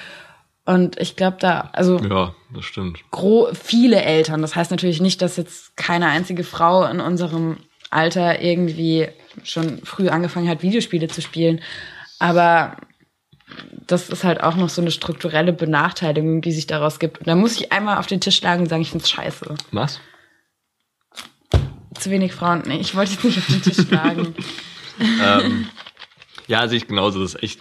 Und 0.67 0.99
ich 0.99 1.17
glaube 1.17 1.37
da, 1.41 1.71
also 1.73 1.99
ja, 1.99 2.35
das 2.55 2.65
stimmt. 2.65 2.99
Gro 3.11 3.49
viele 3.53 4.03
Eltern. 4.03 4.41
Das 4.41 4.57
heißt 4.57 4.71
natürlich 4.71 5.01
nicht, 5.01 5.21
dass 5.21 5.37
jetzt 5.37 5.77
keine 5.77 6.09
einzige 6.09 6.43
Frau 6.43 6.85
in 6.85 7.01
unserem 7.01 7.59
Alter 7.91 8.41
irgendwie 8.41 9.09
schon 9.43 9.79
früh 9.85 10.09
angefangen 10.09 10.49
hat, 10.49 10.63
Videospiele 10.63 11.09
zu 11.09 11.21
spielen. 11.21 11.61
Aber 12.19 12.77
das 13.87 14.09
ist 14.09 14.25
halt 14.25 14.43
auch 14.43 14.57
noch 14.57 14.71
so 14.71 14.81
eine 14.81 14.91
strukturelle 14.91 15.53
Benachteiligung, 15.53 16.41
die 16.41 16.53
sich 16.53 16.67
daraus 16.67 16.99
gibt. 16.99 17.19
Und 17.19 17.29
da 17.29 17.35
muss 17.35 17.61
ich 17.61 17.73
einmal 17.73 17.99
auf 17.99 18.07
den 18.07 18.21
Tisch 18.21 18.37
schlagen 18.37 18.63
und 18.63 18.69
sagen, 18.69 18.83
ich 18.83 18.91
find's 18.91 19.11
scheiße. 19.11 19.55
Was? 19.73 20.01
Zu 21.99 22.11
wenig 22.11 22.33
Frauen. 22.33 22.63
Nee, 22.67 22.79
ich 22.79 22.95
wollte 22.95 23.13
jetzt 23.13 23.25
nicht 23.25 23.39
auf 23.39 23.47
den 23.47 23.63
Tisch 23.63 23.87
schlagen. 23.87 24.35
ähm, 25.23 25.67
ja, 26.47 26.67
sehe 26.69 26.79
ich 26.79 26.87
genauso. 26.87 27.21
Das 27.21 27.35
ist 27.35 27.43
echt, 27.43 27.61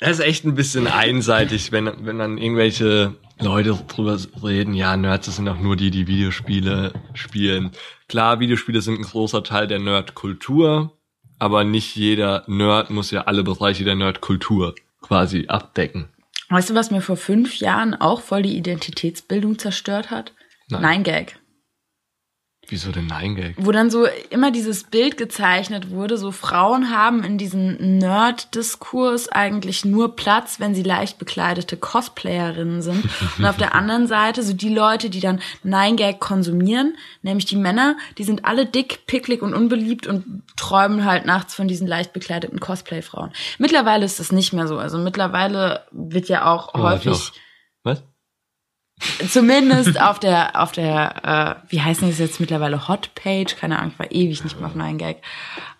das 0.00 0.18
ist 0.18 0.24
echt 0.24 0.44
ein 0.44 0.54
bisschen 0.54 0.86
einseitig, 0.86 1.72
wenn, 1.72 1.90
wenn 2.04 2.18
dann 2.18 2.38
irgendwelche 2.38 3.14
Leute 3.40 3.78
drüber 3.88 4.18
reden, 4.42 4.74
ja, 4.74 4.96
Nerds 4.96 5.34
sind 5.34 5.48
auch 5.48 5.58
nur 5.58 5.76
die, 5.76 5.90
die 5.90 6.06
Videospiele 6.06 6.92
spielen. 7.14 7.70
Klar, 8.08 8.40
Videospiele 8.40 8.80
sind 8.80 8.98
ein 8.98 9.04
großer 9.04 9.42
Teil 9.42 9.66
der 9.66 9.78
Nerdkultur, 9.78 10.92
aber 11.38 11.64
nicht 11.64 11.94
jeder 11.94 12.44
Nerd 12.46 12.90
muss 12.90 13.10
ja 13.10 13.22
alle 13.22 13.44
Bereiche 13.44 13.84
der 13.84 13.94
Nerdkultur 13.94 14.74
quasi 15.00 15.46
abdecken. 15.48 16.08
Weißt 16.48 16.70
du, 16.70 16.74
was 16.74 16.90
mir 16.90 17.02
vor 17.02 17.16
fünf 17.16 17.56
Jahren 17.58 17.94
auch 17.94 18.22
voll 18.22 18.42
die 18.42 18.56
Identitätsbildung 18.56 19.58
zerstört 19.58 20.10
hat? 20.10 20.32
Nein, 20.70 20.82
Nein 20.82 21.02
Gag. 21.04 21.38
Wieso 22.70 22.92
denn 22.92 23.06
Nein 23.06 23.34
Gag? 23.34 23.54
Wo 23.56 23.72
dann 23.72 23.90
so 23.90 24.06
immer 24.28 24.50
dieses 24.50 24.84
Bild 24.84 25.16
gezeichnet 25.16 25.90
wurde, 25.90 26.18
so 26.18 26.32
Frauen 26.32 26.90
haben 26.90 27.24
in 27.24 27.38
diesem 27.38 27.98
Nerd-Diskurs 27.98 29.30
eigentlich 29.30 29.86
nur 29.86 30.16
Platz, 30.16 30.60
wenn 30.60 30.74
sie 30.74 30.82
leicht 30.82 31.18
bekleidete 31.18 31.78
Cosplayerinnen 31.78 32.82
sind. 32.82 33.08
Und 33.38 33.46
auf 33.46 33.56
der 33.56 33.74
anderen 33.74 34.06
Seite 34.06 34.42
so 34.42 34.52
die 34.52 34.68
Leute, 34.68 35.08
die 35.08 35.20
dann 35.20 35.40
Nein 35.62 35.96
Gag 35.96 36.20
konsumieren, 36.20 36.94
nämlich 37.22 37.46
die 37.46 37.56
Männer, 37.56 37.96
die 38.18 38.24
sind 38.24 38.44
alle 38.44 38.66
dick, 38.66 39.06
picklig 39.06 39.40
und 39.40 39.54
unbeliebt 39.54 40.06
und 40.06 40.42
träumen 40.56 41.06
halt 41.06 41.24
nachts 41.24 41.54
von 41.54 41.68
diesen 41.68 41.86
leicht 41.86 42.12
bekleideten 42.12 42.60
Cosplay-Frauen. 42.60 43.32
Mittlerweile 43.56 44.04
ist 44.04 44.20
das 44.20 44.30
nicht 44.30 44.52
mehr 44.52 44.68
so. 44.68 44.76
Also 44.76 44.98
mittlerweile 44.98 45.86
wird 45.90 46.28
ja 46.28 46.44
auch 46.44 46.74
oh, 46.74 46.80
häufig. 46.80 47.12
Doch. 47.12 47.32
Zumindest 49.28 50.00
auf 50.00 50.18
der, 50.18 50.60
auf 50.60 50.72
der, 50.72 51.60
äh, 51.68 51.70
wie 51.70 51.80
heißt 51.80 52.02
das 52.02 52.18
jetzt 52.18 52.40
mittlerweile, 52.40 52.88
Hotpage? 52.88 53.56
Keine 53.56 53.78
Ahnung, 53.78 53.92
ich 53.92 53.98
war 53.98 54.10
ewig 54.10 54.42
nicht 54.42 54.58
mehr 54.58 54.68
auf 54.68 54.74
Nein 54.74 54.98
Gag. 54.98 55.18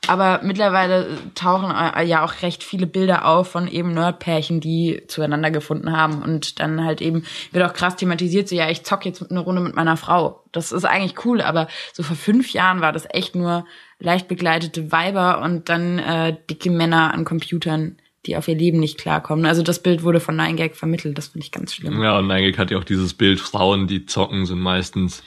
Aber 0.06 0.40
mittlerweile 0.42 1.18
tauchen 1.34 1.70
äh, 1.70 2.04
ja 2.04 2.24
auch 2.24 2.42
recht 2.42 2.62
viele 2.62 2.86
Bilder 2.86 3.26
auf 3.26 3.50
von 3.50 3.66
eben 3.66 3.92
Nerdpärchen, 3.92 4.60
die 4.60 5.02
zueinander 5.08 5.50
gefunden 5.50 5.96
haben. 5.96 6.22
Und 6.22 6.60
dann 6.60 6.84
halt 6.84 7.00
eben 7.00 7.24
wird 7.50 7.68
auch 7.68 7.74
krass 7.74 7.96
thematisiert, 7.96 8.48
so 8.48 8.54
ja, 8.54 8.70
ich 8.70 8.84
zock 8.84 9.04
jetzt 9.04 9.28
eine 9.28 9.40
Runde 9.40 9.62
mit 9.62 9.74
meiner 9.74 9.96
Frau. 9.96 10.44
Das 10.52 10.70
ist 10.70 10.84
eigentlich 10.84 11.24
cool, 11.24 11.40
aber 11.40 11.66
so 11.92 12.02
vor 12.02 12.16
fünf 12.16 12.52
Jahren 12.52 12.80
war 12.80 12.92
das 12.92 13.06
echt 13.10 13.34
nur 13.34 13.66
leicht 13.98 14.28
begleitete 14.28 14.92
Weiber 14.92 15.40
und 15.42 15.68
dann 15.68 15.98
äh, 15.98 16.36
dicke 16.48 16.70
Männer 16.70 17.12
an 17.12 17.24
Computern 17.24 17.96
die 18.26 18.36
auf 18.36 18.48
ihr 18.48 18.56
Leben 18.56 18.80
nicht 18.80 18.98
klarkommen. 18.98 19.46
Also 19.46 19.62
das 19.62 19.82
Bild 19.82 20.02
wurde 20.02 20.20
von 20.20 20.38
9gag 20.38 20.74
vermittelt, 20.74 21.16
das 21.16 21.28
finde 21.28 21.44
ich 21.44 21.52
ganz 21.52 21.74
schlimm. 21.74 22.02
Ja, 22.02 22.18
und 22.18 22.26
9gag 22.26 22.58
hat 22.58 22.70
ja 22.70 22.78
auch 22.78 22.84
dieses 22.84 23.14
Bild, 23.14 23.40
Frauen, 23.40 23.86
die 23.86 24.06
zocken, 24.06 24.46
sind 24.46 24.60
meistens 24.60 25.22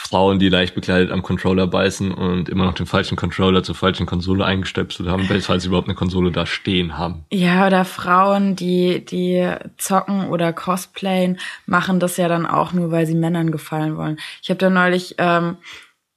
Frauen, 0.00 0.38
die 0.38 0.48
leicht 0.48 0.76
bekleidet 0.76 1.10
am 1.10 1.22
Controller 1.22 1.66
beißen 1.66 2.12
und 2.12 2.48
immer 2.48 2.64
noch 2.64 2.74
den 2.74 2.86
falschen 2.86 3.16
Controller 3.16 3.64
zur 3.64 3.74
falschen 3.74 4.06
Konsole 4.06 4.44
eingestöpselt 4.44 5.08
haben, 5.08 5.24
falls 5.24 5.64
sie 5.64 5.68
überhaupt 5.68 5.88
eine 5.88 5.96
Konsole 5.96 6.30
da 6.30 6.46
stehen 6.46 6.96
haben. 6.96 7.24
Ja, 7.32 7.66
oder 7.66 7.84
Frauen, 7.84 8.54
die, 8.54 9.04
die 9.04 9.52
zocken 9.76 10.28
oder 10.28 10.52
cosplayen, 10.52 11.38
machen 11.66 11.98
das 11.98 12.16
ja 12.16 12.28
dann 12.28 12.46
auch 12.46 12.72
nur, 12.72 12.92
weil 12.92 13.06
sie 13.06 13.16
Männern 13.16 13.50
gefallen 13.50 13.96
wollen. 13.96 14.18
Ich 14.40 14.50
habe 14.50 14.58
da 14.58 14.70
neulich 14.70 15.16
ähm, 15.18 15.56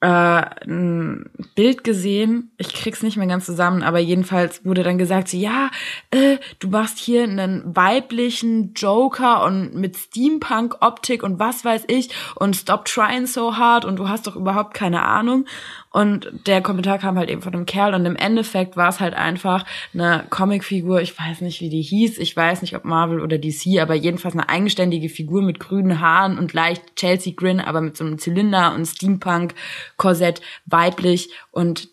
äh, 0.02 0.66
ein 0.66 1.30
Bild 1.54 1.84
gesehen, 1.84 2.50
ich 2.58 2.74
krieg's 2.74 3.04
nicht 3.04 3.16
mehr 3.16 3.28
ganz 3.28 3.46
zusammen, 3.46 3.84
aber 3.84 4.00
jedenfalls 4.00 4.64
wurde 4.64 4.82
dann 4.82 4.98
gesagt, 4.98 5.28
so, 5.28 5.36
ja, 5.36 5.70
äh, 6.10 6.38
du 6.58 6.68
machst 6.68 6.98
hier 6.98 7.22
einen 7.22 7.76
weiblichen 7.76 8.74
Joker 8.74 9.44
und 9.44 9.76
mit 9.76 9.96
Steampunk-Optik 9.96 11.22
und 11.22 11.38
was 11.38 11.64
weiß 11.64 11.84
ich 11.86 12.10
und 12.34 12.56
stop 12.56 12.86
trying 12.86 13.26
so 13.26 13.56
hard 13.56 13.84
und 13.84 13.96
du 13.96 14.08
hast 14.08 14.26
doch 14.26 14.34
überhaupt 14.34 14.74
keine 14.74 15.02
Ahnung. 15.02 15.46
Und 15.92 16.30
der 16.46 16.62
Kommentar 16.62 16.98
kam 16.98 17.18
halt 17.18 17.28
eben 17.28 17.42
von 17.42 17.54
einem 17.54 17.66
Kerl 17.66 17.94
und 17.94 18.06
im 18.06 18.16
Endeffekt 18.16 18.76
war 18.76 18.88
es 18.88 18.98
halt 18.98 19.12
einfach 19.12 19.66
eine 19.92 20.24
Comicfigur, 20.30 21.02
ich 21.02 21.18
weiß 21.18 21.42
nicht, 21.42 21.60
wie 21.60 21.68
die 21.68 21.82
hieß, 21.82 22.18
ich 22.18 22.34
weiß 22.34 22.62
nicht, 22.62 22.74
ob 22.74 22.84
Marvel 22.84 23.20
oder 23.20 23.36
DC, 23.36 23.78
aber 23.78 23.94
jedenfalls 23.94 24.34
eine 24.34 24.48
eigenständige 24.48 25.10
Figur 25.10 25.42
mit 25.42 25.60
grünen 25.60 26.00
Haaren 26.00 26.38
und 26.38 26.54
leicht 26.54 26.96
Chelsea 26.96 27.34
Grin, 27.36 27.60
aber 27.60 27.82
mit 27.82 27.96
so 27.98 28.04
einem 28.04 28.18
Zylinder 28.18 28.74
und 28.74 28.86
Steampunk 28.86 29.54
Korsett, 29.98 30.40
weiblich. 30.64 31.30
Und 31.50 31.90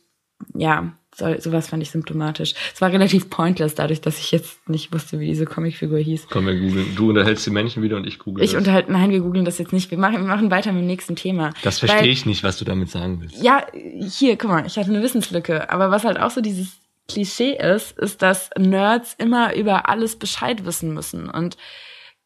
ja, 0.53 0.93
so, 1.19 1.39
sowas 1.39 1.67
fand 1.67 1.83
ich 1.83 1.91
symptomatisch. 1.91 2.53
Es 2.73 2.81
war 2.81 2.91
relativ 2.91 3.29
pointless, 3.29 3.75
dadurch, 3.75 4.01
dass 4.01 4.19
ich 4.19 4.31
jetzt 4.31 4.67
nicht 4.69 4.93
wusste, 4.93 5.19
wie 5.19 5.27
diese 5.27 5.45
Comicfigur 5.45 5.99
hieß. 5.99 6.27
Komm, 6.29 6.47
wir 6.47 6.59
googeln. 6.59 6.95
Du 6.95 7.09
unterhältst 7.09 7.45
die 7.45 7.51
Männchen 7.51 7.83
wieder 7.83 7.97
und 7.97 8.07
ich 8.07 8.19
google. 8.19 8.43
Ich 8.43 8.55
unterhalte, 8.55 8.91
nein, 8.91 9.11
wir 9.11 9.19
googeln 9.19 9.45
das 9.45 9.57
jetzt 9.57 9.73
nicht. 9.73 9.91
Wir 9.91 9.97
machen, 9.97 10.17
wir 10.17 10.27
machen 10.27 10.49
weiter 10.51 10.71
mit 10.71 10.81
dem 10.81 10.87
nächsten 10.87 11.15
Thema. 11.15 11.53
Das 11.61 11.79
verstehe 11.79 12.11
ich 12.11 12.25
nicht, 12.25 12.43
was 12.43 12.57
du 12.57 12.65
damit 12.65 12.89
sagen 12.89 13.21
willst. 13.21 13.41
Ja, 13.41 13.65
hier, 13.73 14.37
guck 14.37 14.49
mal, 14.49 14.65
ich 14.65 14.77
hatte 14.77 14.89
eine 14.89 15.03
Wissenslücke. 15.03 15.69
Aber 15.69 15.91
was 15.91 16.03
halt 16.03 16.19
auch 16.19 16.31
so 16.31 16.41
dieses 16.41 16.77
Klischee 17.07 17.57
ist, 17.57 17.97
ist, 17.97 18.21
dass 18.21 18.49
Nerds 18.57 19.15
immer 19.17 19.55
über 19.55 19.89
alles 19.89 20.15
Bescheid 20.15 20.65
wissen 20.65 20.93
müssen. 20.93 21.29
Und 21.29 21.57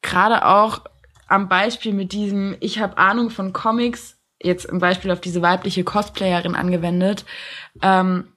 gerade 0.01 0.45
auch 0.45 0.81
am 1.27 1.49
Beispiel 1.49 1.93
mit 1.93 2.11
diesem, 2.11 2.55
ich 2.59 2.79
habe 2.79 2.97
Ahnung 2.97 3.29
von 3.29 3.53
Comics, 3.53 4.17
jetzt 4.41 4.65
im 4.65 4.79
Beispiel 4.79 5.09
auf 5.09 5.21
diese 5.21 5.41
weibliche 5.41 5.83
Cosplayerin 5.83 6.53
angewendet, 6.53 7.25
ähm, 7.81 8.27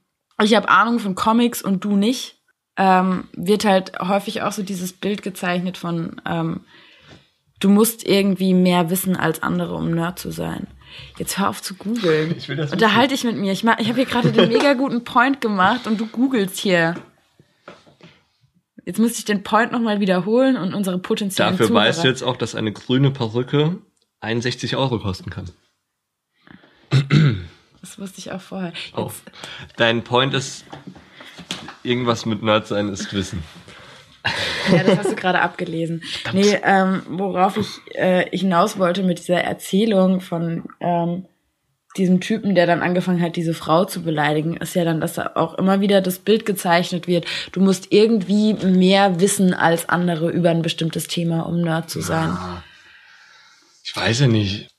ich 0.44 0.54
habe 0.54 0.68
Ahnung 0.68 0.98
von 0.98 1.14
Comics 1.14 1.62
und 1.62 1.84
du 1.84 1.96
nicht, 1.96 2.36
ähm, 2.76 3.28
wird 3.32 3.64
halt 3.64 3.98
häufig 4.00 4.42
auch 4.42 4.52
so 4.52 4.62
dieses 4.62 4.92
Bild 4.92 5.22
gezeichnet 5.22 5.78
von, 5.78 6.20
ähm, 6.26 6.60
du 7.60 7.70
musst 7.70 8.06
irgendwie 8.06 8.52
mehr 8.52 8.90
wissen 8.90 9.16
als 9.16 9.42
andere, 9.42 9.74
um 9.74 9.90
Nerd 9.90 10.18
zu 10.18 10.30
sein. 10.30 10.66
Jetzt 11.18 11.38
hör 11.38 11.48
auf 11.48 11.62
zu 11.62 11.74
googeln. 11.74 12.34
Ich 12.36 12.48
will 12.48 12.56
das 12.56 12.72
Unterhalte 12.72 13.14
dich 13.14 13.24
mit 13.24 13.36
mir. 13.36 13.52
Ich, 13.52 13.64
mach, 13.64 13.78
ich 13.78 13.88
habe 13.88 13.96
hier 13.96 14.06
gerade 14.06 14.32
den 14.32 14.48
mega 14.48 14.74
guten 14.74 15.04
Point 15.04 15.40
gemacht 15.40 15.86
und 15.86 16.00
du 16.00 16.06
googelst 16.06 16.58
hier. 16.58 16.94
Jetzt 18.84 18.98
muss 18.98 19.18
ich 19.18 19.24
den 19.24 19.42
Point 19.42 19.72
nochmal 19.72 20.00
wiederholen 20.00 20.56
und 20.56 20.72
unsere 20.74 20.98
potenziellen 20.98 21.52
Dafür 21.52 21.66
Zuhörer. 21.66 21.86
weißt 21.86 22.04
du 22.04 22.08
jetzt 22.08 22.22
auch, 22.22 22.36
dass 22.36 22.54
eine 22.54 22.72
grüne 22.72 23.10
Perücke 23.10 23.78
61 24.20 24.76
Euro 24.76 24.98
kosten 25.00 25.30
kann. 25.30 25.50
Das 27.86 28.00
wusste 28.00 28.18
ich 28.18 28.32
auch 28.32 28.40
vorher. 28.40 28.72
Oh. 28.96 29.10
Dein 29.76 30.02
Point 30.02 30.34
ist, 30.34 30.64
irgendwas 31.84 32.26
mit 32.26 32.42
Nerd 32.42 32.66
sein 32.66 32.88
ist 32.88 33.12
Wissen. 33.12 33.44
Ja, 34.72 34.82
das 34.82 34.98
hast 34.98 35.12
du 35.12 35.14
gerade 35.14 35.40
abgelesen. 35.40 36.02
Nee, 36.32 36.58
ähm, 36.64 37.02
worauf 37.08 37.56
ich 37.56 37.68
äh, 37.94 38.28
hinaus 38.36 38.76
wollte 38.76 39.04
mit 39.04 39.20
dieser 39.20 39.40
Erzählung 39.40 40.20
von 40.20 40.64
ähm, 40.80 41.26
diesem 41.96 42.20
Typen, 42.20 42.56
der 42.56 42.66
dann 42.66 42.82
angefangen 42.82 43.22
hat, 43.22 43.36
diese 43.36 43.54
Frau 43.54 43.84
zu 43.84 44.02
beleidigen, 44.02 44.56
ist 44.56 44.74
ja 44.74 44.84
dann, 44.84 45.00
dass 45.00 45.12
da 45.12 45.30
auch 45.36 45.54
immer 45.54 45.80
wieder 45.80 46.00
das 46.00 46.18
Bild 46.18 46.44
gezeichnet 46.44 47.06
wird. 47.06 47.26
Du 47.52 47.60
musst 47.60 47.92
irgendwie 47.92 48.54
mehr 48.54 49.20
wissen 49.20 49.54
als 49.54 49.88
andere 49.88 50.28
über 50.30 50.50
ein 50.50 50.62
bestimmtes 50.62 51.06
Thema, 51.06 51.42
um 51.42 51.60
Nerd 51.60 51.88
zu 51.88 52.00
sein. 52.00 52.30
Ja. 52.30 52.64
Ich 53.84 53.94
weiß 53.94 54.20
ja 54.20 54.26
nicht. 54.26 54.75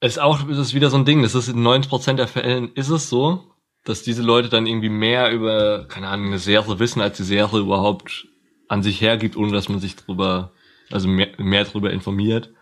Es 0.00 0.12
ist 0.12 0.18
auch, 0.18 0.48
es 0.48 0.58
ist 0.58 0.74
wieder 0.74 0.90
so 0.90 0.96
ein 0.96 1.04
Ding, 1.04 1.22
das 1.22 1.34
ist 1.34 1.48
in 1.48 1.66
90% 1.66 2.14
der 2.14 2.28
Fällen 2.28 2.72
ist 2.74 2.88
es 2.88 3.08
so, 3.08 3.44
dass 3.84 4.02
diese 4.02 4.22
Leute 4.22 4.48
dann 4.48 4.66
irgendwie 4.66 4.90
mehr 4.90 5.32
über, 5.32 5.86
keine 5.88 6.08
Ahnung, 6.08 6.26
eine 6.26 6.38
Serie 6.38 6.78
wissen, 6.78 7.00
als 7.00 7.16
die 7.16 7.24
Serie 7.24 7.60
überhaupt 7.60 8.28
an 8.68 8.82
sich 8.82 9.00
hergibt, 9.00 9.36
ohne 9.36 9.52
dass 9.52 9.68
man 9.68 9.80
sich 9.80 9.96
drüber, 9.96 10.52
also 10.90 11.08
mehr, 11.08 11.30
mehr 11.38 11.64
drüber 11.64 11.90
informiert. 11.90 12.52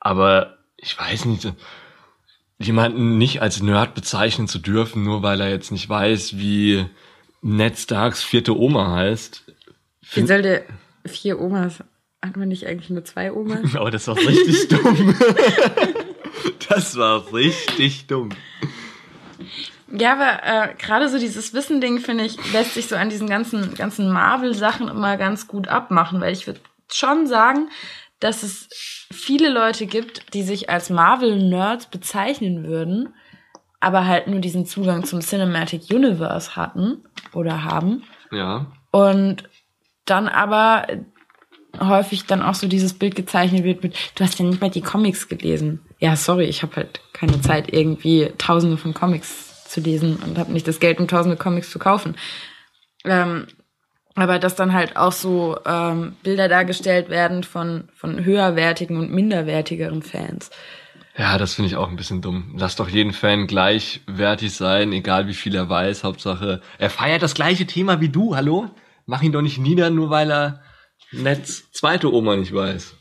Aber 0.00 0.58
ich 0.76 0.98
weiß 0.98 1.24
nicht, 1.24 1.52
jemanden 2.58 3.16
nicht 3.16 3.40
als 3.40 3.62
Nerd 3.62 3.94
bezeichnen 3.94 4.48
zu 4.48 4.58
dürfen, 4.58 5.04
nur 5.04 5.22
weil 5.22 5.40
er 5.40 5.50
jetzt 5.50 5.72
nicht 5.72 5.88
weiß, 5.88 6.36
wie 6.36 6.84
Ned 7.40 7.78
Starks 7.78 8.22
vierte 8.22 8.58
Oma 8.58 8.92
heißt. 8.92 9.44
Wie 10.12 10.26
soll 10.26 10.42
der 10.42 10.64
vier 11.04 11.40
Omas? 11.40 11.82
Hat 12.20 12.36
man 12.36 12.48
nicht 12.48 12.66
eigentlich 12.66 12.90
nur 12.90 13.04
zwei 13.04 13.32
Omas? 13.32 13.76
Aber 13.76 13.90
das 13.92 14.08
war 14.08 14.16
richtig 14.16 14.68
dumm. 14.68 15.14
das 16.68 16.96
war 16.96 17.32
richtig 17.32 18.06
dumm. 18.06 18.30
Ja, 19.90 20.12
aber 20.12 20.70
äh, 20.70 20.74
gerade 20.74 21.08
so 21.08 21.18
dieses 21.18 21.54
Wissen-Ding, 21.54 22.00
finde 22.00 22.24
ich, 22.24 22.52
lässt 22.52 22.74
sich 22.74 22.88
so 22.88 22.96
an 22.96 23.08
diesen 23.08 23.28
ganzen, 23.28 23.74
ganzen 23.74 24.12
Marvel-Sachen 24.12 24.88
immer 24.88 25.16
ganz 25.16 25.48
gut 25.48 25.68
abmachen, 25.68 26.20
weil 26.20 26.32
ich 26.32 26.46
würde 26.46 26.60
schon 26.92 27.26
sagen, 27.26 27.70
dass 28.20 28.42
es 28.42 28.68
viele 29.10 29.48
Leute 29.48 29.86
gibt, 29.86 30.34
die 30.34 30.42
sich 30.42 30.68
als 30.68 30.90
Marvel-Nerds 30.90 31.86
bezeichnen 31.86 32.64
würden, 32.64 33.14
aber 33.80 34.06
halt 34.06 34.26
nur 34.26 34.40
diesen 34.40 34.66
Zugang 34.66 35.04
zum 35.04 35.20
Cinematic 35.20 35.90
Universe 35.90 36.56
hatten 36.56 37.04
oder 37.32 37.64
haben. 37.64 38.02
Ja. 38.30 38.66
Und 38.90 39.44
dann 40.04 40.28
aber 40.28 40.86
häufig 41.78 42.26
dann 42.26 42.42
auch 42.42 42.54
so 42.54 42.66
dieses 42.66 42.94
Bild 42.94 43.14
gezeichnet 43.14 43.64
wird 43.64 43.82
mit, 43.82 43.94
du 44.14 44.24
hast 44.24 44.38
ja 44.38 44.44
nicht 44.44 44.60
mal 44.60 44.70
die 44.70 44.80
Comics 44.80 45.28
gelesen. 45.28 45.80
Ja, 45.98 46.16
sorry, 46.16 46.44
ich 46.44 46.62
habe 46.62 46.76
halt 46.76 47.00
keine 47.12 47.40
Zeit, 47.40 47.72
irgendwie 47.72 48.30
tausende 48.38 48.76
von 48.76 48.94
Comics 48.94 49.64
zu 49.64 49.80
lesen 49.80 50.16
und 50.16 50.38
habe 50.38 50.52
nicht 50.52 50.66
das 50.66 50.80
Geld, 50.80 50.98
um 50.98 51.08
tausende 51.08 51.36
Comics 51.36 51.70
zu 51.70 51.78
kaufen. 51.78 52.16
Ähm, 53.04 53.46
aber 54.14 54.38
dass 54.38 54.56
dann 54.56 54.72
halt 54.72 54.96
auch 54.96 55.12
so 55.12 55.58
ähm, 55.64 56.16
Bilder 56.22 56.48
dargestellt 56.48 57.08
werden 57.08 57.44
von, 57.44 57.88
von 57.94 58.24
höherwertigen 58.24 58.96
und 58.96 59.12
minderwertigeren 59.12 60.02
Fans. 60.02 60.50
Ja, 61.16 61.36
das 61.36 61.54
finde 61.54 61.68
ich 61.68 61.76
auch 61.76 61.88
ein 61.88 61.96
bisschen 61.96 62.20
dumm. 62.20 62.54
Lass 62.56 62.76
doch 62.76 62.88
jeden 62.88 63.12
Fan 63.12 63.46
gleichwertig 63.46 64.54
sein, 64.54 64.92
egal 64.92 65.26
wie 65.26 65.34
viel 65.34 65.54
er 65.54 65.68
weiß. 65.68 66.04
Hauptsache, 66.04 66.60
er 66.78 66.90
feiert 66.90 67.22
das 67.22 67.34
gleiche 67.34 67.66
Thema 67.66 68.00
wie 68.00 68.08
du, 68.08 68.36
hallo? 68.36 68.70
Mach 69.06 69.22
ihn 69.22 69.32
doch 69.32 69.42
nicht 69.42 69.58
nieder, 69.58 69.90
nur 69.90 70.10
weil 70.10 70.30
er 70.30 70.62
Netz 71.12 71.70
zweite 71.72 72.12
Oma 72.12 72.36
nicht 72.36 72.54
weiß. 72.54 72.94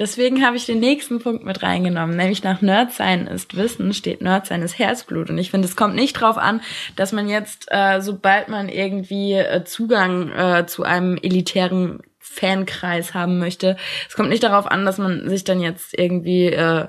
Deswegen 0.00 0.42
habe 0.46 0.56
ich 0.56 0.64
den 0.64 0.80
nächsten 0.80 1.18
Punkt 1.18 1.44
mit 1.44 1.62
reingenommen, 1.62 2.16
nämlich 2.16 2.42
nach 2.42 2.62
Nerdsein 2.62 3.26
ist 3.26 3.54
Wissen 3.54 3.92
steht 3.92 4.22
Nerdsein 4.22 4.62
ist 4.62 4.78
Herzblut. 4.78 5.28
Und 5.28 5.36
ich 5.36 5.50
finde, 5.50 5.68
es 5.68 5.76
kommt 5.76 5.94
nicht 5.94 6.14
drauf 6.14 6.38
an, 6.38 6.62
dass 6.96 7.12
man 7.12 7.28
jetzt, 7.28 7.66
äh, 7.70 8.00
sobald 8.00 8.48
man 8.48 8.70
irgendwie 8.70 9.34
äh, 9.34 9.62
Zugang 9.64 10.32
äh, 10.32 10.64
zu 10.66 10.84
einem 10.84 11.18
elitären 11.20 12.00
Fankreis 12.18 13.12
haben 13.12 13.38
möchte, 13.38 13.76
es 14.08 14.14
kommt 14.14 14.30
nicht 14.30 14.42
darauf 14.42 14.66
an, 14.66 14.86
dass 14.86 14.96
man 14.96 15.28
sich 15.28 15.44
dann 15.44 15.60
jetzt 15.60 15.92
irgendwie 15.98 16.46
äh, 16.46 16.86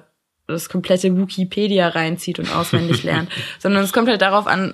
das 0.47 0.69
komplette 0.69 1.17
Wikipedia 1.17 1.89
reinzieht 1.89 2.39
und 2.39 2.55
auswendig 2.55 3.03
lernt, 3.03 3.29
sondern 3.59 3.83
es 3.83 3.91
kommt 3.91 4.07
halt 4.07 4.21
darauf 4.21 4.47
an, 4.47 4.73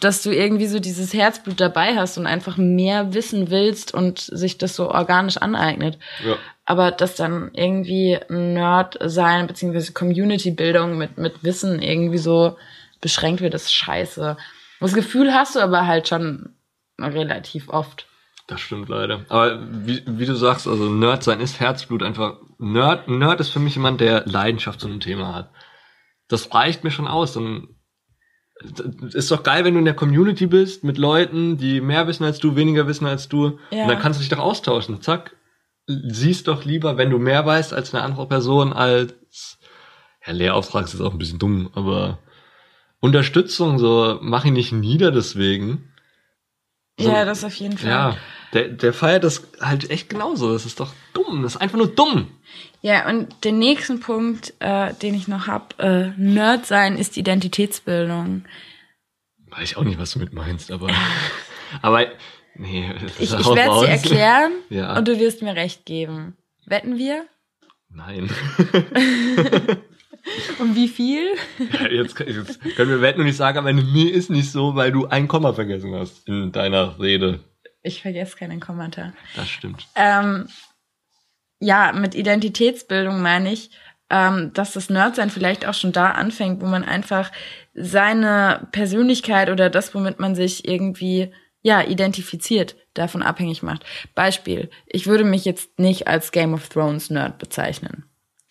dass 0.00 0.22
du 0.22 0.30
irgendwie 0.30 0.66
so 0.66 0.78
dieses 0.78 1.14
Herzblut 1.14 1.60
dabei 1.60 1.96
hast 1.96 2.18
und 2.18 2.26
einfach 2.26 2.56
mehr 2.56 3.14
wissen 3.14 3.50
willst 3.50 3.94
und 3.94 4.18
sich 4.18 4.58
das 4.58 4.76
so 4.76 4.90
organisch 4.90 5.36
aneignet. 5.38 5.98
Ja. 6.24 6.36
Aber 6.64 6.90
dass 6.90 7.14
dann 7.14 7.50
irgendwie 7.54 8.18
Nerd 8.28 8.98
sein 9.02 9.46
beziehungsweise 9.46 9.92
Community-Bildung 9.92 10.96
mit, 10.96 11.18
mit 11.18 11.44
Wissen 11.44 11.80
irgendwie 11.80 12.18
so 12.18 12.56
beschränkt 13.00 13.40
wird, 13.40 13.54
ist 13.54 13.72
scheiße. 13.72 14.36
Das 14.80 14.94
Gefühl 14.94 15.32
hast 15.32 15.56
du 15.56 15.60
aber 15.60 15.86
halt 15.86 16.08
schon 16.08 16.54
relativ 16.98 17.68
oft. 17.68 18.06
Das 18.46 18.60
stimmt 18.60 18.88
leider. 18.88 19.24
Aber 19.28 19.60
wie, 19.86 20.02
wie 20.06 20.26
du 20.26 20.34
sagst, 20.34 20.66
also 20.66 20.90
Nerd 20.90 21.22
sein 21.22 21.40
ist 21.40 21.60
Herzblut 21.60 22.02
einfach. 22.02 22.36
Nerd, 22.58 23.08
Nerd 23.08 23.40
ist 23.40 23.50
für 23.50 23.60
mich 23.60 23.74
jemand, 23.74 24.00
der 24.00 24.24
Leidenschaft 24.26 24.80
zu 24.80 24.86
einem 24.86 25.00
Thema 25.00 25.34
hat. 25.34 25.50
Das 26.28 26.54
reicht 26.54 26.84
mir 26.84 26.90
schon 26.90 27.08
aus. 27.08 27.32
Dann 27.32 27.68
ist 29.12 29.30
doch 29.30 29.42
geil, 29.42 29.64
wenn 29.64 29.74
du 29.74 29.78
in 29.78 29.84
der 29.84 29.94
Community 29.94 30.46
bist 30.46 30.84
mit 30.84 30.98
Leuten, 30.98 31.56
die 31.56 31.80
mehr 31.80 32.06
wissen 32.06 32.24
als 32.24 32.38
du, 32.38 32.56
weniger 32.56 32.86
wissen 32.86 33.06
als 33.06 33.28
du. 33.28 33.58
Ja. 33.70 33.82
Und 33.82 33.88
dann 33.88 33.98
kannst 33.98 34.18
du 34.18 34.22
dich 34.22 34.30
doch 34.30 34.38
austauschen. 34.38 35.00
Zack. 35.02 35.36
Siehst 35.86 36.48
doch 36.48 36.64
lieber, 36.64 36.96
wenn 36.96 37.10
du 37.10 37.18
mehr 37.18 37.44
weißt 37.44 37.74
als 37.74 37.92
eine 37.92 38.02
andere 38.02 38.26
Person, 38.26 38.72
als 38.72 39.58
ja, 40.26 40.32
Lehrauftrag 40.32 40.84
ist 40.84 41.00
auch 41.00 41.12
ein 41.12 41.18
bisschen 41.18 41.38
dumm, 41.38 41.68
aber 41.74 42.18
Unterstützung, 43.00 43.78
so 43.78 44.18
mach 44.22 44.46
ihn 44.46 44.54
nicht 44.54 44.72
nieder 44.72 45.12
deswegen. 45.12 45.92
So, 46.98 47.10
ja, 47.10 47.24
das 47.26 47.44
auf 47.44 47.54
jeden 47.56 47.76
Fall. 47.76 47.90
Ja, 47.90 48.16
der, 48.54 48.68
der 48.68 48.92
feiert 48.94 49.24
das 49.24 49.46
halt 49.60 49.90
echt 49.90 50.08
genauso. 50.08 50.52
Das 50.52 50.64
ist 50.64 50.80
doch 50.80 50.92
dumm. 51.12 51.42
Das 51.42 51.56
ist 51.56 51.60
einfach 51.60 51.76
nur 51.76 51.88
dumm. 51.88 52.28
Ja, 52.84 53.08
und 53.08 53.44
den 53.44 53.58
nächsten 53.58 53.98
Punkt, 54.00 54.52
äh, 54.58 54.92
den 54.92 55.14
ich 55.14 55.26
noch 55.26 55.46
hab, 55.46 55.80
äh, 55.80 56.08
Nerd 56.18 56.66
sein 56.66 56.98
ist 56.98 57.16
Identitätsbildung. 57.16 58.44
Weiß 59.48 59.62
ich 59.70 59.76
auch 59.78 59.84
nicht, 59.84 59.98
was 59.98 60.10
du 60.10 60.18
mit 60.18 60.34
meinst, 60.34 60.70
aber. 60.70 60.90
aber 61.82 62.08
nee, 62.56 62.92
das 63.00 63.14
Ich, 63.18 63.32
ist 63.32 63.40
ich 63.40 63.46
auch 63.46 63.56
werde 63.56 63.80
sie 63.80 63.86
erklären 63.86 64.52
Ja. 64.68 64.98
und 64.98 65.08
du 65.08 65.18
wirst 65.18 65.40
mir 65.40 65.56
recht 65.56 65.86
geben. 65.86 66.36
Wetten 66.66 66.98
wir? 66.98 67.24
Nein. 67.88 68.30
Um 70.58 70.74
wie 70.74 70.88
viel? 70.88 71.34
Ja, 71.72 71.86
jetzt, 71.90 72.18
jetzt 72.18 72.58
können 72.76 72.88
wir 72.90 73.02
wetten 73.02 73.20
und 73.20 73.26
ich 73.26 73.36
sage 73.36 73.58
am 73.58 73.66
Ende, 73.66 73.82
nee, 73.82 74.04
ist 74.04 74.30
nicht 74.30 74.50
so, 74.50 74.74
weil 74.74 74.90
du 74.90 75.06
ein 75.06 75.28
Komma 75.28 75.52
vergessen 75.52 75.94
hast 75.94 76.26
in 76.26 76.50
deiner 76.50 76.98
Rede. 76.98 77.40
Ich 77.82 78.00
vergesse 78.00 78.34
keinen 78.36 78.58
Kommentar. 78.58 79.12
Das 79.36 79.50
stimmt. 79.50 79.86
Ähm, 79.94 80.48
ja, 81.64 81.92
mit 81.92 82.14
Identitätsbildung 82.14 83.22
meine 83.22 83.52
ich, 83.52 83.70
ähm, 84.10 84.52
dass 84.52 84.74
das 84.74 84.90
Nerdsein 84.90 85.30
vielleicht 85.30 85.66
auch 85.66 85.72
schon 85.72 85.92
da 85.92 86.10
anfängt, 86.10 86.60
wo 86.60 86.66
man 86.66 86.84
einfach 86.84 87.32
seine 87.72 88.68
Persönlichkeit 88.70 89.48
oder 89.48 89.70
das, 89.70 89.94
womit 89.94 90.20
man 90.20 90.34
sich 90.34 90.68
irgendwie 90.68 91.32
ja 91.62 91.82
identifiziert, 91.82 92.76
davon 92.92 93.22
abhängig 93.22 93.62
macht. 93.62 93.84
Beispiel: 94.14 94.68
Ich 94.86 95.06
würde 95.06 95.24
mich 95.24 95.46
jetzt 95.46 95.78
nicht 95.78 96.06
als 96.06 96.32
Game 96.32 96.52
of 96.52 96.68
Thrones 96.68 97.08
Nerd 97.08 97.38
bezeichnen. 97.38 98.04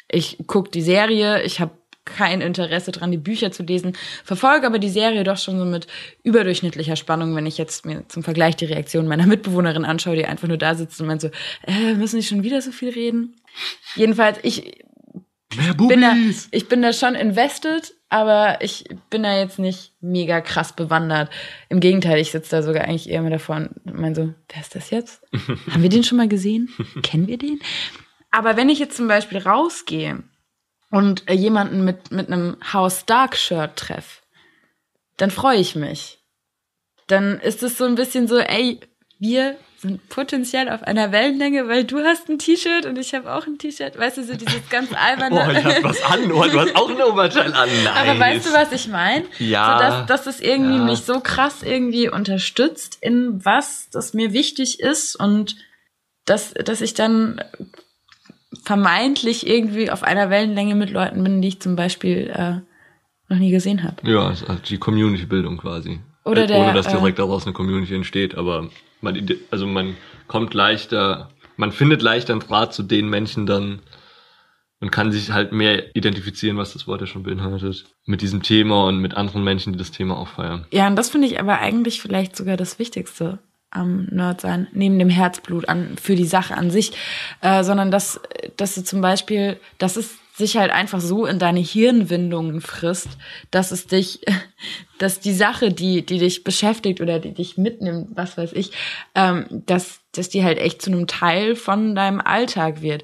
Ich 0.07 0.39
guck 0.47 0.72
die 0.72 0.82
Serie, 0.82 1.43
ich 1.43 1.59
habe 1.59 1.78
kein 2.06 2.41
Interesse 2.41 2.91
dran, 2.91 3.12
die 3.12 3.18
Bücher 3.18 3.51
zu 3.51 3.64
lesen, 3.64 3.93
verfolge 4.24 4.68
aber 4.68 4.80
die 4.80 4.89
Serie 4.89 5.24
doch 5.24 5.38
schon 5.38 5.58
so 5.58 5.66
mit 5.66 5.88
überdurchschnittlicher 6.24 6.95
Spannung, 6.95 7.36
wenn 7.36 7.45
ich 7.45 7.58
jetzt 7.58 7.86
mir 7.86 8.08
zum 8.08 8.24
Vergleich 8.24 8.56
die 8.56 8.66
Reaktion 8.66 9.08
meiner 9.08 9.26
Mitbewohnerin 9.26 9.86
anschaue, 9.86 10.16
die 10.16 10.26
einfach 10.26 10.47
nur 10.47 10.58
da 10.58 10.76
sitzt 10.76 10.99
und 11.01 11.08
meint 11.08 11.22
so, 11.22 11.30
äh, 11.66 11.93
müssen 11.93 12.18
die 12.18 12.26
schon 12.26 12.43
wieder 12.43 12.62
so 12.62 12.72
viel 12.72 12.89
reden? 12.89 13.36
Jedenfalls, 13.95 14.39
ich 14.43 14.84
bin 15.78 16.01
da, 16.01 16.16
ich 16.51 16.68
bin 16.68 16.82
da 16.82 16.93
schon 16.93 17.16
invested, 17.16 17.93
aber 18.10 18.58
ich 18.62 18.86
bin 19.10 19.24
da 19.24 19.38
jetzt 19.38 19.60
nicht 19.60 19.93
mega 20.01 20.41
krass 20.41 20.76
bewandert. 20.76 21.30
Im 21.70 21.80
Gegenteil, 21.80 22.20
ich 22.20 22.32
sitze 22.32 22.51
da 22.51 22.64
sogar 22.64 22.84
eigentlich 22.84 23.10
eher 23.10 23.20
immer 23.20 23.30
davor 23.30 23.58
und 23.58 23.70
meine 23.86 24.16
so, 24.16 24.34
wer 24.49 24.62
ist 24.62 24.76
das 24.76 24.89
jetzt? 24.89 25.22
Haben 25.72 25.84
wir 25.84 25.89
den 25.89 26.04
schon 26.04 26.18
mal 26.18 26.28
gesehen? 26.28 26.70
Kennen 27.01 27.28
wir 27.28 27.38
den? 27.38 27.60
Aber 28.32 28.58
wenn 28.58 28.70
ich 28.70 28.80
jetzt 28.80 28.97
zum 28.97 29.08
Beispiel 29.08 29.38
rausgehe 29.38 30.24
und 30.94 31.28
äh, 31.28 31.34
jemanden 31.34 31.84
mit, 31.84 32.12
mit 32.12 32.28
einem 32.28 32.56
House 32.72 33.02
Stark 33.02 33.36
Shirt 33.36 33.76
treffe, 33.78 34.22
dann 35.18 35.32
freue 35.32 35.58
ich 35.58 35.76
mich. 35.76 36.20
Dann 37.08 37.39
ist 37.39 37.64
es 37.64 37.78
so 37.80 37.86
ein 37.86 37.96
bisschen 37.96 38.28
so, 38.28 38.38
ey, 38.38 38.80
wir 39.18 39.58
sind 39.80 40.08
potenziell 40.08 40.70
auf 40.70 40.84
einer 40.84 41.12
Wellenlänge, 41.12 41.68
weil 41.68 41.84
du 41.84 42.00
hast 42.04 42.30
ein 42.30 42.38
T-Shirt 42.38 42.86
und 42.86 42.98
ich 43.00 43.16
habe 43.16 43.34
auch 43.34 43.48
ein 43.48 43.58
T-Shirt. 43.58 43.98
Weißt 43.98 44.18
du, 44.18 44.24
so 44.24 44.36
dieses 44.36 44.70
ganz 44.70 44.89
alberne. 44.96 45.46
Oh, 45.48 45.52
ich 45.52 45.66
hab 45.66 45.84
was 45.84 46.02
an. 46.04 46.32
Oh, 46.32 46.44
du 46.44 46.60
hast 46.60 46.76
auch 46.76 46.89
ein 46.89 47.02
Oberteil 47.02 47.54
an. 47.54 47.70
Nice. 47.84 47.88
Aber 47.96 48.20
weißt 48.20 48.46
du, 48.46 48.54
was 48.54 48.72
ich 48.72 48.88
meine? 48.88 49.26
Ja. 49.39 49.74
So, 49.74 49.84
dass, 49.84 50.06
dass 50.26 50.36
es 50.36 50.41
irgendwie 50.41 50.78
Ja. 50.78 50.84
mich 50.86 51.00
so 51.00 51.20
krass 51.22 51.64
irgendwie 51.64 52.08
unterstützt 52.08 53.00
in 53.02 53.44
was, 53.44 53.89
das 53.91 54.14
mir 54.14 54.32
wichtig 54.32 54.80
ist 54.80 55.16
und 55.16 55.56
dass, 56.26 56.54
dass 56.54 56.82
ich 56.82 56.94
dann 56.94 57.44
vermeintlich 58.64 59.45
irgendwie 59.47 59.91
auf 59.91 60.03
einer 60.03 60.30
Wellenlänge 60.30 60.76
mit 60.76 60.89
Leuten 60.89 61.24
bin, 61.24 61.41
die 61.41 61.49
ich 61.49 61.59
zum 61.59 61.76
Beispiel 61.76 62.32
äh, 62.34 62.61
noch 63.30 63.38
nie 63.38 63.51
gesehen 63.51 63.84
habe. 63.84 63.95
Ja, 64.09 64.28
also 64.28 64.45
die 64.68 64.78
Community-Bildung 64.78 65.57
quasi. 65.57 65.99
Oder 66.24 66.43
Äh, 66.43 66.47
der, 66.47 66.57
Ohne 66.59 66.74
dass 66.74 66.88
äh, 66.88 66.91
direkt 66.91 67.20
daraus 67.20 67.45
eine 67.45 67.53
Community 67.53 67.93
entsteht, 67.93 68.36
aber 68.36 68.70
man, 69.01 69.28
also 69.51 69.68
man 69.68 69.95
kommt 70.28 70.53
leichter, 70.53 71.30
man 71.57 71.72
findet 71.72 72.01
leichter 72.01 72.34
einen 72.34 72.41
Draht 72.41 72.74
zu 72.74 72.84
den 72.84 73.09
Menschen 73.09 73.45
dann 73.45 73.80
und 74.80 74.91
kann 74.91 75.11
sich 75.11 75.32
halt 75.32 75.51
mehr 75.51 75.95
identifizieren, 75.95 76.57
was 76.57 76.74
das 76.74 76.88
Wort 76.88 77.01
ja 77.01 77.07
schon 77.07 77.24
beinhaltet, 77.24 77.86
mit 78.05 78.22
diesem 78.22 78.43
Thema 78.43 78.86
und 78.86 78.99
mit 78.99 79.16
anderen 79.16 79.43
Menschen, 79.43 79.74
die 79.74 79.80
das 79.80 79.91
Thema 79.91 80.18
auch 80.18 80.28
feiern. 80.28 80.66
Ja, 80.72 80.88
und 80.88 80.95
das 80.95 81.09
finde 81.09 81.28
ich 81.28 81.39
aber 81.39 81.59
eigentlich 81.59 82.01
vielleicht 82.01 82.36
sogar 82.36 82.57
das 82.57 82.80
Wichtigste 82.80 83.39
am 83.74 84.05
Nerdsein, 84.11 84.67
neben 84.71 84.99
dem 84.99 85.09
Herzblut 85.09 85.67
an 85.67 85.97
für 86.01 86.15
die 86.15 86.26
Sache 86.26 86.55
an 86.55 86.71
sich, 86.71 86.93
äh, 87.41 87.63
sondern 87.63 87.91
dass, 87.91 88.19
dass 88.57 88.76
du 88.76 88.84
zum 88.84 89.01
Beispiel, 89.01 89.59
das 89.78 89.97
ist 89.97 90.15
sich 90.36 90.57
halt 90.57 90.71
einfach 90.71 90.99
so 90.99 91.26
in 91.26 91.38
deine 91.38 91.59
Hirnwindungen 91.59 92.59
frisst, 92.61 93.09
dass 93.51 93.71
es 93.71 93.86
dich, 93.86 94.21
dass 94.97 95.19
die 95.19 95.34
Sache, 95.34 95.71
die, 95.71 96.05
die 96.05 96.17
dich 96.17 96.43
beschäftigt 96.43 97.01
oder 97.01 97.19
die 97.19 97.34
dich 97.34 97.57
mitnimmt, 97.57 98.09
was 98.15 98.38
weiß 98.38 98.53
ich, 98.53 98.71
ähm, 99.15 99.45
dass, 99.49 99.99
dass 100.11 100.30
die 100.30 100.43
halt 100.43 100.57
echt 100.57 100.82
zu 100.82 100.91
einem 100.91 101.07
Teil 101.07 101.55
von 101.55 101.95
deinem 101.95 102.19
Alltag 102.19 102.82
wird. 102.82 103.03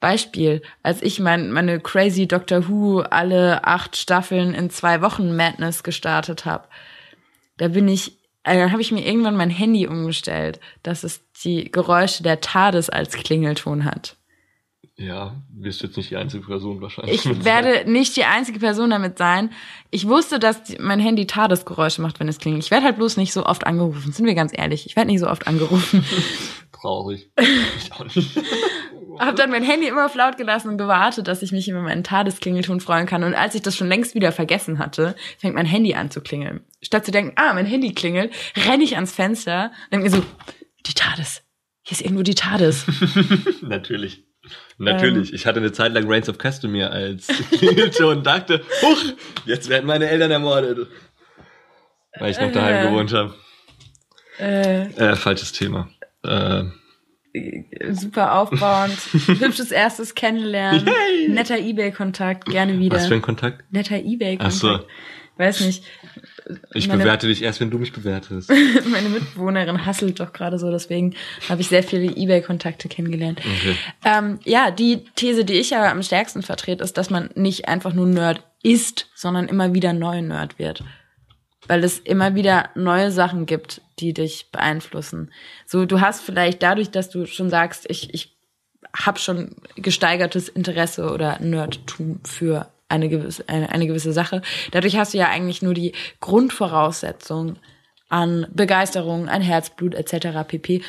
Beispiel, 0.00 0.62
als 0.82 1.02
ich 1.02 1.20
mein, 1.20 1.52
meine 1.52 1.80
crazy 1.80 2.26
Doctor 2.26 2.68
Who 2.68 3.00
alle 3.00 3.64
acht 3.64 3.96
Staffeln 3.96 4.54
in 4.54 4.70
zwei 4.70 5.00
Wochen 5.02 5.36
Madness 5.36 5.82
gestartet 5.82 6.44
habe, 6.44 6.68
da 7.56 7.68
bin 7.68 7.88
ich, 7.88 8.15
äh, 8.46 8.56
dann 8.56 8.72
habe 8.72 8.80
ich 8.80 8.92
mir 8.92 9.04
irgendwann 9.04 9.36
mein 9.36 9.50
Handy 9.50 9.86
umgestellt, 9.86 10.60
dass 10.82 11.04
es 11.04 11.20
die 11.44 11.70
Geräusche 11.70 12.22
der 12.22 12.40
TARDIS 12.40 12.88
als 12.88 13.14
Klingelton 13.14 13.84
hat. 13.84 14.16
Ja, 14.98 15.42
wirst 15.52 15.82
du 15.82 15.88
jetzt 15.88 15.96
nicht 15.98 16.10
die 16.10 16.16
einzige 16.16 16.46
Person 16.46 16.80
wahrscheinlich. 16.80 17.26
Ich 17.26 17.44
werde 17.44 17.90
nicht 17.90 18.16
die 18.16 18.24
einzige 18.24 18.58
Person 18.58 18.88
damit 18.88 19.18
sein. 19.18 19.50
Ich 19.90 20.08
wusste, 20.08 20.38
dass 20.38 20.78
mein 20.78 21.00
Handy 21.00 21.26
TARDIS-Geräusche 21.26 22.00
macht, 22.00 22.18
wenn 22.18 22.28
es 22.28 22.38
klingelt. 22.38 22.64
Ich 22.64 22.70
werde 22.70 22.86
halt 22.86 22.96
bloß 22.96 23.18
nicht 23.18 23.34
so 23.34 23.44
oft 23.44 23.66
angerufen. 23.66 24.12
Sind 24.12 24.24
wir 24.24 24.34
ganz 24.34 24.52
ehrlich. 24.56 24.86
Ich 24.86 24.96
werde 24.96 25.10
nicht 25.10 25.20
so 25.20 25.28
oft 25.28 25.46
angerufen. 25.46 26.02
Traurig. 26.80 27.30
Ich 27.78 27.92
auch 27.92 28.04
nicht. 28.04 28.38
Hab 29.18 29.36
dann 29.36 29.50
mein 29.50 29.62
Handy 29.62 29.86
immer 29.88 30.04
auf 30.06 30.14
laut 30.14 30.36
gelassen 30.36 30.68
und 30.68 30.76
gewartet, 30.78 31.26
dass 31.26 31.40
ich 31.42 31.50
mich 31.52 31.68
über 31.68 31.80
meinen 31.80 32.04
TARDIS-Klingelton 32.04 32.80
freuen 32.80 33.06
kann. 33.06 33.24
Und 33.24 33.34
als 33.34 33.54
ich 33.54 33.62
das 33.62 33.74
schon 33.76 33.88
längst 33.88 34.14
wieder 34.14 34.30
vergessen 34.32 34.78
hatte, 34.78 35.14
fängt 35.38 35.54
mein 35.54 35.64
Handy 35.66 35.94
an 35.94 36.10
zu 36.10 36.20
klingeln. 36.20 36.60
Statt 36.82 37.06
zu 37.06 37.12
denken, 37.12 37.32
ah, 37.36 37.54
mein 37.54 37.64
Handy 37.66 37.94
klingelt, 37.94 38.32
renne 38.66 38.84
ich 38.84 38.96
ans 38.96 39.12
Fenster 39.14 39.70
und 39.84 39.92
denke 39.94 40.10
mir 40.10 40.16
so, 40.16 40.22
die 40.86 40.92
TARDIS. 40.94 41.42
Hier 41.82 41.92
ist 41.92 42.02
irgendwo 42.02 42.22
die 42.22 42.34
TARDIS. 42.34 42.84
Natürlich. 43.62 44.24
Natürlich. 44.78 45.32
ich 45.32 45.46
hatte 45.46 45.60
eine 45.60 45.72
Zeit 45.72 45.92
lang 45.94 46.04
Reigns 46.10 46.28
of 46.28 46.36
Castamere 46.38 46.90
als 46.90 47.26
Klingelton 47.52 48.18
und 48.18 48.26
dachte, 48.26 48.62
huch, 48.82 49.02
jetzt 49.46 49.68
werden 49.70 49.86
meine 49.86 50.08
Eltern 50.08 50.30
ermordet. 50.30 50.88
Weil 52.18 52.30
ich 52.32 52.40
noch 52.40 52.52
daheim 52.52 52.76
Äh. 52.86 52.88
gewohnt 52.90 53.12
habe. 53.14 53.34
Äh, 54.38 54.86
Äh, 54.92 55.16
falsches 55.16 55.52
Thema. 55.52 55.88
Äh, 56.26 56.64
super 57.92 58.34
aufbauend. 58.38 58.92
Hübsches 59.40 59.70
erstes 59.70 60.14
Kennenlernen. 60.14 60.86
Yay. 60.86 61.28
Netter 61.28 61.58
Ebay-Kontakt. 61.58 62.46
Gerne 62.46 62.78
wieder. 62.78 62.96
was 62.96 63.06
für 63.08 63.14
ein 63.14 63.22
Kontakt? 63.22 63.64
Netter 63.72 63.96
Ebay-Kontakt. 63.98 64.42
Ach 64.46 64.50
so. 64.50 64.78
Weiß 65.38 65.60
nicht. 65.60 65.84
Ich 66.72 66.88
Meine- 66.88 67.02
bewerte 67.02 67.26
dich 67.26 67.42
erst, 67.42 67.60
wenn 67.60 67.70
du 67.70 67.78
mich 67.78 67.92
bewertest. 67.92 68.50
Meine 68.90 69.10
Mitbewohnerin 69.10 69.84
hasselt 69.84 70.18
doch 70.18 70.32
gerade 70.32 70.58
so, 70.58 70.70
deswegen 70.70 71.14
habe 71.50 71.60
ich 71.60 71.68
sehr 71.68 71.82
viele 71.82 72.16
Ebay-Kontakte 72.16 72.88
kennengelernt. 72.88 73.40
Okay. 73.40 73.76
Ähm, 74.04 74.38
ja, 74.44 74.70
die 74.70 75.04
These, 75.14 75.44
die 75.44 75.54
ich 75.54 75.76
aber 75.76 75.90
am 75.90 76.02
stärksten 76.02 76.42
vertrete, 76.42 76.82
ist, 76.82 76.96
dass 76.96 77.10
man 77.10 77.28
nicht 77.34 77.68
einfach 77.68 77.92
nur 77.92 78.06
Nerd 78.06 78.42
ist, 78.62 79.10
sondern 79.14 79.48
immer 79.48 79.74
wieder 79.74 79.92
neu 79.92 80.22
Nerd 80.22 80.58
wird. 80.58 80.82
Weil 81.68 81.84
es 81.84 81.98
immer 81.98 82.34
wieder 82.34 82.70
neue 82.74 83.10
Sachen 83.10 83.46
gibt, 83.46 83.80
die 83.98 84.12
dich 84.12 84.50
beeinflussen. 84.52 85.32
So, 85.66 85.86
du 85.86 86.00
hast 86.00 86.22
vielleicht 86.22 86.62
dadurch, 86.62 86.90
dass 86.90 87.10
du 87.10 87.26
schon 87.26 87.50
sagst, 87.50 87.88
ich, 87.88 88.12
ich 88.14 88.36
habe 88.94 89.18
schon 89.18 89.56
gesteigertes 89.76 90.48
Interesse 90.48 91.10
oder 91.12 91.40
Nerdtum 91.40 92.20
für 92.24 92.70
eine 92.88 93.08
gewisse, 93.08 93.48
eine, 93.48 93.70
eine 93.70 93.86
gewisse 93.86 94.12
Sache. 94.12 94.42
Dadurch 94.70 94.96
hast 94.96 95.14
du 95.14 95.18
ja 95.18 95.28
eigentlich 95.28 95.62
nur 95.62 95.74
die 95.74 95.92
Grundvoraussetzung 96.20 97.56
an 98.08 98.46
Begeisterung, 98.52 99.28
an 99.28 99.42
Herzblut 99.42 99.94
etc. 99.94 100.46
pp, 100.46 100.82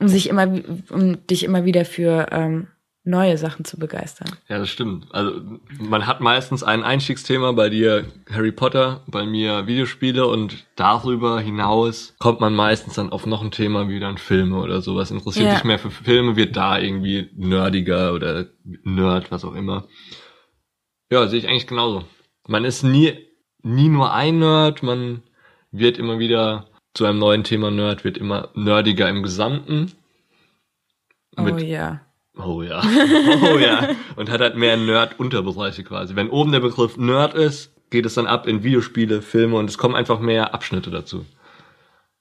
um 0.00 0.08
sich 0.08 0.28
immer, 0.28 0.48
um 0.90 1.26
dich 1.26 1.44
immer 1.44 1.64
wieder 1.64 1.84
für 1.84 2.28
ähm, 2.32 2.68
neue 3.04 3.36
Sachen 3.36 3.66
zu 3.66 3.78
begeistern. 3.78 4.30
Ja, 4.48 4.58
das 4.58 4.70
stimmt. 4.70 5.06
Also 5.14 5.40
man 5.78 6.06
hat 6.06 6.20
meistens 6.20 6.62
ein 6.62 6.82
Einstiegsthema, 6.82 7.52
bei 7.52 7.68
dir 7.68 8.06
Harry 8.32 8.50
Potter, 8.50 9.02
bei 9.06 9.24
mir 9.26 9.66
Videospiele 9.66 10.26
und 10.26 10.64
darüber 10.74 11.38
hinaus 11.40 12.14
kommt 12.18 12.40
man 12.40 12.54
meistens 12.54 12.94
dann 12.94 13.10
auf 13.12 13.26
noch 13.26 13.42
ein 13.42 13.50
Thema 13.50 13.88
wie 13.88 14.00
dann 14.00 14.16
Filme 14.16 14.58
oder 14.58 14.80
sowas. 14.80 15.10
Interessiert 15.10 15.46
Ja. 15.46 15.54
dich 15.54 15.64
mehr 15.64 15.78
für 15.78 15.90
Filme, 15.90 16.36
wird 16.36 16.56
da 16.56 16.78
irgendwie 16.78 17.28
nerdiger 17.36 18.14
oder 18.14 18.46
Nerd, 18.84 19.30
was 19.30 19.44
auch 19.44 19.54
immer. 19.54 19.86
Ja, 21.12 21.28
sehe 21.28 21.38
ich 21.40 21.48
eigentlich 21.48 21.66
genauso. 21.66 22.04
Man 22.48 22.64
ist 22.64 22.82
nie, 22.82 23.18
nie 23.62 23.88
nur 23.90 24.14
ein 24.14 24.38
Nerd, 24.38 24.82
man 24.82 25.22
wird 25.70 25.98
immer 25.98 26.18
wieder 26.18 26.68
zu 26.94 27.04
einem 27.04 27.18
neuen 27.18 27.44
Thema 27.44 27.70
Nerd, 27.70 28.04
wird 28.04 28.16
immer 28.16 28.48
nerdiger 28.54 29.10
im 29.10 29.22
Gesamten. 29.22 29.92
oh 31.36 31.46
ja. 31.58 32.00
Oh 32.36 32.62
ja. 32.62 32.82
Oh 33.54 33.58
ja. 33.58 33.90
Und 34.16 34.30
hat 34.30 34.40
halt 34.40 34.56
mehr 34.56 34.76
Nerd-Unterbereiche 34.76 35.84
quasi. 35.84 36.16
Wenn 36.16 36.30
oben 36.30 36.52
der 36.52 36.60
Begriff 36.60 36.96
Nerd 36.96 37.34
ist, 37.34 37.72
geht 37.90 38.06
es 38.06 38.14
dann 38.14 38.26
ab 38.26 38.46
in 38.46 38.64
Videospiele, 38.64 39.22
Filme 39.22 39.56
und 39.56 39.70
es 39.70 39.78
kommen 39.78 39.94
einfach 39.94 40.18
mehr 40.20 40.52
Abschnitte 40.54 40.90
dazu. 40.90 41.24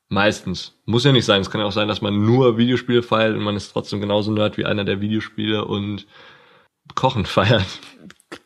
Meistens. 0.09 0.73
Muss 0.85 1.03
ja 1.05 1.11
nicht 1.11 1.25
sein. 1.25 1.41
Es 1.41 1.49
kann 1.49 1.61
ja 1.61 1.65
auch 1.67 1.71
sein, 1.71 1.87
dass 1.87 2.01
man 2.01 2.23
nur 2.25 2.57
Videospiele 2.57 3.01
feiert 3.01 3.35
und 3.35 3.41
man 3.43 3.55
ist 3.55 3.71
trotzdem 3.71 3.99
genauso 3.99 4.31
Nerd 4.31 4.57
wie 4.57 4.65
einer, 4.65 4.83
der 4.83 5.01
Videospiele 5.01 5.65
und 5.65 6.05
Kochen 6.93 7.25
feiert. 7.25 7.65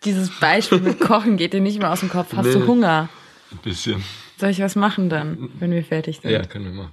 Dieses 0.06 0.30
Beispiel 0.40 0.80
mit 0.80 1.00
Kochen 1.00 1.36
geht 1.38 1.54
dir 1.54 1.60
nicht 1.62 1.80
mehr 1.80 1.92
aus 1.92 2.00
dem 2.02 2.10
Kopf. 2.10 2.34
Hast 2.36 2.46
Nee. 2.46 2.54
du 2.54 2.68
Hunger? 2.68 3.10
Ein 3.52 3.58
bisschen. 3.64 4.04
Soll 4.38 4.50
ich 4.52 4.62
was 4.62 4.76
machen 4.76 5.10
dann, 5.10 5.50
wenn 5.60 5.72
wir 5.72 5.84
fertig 5.84 6.20
sind? 6.22 6.32
Ja, 6.32 6.44
können 6.46 6.66
wir 6.66 6.74
machen. 6.84 6.92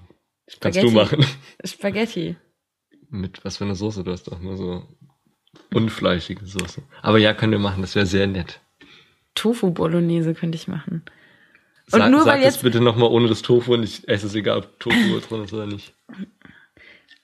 Kannst 0.61 0.79
Spaghetti. 0.79 0.87
du 0.87 0.93
machen. 0.93 1.27
Spaghetti. 1.65 2.37
Mit 3.15 3.45
was 3.45 3.59
für 3.59 3.65
eine 3.65 3.77
Soße? 3.77 4.03
Du 4.03 4.11
hast 4.11 4.25
doch 4.25 4.41
nur 4.41 4.57
so 4.57 4.83
unfleischige 5.73 6.45
Soße. 6.45 6.83
Aber 7.01 7.19
ja, 7.19 7.33
können 7.33 7.53
wir 7.53 7.61
machen. 7.61 7.81
Das 7.81 7.95
wäre 7.95 8.07
sehr 8.07 8.27
nett. 8.27 8.61
Tofu 9.37 9.71
Bolognese 9.71 10.35
könnte 10.35 10.57
ich 10.57 10.67
machen. 10.67 11.05
Und 11.93 12.01
Sag, 12.01 12.11
nur 12.11 12.23
sag 12.23 12.35
weil 12.35 12.43
das 12.43 12.55
jetzt 12.55 12.63
bitte 12.65 12.81
nochmal 12.81 13.11
ohne 13.11 13.29
das 13.29 13.43
Tofu 13.43 13.75
und 13.75 13.85
ich 13.85 14.09
esse 14.09 14.27
es 14.27 14.35
egal, 14.35 14.59
ob 14.59 14.81
Tofu 14.81 15.21
drin 15.21 15.45
ist 15.45 15.53
oder 15.53 15.67
nicht. 15.67 15.95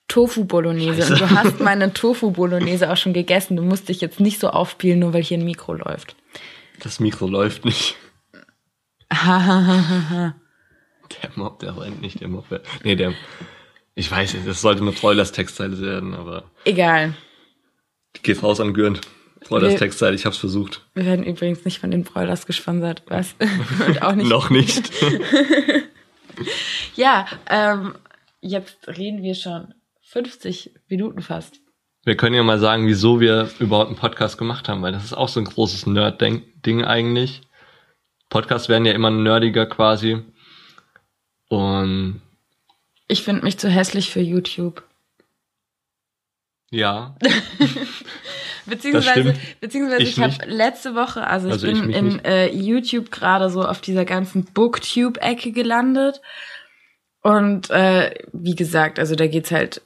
Tofu 0.07 0.45
Bolognese 0.45 1.13
und 1.13 1.21
du 1.21 1.31
hast 1.31 1.61
meine 1.61 1.93
Tofu 1.93 2.31
Bolognese 2.31 2.91
auch 2.91 2.97
schon 2.97 3.13
gegessen. 3.13 3.57
Du 3.57 3.63
musst 3.65 3.89
dich 3.89 4.01
jetzt 4.01 4.21
nicht 4.21 4.39
so 4.39 4.51
aufspielen, 4.51 5.01
nur 5.01 5.13
weil 5.13 5.25
hier 5.25 5.39
ein 5.39 5.45
Mikro 5.45 5.73
läuft. 5.73 6.15
Das 6.79 7.01
Mikro 7.01 7.27
läuft 7.27 7.65
nicht. 7.65 7.97
Hahaha. 9.13 10.37
Der 11.23 11.31
Mob, 11.35 11.59
der 11.59 11.77
rennt 11.77 12.01
nicht, 12.01 12.21
der 12.21 12.29
Mob. 12.29 12.45
Nee, 12.85 12.95
der. 12.95 13.13
Ich 14.01 14.11
weiß 14.11 14.33
nicht, 14.33 14.49
das 14.49 14.63
sollte 14.63 14.81
eine 14.81 14.93
Broilers 14.93 15.31
Textzeile 15.31 15.79
werden, 15.79 16.15
aber 16.15 16.45
Egal. 16.65 17.13
geht 18.23 18.43
raus 18.43 18.59
an 18.59 18.73
Gürnt. 18.73 19.03
Broilers 19.47 19.75
Textzeile, 19.75 20.15
ich 20.15 20.25
hab's 20.25 20.39
versucht. 20.39 20.87
Wir 20.95 21.05
werden 21.05 21.23
übrigens 21.23 21.67
nicht 21.67 21.81
von 21.81 21.91
den 21.91 22.05
Broilers 22.05 22.47
gesponsert, 22.47 23.03
was? 23.09 23.35
Und 23.87 24.01
auch 24.01 24.15
nicht. 24.15 24.31
Noch 24.31 24.49
nicht. 24.49 24.91
Ja, 26.97 27.27
ähm, 27.51 27.95
jetzt 28.41 28.89
reden 28.89 29.23
wir 29.23 29.35
schon 29.35 29.75
50 30.09 30.71
Minuten 30.89 31.21
fast. 31.21 31.61
Wir 32.05 32.17
können 32.17 32.35
ja 32.35 32.43
mal 32.43 32.59
sagen, 32.59 32.87
wieso 32.87 33.21
wir 33.21 33.51
überhaupt 33.59 33.89
einen 33.89 33.99
Podcast 33.99 34.39
gemacht 34.39 34.67
haben, 34.71 34.81
weil 34.81 34.93
das 34.93 35.05
ist 35.05 35.13
auch 35.13 35.29
so 35.29 35.41
ein 35.41 35.45
großes 35.45 35.85
Nerd-Ding 35.87 36.85
eigentlich. 36.85 37.43
Podcasts 38.31 38.71
werden 38.71 38.87
ja 38.87 38.93
immer 38.93 39.11
nerdiger 39.11 39.67
quasi. 39.67 40.23
Und 41.49 42.23
Ich 43.11 43.23
finde 43.23 43.45
mich 43.45 43.59
zu 43.59 43.69
hässlich 43.69 44.11
für 44.11 44.21
YouTube. 44.21 44.83
ja, 46.71 47.17
Beziehungsweise, 48.67 49.35
beziehungsweise 49.61 50.03
Ich 50.03 50.17
ich, 50.17 50.21
habe 50.21 50.47
letzte 50.47 50.95
Woche, 50.95 51.27
also 51.27 51.49
ich 51.49 51.55
Also 51.55 51.67
ich 51.67 51.81
bin 51.81 51.87
mich 51.89 51.97
in 51.97 52.25
äh, 52.25 52.49
YouTube 52.49 53.11
gerade 53.11 53.51
so 53.51 53.65
auf 53.65 53.81
dieser 53.81 54.05
ganzen 54.05 54.45
Booktube-Ecke 54.45 55.51
gelandet. 55.51 56.21
Und 57.23 57.69
äh, 57.71 58.15
wie 58.33 58.55
gesagt, 58.55 58.99
also 58.99 59.17
da 59.17 59.27
geht's 59.27 59.51
halt 59.51 59.83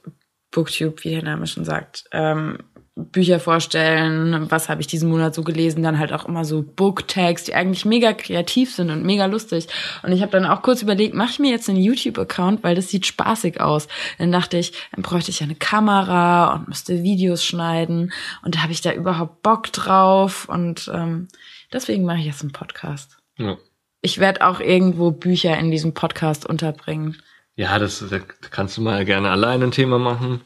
Booktube, 0.51 1.03
wie 1.03 1.09
der 1.09 1.23
Name 1.23 1.47
schon 1.47 1.65
sagt, 1.65 2.05
ähm, 2.11 2.59
Bücher 2.97 3.41
vorstellen, 3.41 4.49
was 4.49 4.69
habe 4.69 4.79
ich 4.79 4.87
diesen 4.87 5.09
Monat 5.09 5.35
so 5.35 5.43
gelesen, 5.43 5.83
dann 5.83 5.99
halt 5.99 6.13
auch 6.13 6.25
immer 6.25 6.45
so 6.45 6.63
Booktags, 6.63 7.43
die 7.43 7.53
eigentlich 7.53 7.83
mega 7.83 8.13
kreativ 8.13 8.73
sind 8.73 8.89
und 8.89 9.03
mega 9.03 9.25
lustig. 9.25 9.67
Und 10.01 10.13
ich 10.13 10.21
habe 10.21 10.31
dann 10.31 10.45
auch 10.45 10.61
kurz 10.61 10.81
überlegt, 10.81 11.13
mache 11.13 11.31
ich 11.31 11.39
mir 11.39 11.51
jetzt 11.51 11.67
einen 11.67 11.77
YouTube-Account, 11.77 12.63
weil 12.63 12.75
das 12.75 12.87
sieht 12.87 13.05
spaßig 13.05 13.59
aus. 13.59 13.89
Dann 14.17 14.31
dachte 14.31 14.57
ich, 14.57 14.71
dann 14.93 15.01
bräuchte 15.01 15.29
ich 15.29 15.41
ja 15.41 15.45
eine 15.45 15.55
Kamera 15.55 16.53
und 16.53 16.69
müsste 16.69 17.03
Videos 17.03 17.43
schneiden 17.43 18.13
und 18.43 18.55
da 18.55 18.63
habe 18.63 18.71
ich 18.71 18.79
da 18.79 18.93
überhaupt 18.93 19.41
Bock 19.41 19.73
drauf 19.73 20.47
und 20.47 20.89
ähm, 20.93 21.27
deswegen 21.73 22.05
mache 22.05 22.19
ich 22.19 22.25
jetzt 22.25 22.41
einen 22.41 22.53
Podcast. 22.53 23.17
ja. 23.37 23.57
Ich 24.01 24.19
werde 24.19 24.45
auch 24.45 24.59
irgendwo 24.59 25.09
Bücher 25.09 25.57
in 25.57 25.71
diesem 25.71 25.95
Podcast 25.95 26.45
unterbringen. 26.45 27.17
Ja, 27.55 27.79
das, 27.79 28.05
da 28.07 28.19
kannst 28.51 28.77
du 28.77 28.81
mal 28.81 29.03
gerne 29.03 29.31
alleine 29.31 29.63
ein 29.63 29.71
Thema 29.71 29.97
machen. 29.97 30.41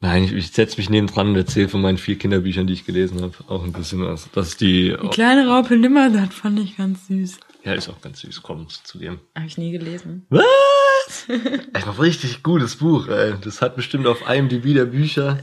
Nein, 0.00 0.24
ich, 0.24 0.32
ich 0.32 0.50
setze 0.52 0.76
mich 0.76 0.90
neben 0.90 1.06
dran 1.06 1.28
und 1.28 1.36
erzähle 1.36 1.68
von 1.68 1.80
meinen 1.80 1.96
vier 1.98 2.18
Kinderbüchern, 2.18 2.66
die 2.66 2.74
ich 2.74 2.84
gelesen 2.84 3.22
habe, 3.22 3.34
auch 3.48 3.64
ein 3.64 3.72
bisschen 3.72 4.04
was. 4.04 4.28
Das 4.32 4.48
ist 4.48 4.60
die, 4.60 4.94
Die 5.02 5.08
kleine 5.08 5.48
Raupe 5.48 5.76
Nimmersatt 5.76 6.34
fand 6.34 6.58
ich 6.60 6.76
ganz 6.76 7.06
süß. 7.06 7.38
ja, 7.64 7.72
ist 7.72 7.88
auch 7.88 8.00
ganz 8.02 8.20
süß, 8.20 8.42
komm 8.42 8.68
zu 8.68 8.98
dem. 8.98 9.20
Habe 9.34 9.46
ich 9.46 9.56
nie 9.56 9.72
gelesen. 9.72 10.26
Was? 10.28 11.26
Ein 11.72 11.88
richtig 11.98 12.42
gutes 12.42 12.76
Buch, 12.76 13.08
ey. 13.08 13.34
Das 13.42 13.62
hat 13.62 13.74
bestimmt 13.76 14.06
auf 14.06 14.28
IMDb 14.28 14.74
der 14.74 14.84
Bücher 14.84 15.38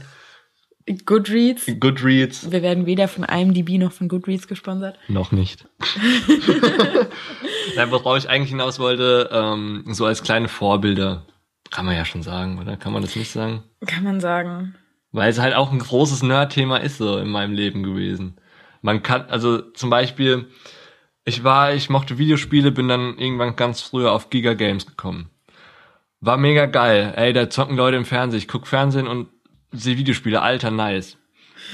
Goodreads. 1.06 1.66
Goodreads. 1.80 2.50
Wir 2.52 2.60
werden 2.62 2.84
weder 2.86 3.08
von 3.08 3.24
IMDb 3.24 3.78
noch 3.78 3.90
von 3.92 4.06
Goodreads 4.08 4.46
gesponsert. 4.46 4.98
Noch 5.08 5.32
nicht. 5.32 5.66
Nein, 7.76 7.90
worauf 7.90 8.18
ich 8.18 8.28
eigentlich 8.28 8.50
hinaus 8.50 8.78
wollte, 8.78 9.30
ähm, 9.32 9.84
so 9.88 10.04
als 10.04 10.22
kleine 10.22 10.48
Vorbilder. 10.48 11.26
Kann 11.70 11.86
man 11.86 11.96
ja 11.96 12.04
schon 12.04 12.22
sagen, 12.22 12.58
oder? 12.58 12.76
Kann 12.76 12.92
man 12.92 13.02
das 13.02 13.16
nicht 13.16 13.32
sagen? 13.32 13.62
Kann 13.86 14.04
man 14.04 14.20
sagen. 14.20 14.74
Weil 15.12 15.30
es 15.30 15.38
halt 15.38 15.54
auch 15.54 15.72
ein 15.72 15.78
großes 15.78 16.22
Nerd-Thema 16.22 16.78
ist 16.78 16.98
so 16.98 17.18
in 17.18 17.28
meinem 17.28 17.54
Leben 17.54 17.82
gewesen. 17.82 18.36
Man 18.82 19.02
kann, 19.02 19.22
also 19.28 19.60
zum 19.60 19.90
Beispiel, 19.90 20.48
ich 21.24 21.44
war, 21.44 21.72
ich 21.72 21.88
mochte 21.88 22.18
Videospiele, 22.18 22.70
bin 22.70 22.88
dann 22.88 23.16
irgendwann 23.18 23.56
ganz 23.56 23.80
früher 23.80 24.12
auf 24.12 24.30
Giga 24.30 24.54
Games 24.54 24.86
gekommen. 24.86 25.30
War 26.20 26.36
mega 26.36 26.66
geil. 26.66 27.12
Ey, 27.16 27.32
da 27.32 27.50
zocken 27.50 27.76
Leute 27.76 27.96
im 27.96 28.04
Fernsehen. 28.04 28.38
Ich 28.38 28.48
guck 28.48 28.66
Fernsehen 28.66 29.06
und 29.06 29.28
sehe 29.72 29.98
Videospiele. 29.98 30.42
Alter, 30.42 30.70
nice. 30.70 31.16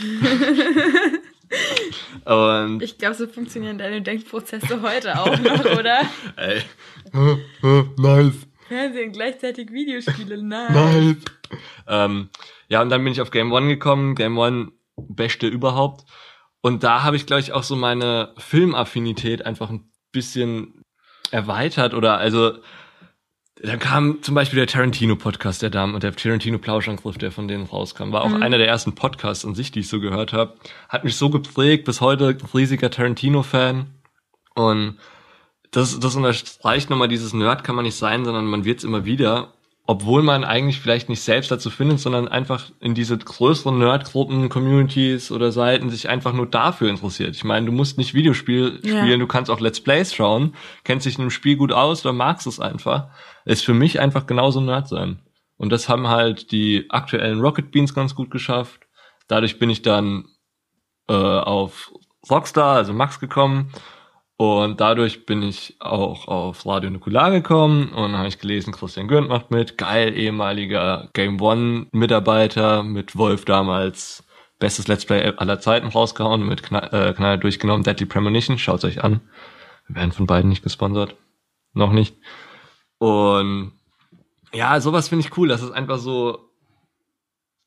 und 2.24 2.82
Ich 2.82 2.98
glaube, 2.98 3.14
so 3.14 3.26
funktionieren 3.26 3.78
deine 3.78 4.02
Denkprozesse 4.02 4.82
heute 4.82 5.20
auch 5.20 5.38
noch, 5.38 5.64
oder? 5.78 6.00
ey, 6.36 6.62
nice. 7.96 8.46
Fernsehen 8.70 9.12
gleichzeitig 9.12 9.70
Videospiele, 9.72 10.42
nein. 10.42 10.72
Nice. 10.72 11.16
Ähm, 11.88 12.28
ja, 12.68 12.80
und 12.82 12.88
dann 12.88 13.02
bin 13.02 13.12
ich 13.12 13.20
auf 13.20 13.30
Game 13.30 13.52
One 13.52 13.66
gekommen. 13.68 14.14
Game 14.14 14.38
One, 14.38 14.68
beste 14.96 15.46
überhaupt. 15.48 16.04
Und 16.62 16.84
da 16.84 17.02
habe 17.02 17.16
ich, 17.16 17.26
glaube 17.26 17.40
ich, 17.40 17.52
auch 17.52 17.62
so 17.64 17.74
meine 17.74 18.32
Filmaffinität 18.38 19.44
einfach 19.44 19.70
ein 19.70 19.90
bisschen 20.12 20.82
erweitert 21.30 21.94
oder 21.94 22.18
also 22.18 22.58
dann 23.62 23.78
kam 23.78 24.22
zum 24.22 24.34
Beispiel 24.34 24.56
der 24.58 24.66
Tarantino-Podcast, 24.66 25.60
der 25.62 25.68
Damen 25.70 25.94
und 25.94 26.02
der 26.02 26.14
Tarantino-Plauschangriff, 26.16 27.18
der 27.18 27.30
von 27.30 27.46
denen 27.46 27.64
rauskam. 27.66 28.10
War 28.12 28.22
auch 28.22 28.30
Mhm. 28.30 28.42
einer 28.42 28.56
der 28.58 28.68
ersten 28.68 28.94
Podcasts 28.94 29.44
an 29.44 29.54
sich, 29.54 29.70
die 29.70 29.80
ich 29.80 29.88
so 29.88 30.00
gehört 30.00 30.32
habe. 30.32 30.54
Hat 30.88 31.04
mich 31.04 31.16
so 31.16 31.28
geprägt, 31.28 31.84
bis 31.84 32.00
heute 32.00 32.36
riesiger 32.54 32.90
Tarantino-Fan. 32.90 33.86
Und 34.54 34.96
das, 35.70 35.98
das 36.00 36.16
unterstreicht 36.16 36.90
nochmal 36.90 37.08
dieses 37.08 37.32
Nerd 37.32 37.64
kann 37.64 37.76
man 37.76 37.84
nicht 37.84 37.96
sein, 37.96 38.24
sondern 38.24 38.46
man 38.46 38.64
wird's 38.64 38.84
immer 38.84 39.04
wieder. 39.04 39.52
Obwohl 39.86 40.22
man 40.22 40.44
eigentlich 40.44 40.78
vielleicht 40.78 41.08
nicht 41.08 41.20
selbst 41.20 41.50
dazu 41.50 41.68
findet, 41.68 41.98
sondern 41.98 42.28
einfach 42.28 42.70
in 42.78 42.94
diese 42.94 43.18
größeren 43.18 43.76
Nerdgruppen, 43.76 44.48
Communities 44.48 45.32
oder 45.32 45.50
Seiten 45.50 45.90
sich 45.90 46.08
einfach 46.08 46.32
nur 46.32 46.46
dafür 46.46 46.88
interessiert. 46.88 47.34
Ich 47.34 47.42
meine, 47.42 47.66
du 47.66 47.72
musst 47.72 47.98
nicht 47.98 48.14
Videospiel 48.14 48.78
Ja. 48.84 49.00
spielen, 49.02 49.18
du 49.18 49.26
kannst 49.26 49.50
auch 49.50 49.58
Let's 49.58 49.80
Plays 49.80 50.14
schauen, 50.14 50.54
kennst 50.84 51.06
dich 51.06 51.16
in 51.16 51.22
einem 51.22 51.30
Spiel 51.30 51.56
gut 51.56 51.72
aus 51.72 52.04
oder 52.04 52.12
magst 52.12 52.46
es 52.46 52.60
einfach. 52.60 53.08
Ist 53.44 53.64
für 53.64 53.74
mich 53.74 53.98
einfach 53.98 54.26
genauso 54.26 54.60
Nerd 54.60 54.86
sein. 54.86 55.18
Und 55.56 55.70
das 55.72 55.88
haben 55.88 56.06
halt 56.06 56.52
die 56.52 56.86
aktuellen 56.90 57.40
Rocket 57.40 57.72
Beans 57.72 57.92
ganz 57.92 58.14
gut 58.14 58.30
geschafft. 58.30 58.82
Dadurch 59.26 59.58
bin 59.58 59.70
ich 59.70 59.82
dann 59.82 60.26
äh, 61.08 61.14
auf 61.14 61.90
Rockstar, 62.30 62.76
also 62.76 62.92
Max 62.92 63.18
gekommen. 63.18 63.72
Und 64.40 64.80
dadurch 64.80 65.26
bin 65.26 65.42
ich 65.42 65.76
auch 65.80 66.26
auf 66.26 66.64
Radio 66.64 66.88
Nukular 66.88 67.30
gekommen 67.30 67.90
und 67.92 68.16
habe 68.16 68.28
ich 68.28 68.38
gelesen, 68.38 68.72
Christian 68.72 69.06
Gürnt 69.06 69.28
macht 69.28 69.50
mit. 69.50 69.76
Geil, 69.76 70.16
ehemaliger 70.16 71.10
Game 71.12 71.38
One 71.42 71.88
Mitarbeiter 71.92 72.82
mit 72.82 73.16
Wolf 73.16 73.44
damals 73.44 74.24
bestes 74.58 74.88
Let's 74.88 75.04
Play 75.04 75.34
aller 75.36 75.60
Zeiten 75.60 75.88
rausgehauen, 75.88 76.48
mit 76.48 76.62
Knall, 76.62 76.88
äh, 76.90 77.12
Knall 77.12 77.38
durchgenommen, 77.38 77.82
Deadly 77.82 78.06
Premonition, 78.06 78.56
schaut's 78.56 78.86
euch 78.86 79.04
an. 79.04 79.20
Wir 79.88 79.96
werden 79.96 80.12
von 80.12 80.26
beiden 80.26 80.48
nicht 80.48 80.62
gesponsert. 80.62 81.16
Noch 81.74 81.92
nicht. 81.92 82.16
Und 82.96 83.72
ja, 84.54 84.80
sowas 84.80 85.10
finde 85.10 85.26
ich 85.26 85.36
cool. 85.36 85.48
Das 85.48 85.60
ist 85.60 85.72
einfach 85.72 85.98
so 85.98 86.48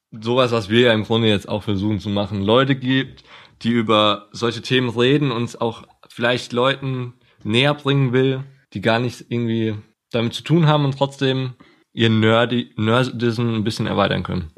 sowas, 0.09 0.51
was 0.51 0.69
wir 0.69 0.87
ja 0.87 0.93
im 0.93 1.03
Grunde 1.03 1.27
jetzt 1.27 1.47
auch 1.47 1.61
versuchen 1.61 1.99
zu 1.99 2.09
machen. 2.09 2.41
Leute 2.41 2.75
gibt, 2.75 3.23
die 3.61 3.69
über 3.69 4.27
solche 4.31 4.63
Themen 4.63 4.89
reden 4.89 5.31
und 5.31 5.43
es 5.43 5.61
auch 5.61 5.83
vielleicht 6.13 6.53
Leuten 6.53 7.13
näher 7.43 7.73
bringen 7.73 8.13
will, 8.13 8.43
die 8.73 8.81
gar 8.81 8.99
nicht 8.99 9.25
irgendwie 9.29 9.75
damit 10.11 10.33
zu 10.33 10.43
tun 10.43 10.67
haben 10.67 10.85
und 10.85 10.97
trotzdem 10.97 11.55
ihr 11.91 12.09
Nerdy, 12.09 12.71
Nerdism 12.77 13.55
ein 13.55 13.63
bisschen 13.63 13.87
erweitern 13.87 14.23
können. 14.23 14.51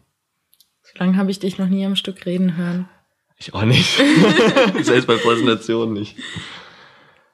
So 0.83 0.91
lange 0.99 1.17
habe 1.17 1.31
ich 1.31 1.39
dich 1.39 1.57
noch 1.57 1.67
nie 1.67 1.85
am 1.85 1.95
Stück 1.95 2.25
reden 2.25 2.57
hören. 2.57 2.89
Ich 3.37 3.53
auch 3.53 3.63
nicht. 3.63 4.01
Selbst 4.81 5.07
bei 5.07 5.15
Präsentationen 5.15 5.93
nicht. 5.93 6.17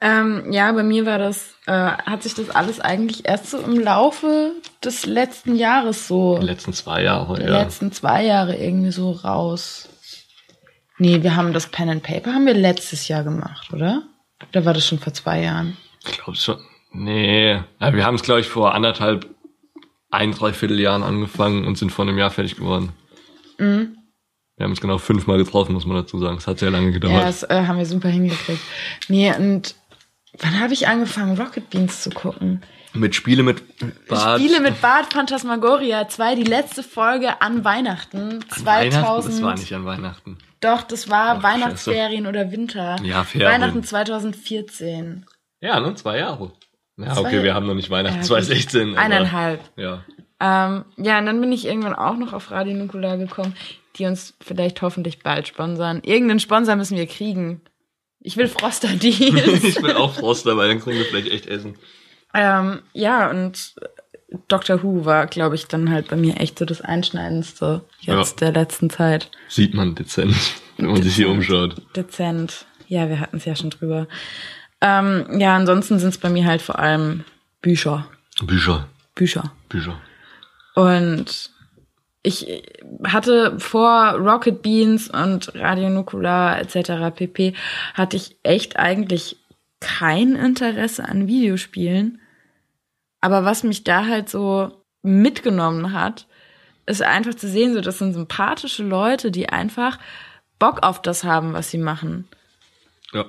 Ähm, 0.03 0.51
ja, 0.51 0.71
bei 0.71 0.83
mir 0.83 1.05
war 1.05 1.19
das, 1.19 1.55
äh, 1.67 1.71
hat 1.71 2.23
sich 2.23 2.33
das 2.33 2.49
alles 2.49 2.79
eigentlich 2.79 3.27
erst 3.27 3.51
so 3.51 3.59
im 3.59 3.79
Laufe 3.79 4.53
des 4.83 5.05
letzten 5.05 5.55
Jahres 5.55 6.07
so, 6.07 6.39
Die 6.39 6.45
letzten 6.45 6.73
zwei 6.73 7.03
Jahre, 7.03 7.35
der 7.35 7.49
ja. 7.49 7.61
letzten 7.61 7.91
zwei 7.91 8.23
Jahre 8.25 8.55
irgendwie 8.55 8.91
so 8.91 9.11
raus. 9.11 9.89
Nee, 10.97 11.21
wir 11.21 11.35
haben 11.35 11.53
das 11.53 11.67
Pen 11.67 11.89
and 11.89 12.03
Paper 12.03 12.33
haben 12.33 12.45
wir 12.45 12.53
letztes 12.53 13.07
Jahr 13.07 13.23
gemacht, 13.23 13.71
oder? 13.73 14.03
Oder 14.49 14.65
war 14.65 14.73
das 14.73 14.85
schon 14.85 14.99
vor 14.99 15.13
zwei 15.13 15.41
Jahren? 15.41 15.77
Ich 16.05 16.17
glaube 16.17 16.35
schon. 16.35 16.57
Nee. 16.91 17.59
Ja, 17.79 17.93
wir 17.93 18.05
haben 18.05 18.15
es, 18.15 18.23
glaube 18.23 18.41
ich, 18.41 18.47
vor 18.47 18.73
anderthalb, 18.73 19.27
ein, 20.09 20.31
dreiviertel 20.33 20.79
Jahren 20.79 21.03
angefangen 21.03 21.65
und 21.65 21.77
sind 21.77 21.91
vor 21.91 22.05
einem 22.05 22.17
Jahr 22.17 22.31
fertig 22.31 22.57
geworden. 22.57 22.89
Mhm. 23.57 23.97
Wir 24.57 24.65
haben 24.65 24.71
uns 24.71 24.81
genau 24.81 24.97
fünfmal 24.97 25.37
getroffen, 25.37 25.73
muss 25.73 25.85
man 25.85 25.97
dazu 25.97 26.19
sagen. 26.19 26.37
Es 26.37 26.47
hat 26.47 26.59
sehr 26.59 26.69
lange 26.69 26.87
Ja, 26.87 26.91
gedauert. 26.91 27.23
das 27.23 27.43
äh, 27.43 27.65
haben 27.65 27.77
wir 27.77 27.85
super 27.85 28.09
hingekriegt. 28.09 28.61
Nee, 29.07 29.33
und 29.33 29.75
wann 30.37 30.59
habe 30.59 30.73
ich 30.73 30.87
angefangen, 30.87 31.39
Rocket 31.39 31.69
Beans 31.69 32.03
zu 32.03 32.09
gucken? 32.09 32.61
mit 32.93 33.15
Spiele 33.15 33.43
mit 33.43 33.63
Bart. 34.07 34.39
Spiele 34.39 34.59
mit 34.59 34.81
Bart 34.81 35.13
Phantasmagoria 35.13 36.07
2, 36.07 36.35
die 36.35 36.43
letzte 36.43 36.83
Folge 36.83 37.41
an 37.41 37.63
Weihnachten 37.63 38.41
2000. 38.49 38.65
Weihnachten? 38.65 39.29
Das 39.31 39.41
war 39.41 39.55
nicht 39.55 39.73
an 39.73 39.85
Weihnachten. 39.85 40.37
Doch, 40.61 40.83
das 40.83 41.09
war 41.09 41.37
Ach, 41.37 41.43
Weihnachtsferien 41.43 42.27
oder 42.27 42.51
Winter. 42.51 42.95
Ja, 43.03 43.23
Ferien. 43.23 43.51
Weihnachten 43.51 43.83
2014. 43.83 45.25
Ja, 45.59 45.79
ne? 45.79 45.95
Zwei 45.95 46.19
Jahre. 46.19 46.53
Ja, 46.97 47.13
Zwei- 47.13 47.19
okay, 47.21 47.43
wir 47.43 47.53
haben 47.53 47.65
noch 47.67 47.73
nicht 47.75 47.89
Weihnachten 47.89 48.17
Ja, 48.17 48.23
2016. 48.23 48.91
aber- 48.91 48.99
Eineinhalb. 48.99 49.59
Ja. 49.75 50.03
Ähm, 50.39 50.85
ja, 50.97 51.19
und 51.19 51.25
dann 51.27 51.39
bin 51.41 51.51
ich 51.51 51.65
irgendwann 51.65 51.93
auch 51.95 52.15
noch 52.17 52.33
auf 52.33 52.49
Radio 52.51 52.73
Nukular 52.75 53.17
gekommen, 53.17 53.55
die 53.97 54.05
uns 54.05 54.33
vielleicht 54.41 54.81
hoffentlich 54.81 55.19
bald 55.19 55.47
sponsern. 55.47 56.01
Irgendeinen 56.03 56.39
Sponsor 56.39 56.75
müssen 56.75 56.97
wir 56.97 57.05
kriegen. 57.07 57.61
Ich 58.19 58.37
will 58.37 58.47
Froster 58.47 58.87
Deals. 58.95 59.63
ich 59.63 59.75
bin 59.81 59.91
auch 59.91 60.13
Frost 60.15 60.45
dabei, 60.45 60.67
dann 60.67 60.79
kriegen 60.79 60.97
wir 60.97 61.05
vielleicht 61.05 61.31
echt 61.31 61.45
Essen. 61.47 61.77
ähm, 62.33 62.81
ja, 62.93 63.29
und 63.29 63.75
Doctor 64.47 64.81
Who 64.81 65.05
war, 65.05 65.27
glaube 65.27 65.55
ich, 65.55 65.67
dann 65.67 65.89
halt 65.89 66.07
bei 66.07 66.15
mir 66.15 66.39
echt 66.39 66.59
so 66.59 66.65
das 66.65 66.81
Einschneidendste 66.81 67.81
jetzt 67.99 68.41
der 68.41 68.53
letzten 68.53 68.89
Zeit. 68.89 69.29
Sieht 69.49 69.73
man 69.73 69.95
dezent, 69.95 70.35
wenn 70.77 70.87
man 70.87 71.03
sich 71.03 71.15
hier 71.15 71.29
umschaut. 71.29 71.81
Dezent. 71.95 72.65
Ja, 72.87 73.09
wir 73.09 73.19
hatten 73.19 73.37
es 73.37 73.45
ja 73.45 73.55
schon 73.55 73.69
drüber. 73.69 74.07
Ähm, 74.81 75.39
ja, 75.39 75.55
ansonsten 75.55 75.99
sind 75.99 76.09
es 76.09 76.17
bei 76.17 76.29
mir 76.29 76.45
halt 76.45 76.61
vor 76.61 76.79
allem 76.79 77.23
Bücher. 77.61 78.07
Bücher. 78.43 78.87
Bücher. 79.15 79.51
Bücher. 79.69 79.99
Und 80.75 81.51
ich 82.23 82.63
hatte 83.03 83.59
vor 83.59 84.13
Rocket 84.13 84.61
Beans 84.61 85.09
und 85.09 85.53
Radio 85.55 85.89
Nukular 85.89 86.59
etc. 86.59 87.13
pp. 87.15 87.53
hatte 87.93 88.15
ich 88.17 88.37
echt 88.43 88.77
eigentlich 88.77 89.37
kein 89.79 90.35
Interesse 90.35 91.07
an 91.07 91.27
Videospielen. 91.27 92.20
Aber 93.21 93.45
was 93.45 93.63
mich 93.63 93.83
da 93.83 94.05
halt 94.05 94.29
so 94.29 94.83
mitgenommen 95.03 95.93
hat, 95.93 96.27
ist 96.85 97.01
einfach 97.01 97.35
zu 97.35 97.47
sehen, 97.47 97.73
so 97.73 97.81
das 97.81 97.99
sind 97.99 98.13
sympathische 98.13 98.83
Leute, 98.83 99.31
die 99.31 99.49
einfach 99.49 99.99
Bock 100.59 100.83
auf 100.83 101.01
das 101.01 101.23
haben, 101.23 101.53
was 101.53 101.71
sie 101.71 101.77
machen. 101.77 102.27
Ja. 103.13 103.25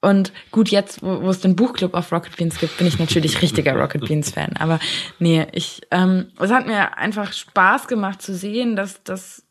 Und 0.00 0.32
gut, 0.50 0.68
jetzt, 0.68 1.02
wo, 1.02 1.22
wo 1.22 1.30
es 1.30 1.40
den 1.40 1.56
Buchclub 1.56 1.94
auf 1.94 2.12
Rocket 2.12 2.36
Beans 2.36 2.58
gibt, 2.58 2.76
bin 2.76 2.86
ich 2.86 2.98
natürlich 2.98 3.40
richtiger 3.40 3.74
Rocket 3.80 4.06
Beans 4.06 4.30
Fan. 4.30 4.54
Aber 4.58 4.78
nee, 5.18 5.46
ich, 5.52 5.80
ähm, 5.90 6.30
es 6.38 6.50
hat 6.50 6.66
mir 6.66 6.98
einfach 6.98 7.32
Spaß 7.32 7.88
gemacht 7.88 8.20
zu 8.20 8.34
sehen, 8.34 8.76
dass 8.76 9.02
das 9.02 9.46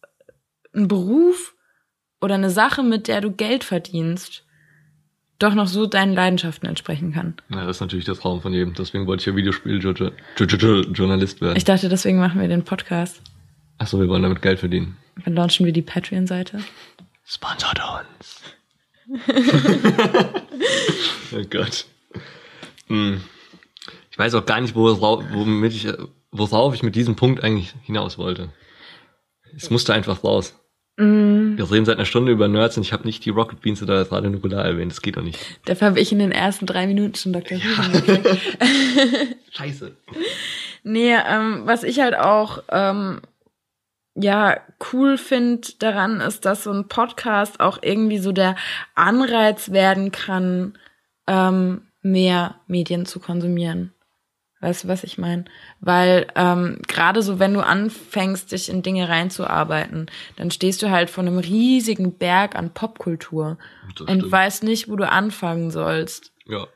ein 0.75 0.87
Beruf 0.87 1.55
oder 2.21 2.35
eine 2.35 2.51
Sache, 2.51 2.83
mit 2.83 3.07
der 3.07 3.21
du 3.21 3.31
Geld 3.31 3.63
verdienst, 3.63 4.45
doch 5.43 5.53
noch 5.53 5.67
so 5.67 5.85
deinen 5.85 6.13
Leidenschaften 6.13 6.67
entsprechen 6.67 7.13
kann. 7.13 7.35
ja, 7.49 7.65
das 7.65 7.77
ist 7.77 7.81
natürlich 7.81 8.05
der 8.05 8.15
Traum 8.15 8.41
von 8.41 8.53
jedem. 8.53 8.73
Deswegen 8.73 9.07
wollte 9.07 9.21
ich 9.21 9.27
ja 9.27 9.35
Videospiel-Journalist 9.35 11.41
werden. 11.41 11.57
Ich 11.57 11.65
dachte, 11.65 11.89
deswegen 11.89 12.17
machen 12.17 12.39
wir 12.39 12.47
den 12.47 12.63
Podcast. 12.63 13.21
Achso, 13.77 13.99
wir 13.99 14.07
wollen 14.07 14.23
damit 14.23 14.41
Geld 14.41 14.59
verdienen. 14.59 14.97
Dann 15.25 15.35
launchen 15.35 15.65
wir 15.65 15.73
die 15.73 15.81
Patreon-Seite. 15.81 16.59
Sponsort 17.25 17.81
uns. 18.17 18.41
oh 21.33 21.43
Gott. 21.49 21.85
Hm. 22.87 23.21
Ich 24.11 24.17
weiß 24.17 24.35
auch 24.35 24.45
gar 24.45 24.61
nicht, 24.61 24.75
womit 24.75 25.73
ich, 25.73 25.87
worauf 26.31 26.73
ich 26.73 26.83
mit 26.83 26.95
diesem 26.95 27.15
Punkt 27.15 27.43
eigentlich 27.43 27.73
hinaus 27.81 28.17
wollte. 28.17 28.49
Es 29.55 29.69
musste 29.69 29.93
einfach 29.93 30.23
raus. 30.23 30.57
Mm, 30.97 31.57
Wir 31.57 31.71
reden 31.71 31.85
seit 31.85 31.97
einer 31.97 32.05
Stunde 32.05 32.31
über 32.31 32.47
Nerds 32.47 32.77
und 32.77 32.83
ich 32.83 32.93
habe 32.93 33.05
nicht 33.05 33.25
die 33.25 33.31
Rocket 33.31 33.61
Beans 33.61 33.81
oder 33.81 33.95
das 33.99 34.11
Radio 34.11 34.29
Nukular 34.29 34.63
erwähnt. 34.63 34.91
Das 34.91 35.01
geht 35.01 35.17
doch 35.17 35.23
nicht. 35.23 35.39
dafür 35.65 35.87
habe 35.87 35.99
ich 35.99 36.11
in 36.11 36.19
den 36.19 36.31
ersten 36.31 36.65
drei 36.65 36.85
Minuten 36.87 37.15
schon 37.15 37.33
Dr. 37.33 37.57
Hingekriegt. 37.57 38.57
Scheiße. 39.51 39.95
Nee, 40.83 41.15
ähm, 41.27 41.61
was 41.65 41.83
ich 41.83 41.99
halt 41.99 42.15
auch 42.15 42.61
ähm, 42.69 43.21
ja 44.15 44.57
cool 44.91 45.17
finde 45.17 45.67
daran 45.79 46.19
ist, 46.19 46.45
dass 46.45 46.63
so 46.65 46.71
ein 46.71 46.87
Podcast 46.87 47.59
auch 47.59 47.79
irgendwie 47.81 48.19
so 48.19 48.31
der 48.31 48.55
Anreiz 48.93 49.71
werden 49.71 50.11
kann, 50.11 50.77
ähm, 51.25 51.83
mehr 52.01 52.55
Medien 52.67 53.05
zu 53.05 53.19
konsumieren. 53.19 53.93
Weißt 54.63 54.85
du, 54.85 54.87
was 54.87 55.03
ich 55.03 55.17
meine? 55.17 55.43
Weil 55.81 56.25
ähm, 56.35 56.77
gerade 56.87 57.21
so, 57.21 57.37
wenn 57.37 57.53
du 57.53 57.59
anfängst, 57.59 58.53
dich 58.53 58.69
in 58.69 58.81
Dinge 58.81 59.09
reinzuarbeiten, 59.09 60.05
dann 60.37 60.51
stehst 60.51 60.81
du 60.81 60.89
halt 60.89 61.09
vor 61.09 61.21
einem 61.25 61.37
riesigen 61.37 62.13
Berg 62.13 62.55
an 62.55 62.69
Popkultur 62.69 63.57
und 64.07 64.31
weißt 64.31 64.63
nicht, 64.63 64.87
wo 64.87 64.95
du 64.95 65.05
anfangen 65.05 65.69
sollst. 65.69 66.31
Ja. 66.45 66.67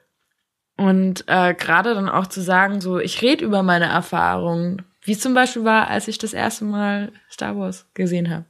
Und 0.76 1.24
äh, 1.28 1.54
gerade 1.54 1.94
dann 1.94 2.10
auch 2.10 2.28
zu 2.28 2.42
sagen, 2.42 2.82
so, 2.82 3.00
ich 3.00 3.22
rede 3.22 3.46
über 3.46 3.64
meine 3.64 3.86
Erfahrungen, 3.86 4.82
wie 5.04 5.14
es 5.14 5.22
zum 5.22 5.34
Beispiel 5.34 5.64
war, 5.64 5.88
als 5.88 6.10
ich 6.10 6.18
das 6.18 6.34
erste 6.34 6.66
Mal 6.66 7.14
Star 7.32 7.58
Wars 7.58 7.88
gesehen 7.94 8.30
habe. 8.30 8.44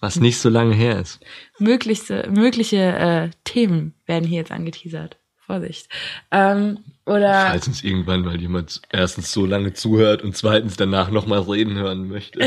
Was 0.00 0.16
nicht 0.16 0.38
so 0.38 0.48
lange 0.48 0.74
her 0.74 0.98
ist. 0.98 1.20
Möglichste, 1.58 2.30
mögliche 2.30 2.78
äh, 2.78 3.30
Themen 3.44 3.92
werden 4.06 4.26
hier 4.26 4.38
jetzt 4.38 4.52
angeteasert. 4.52 5.19
Vorsicht. 5.50 5.88
Ähm, 6.30 6.78
oder. 7.06 7.46
Falls 7.48 7.66
uns 7.66 7.82
irgendwann 7.82 8.20
mal 8.20 8.40
jemand 8.40 8.82
erstens 8.90 9.32
so 9.32 9.44
lange 9.46 9.72
zuhört 9.72 10.22
und 10.22 10.36
zweitens 10.36 10.76
danach 10.76 11.10
nochmal 11.10 11.40
reden 11.40 11.74
hören 11.74 12.08
möchte. 12.08 12.38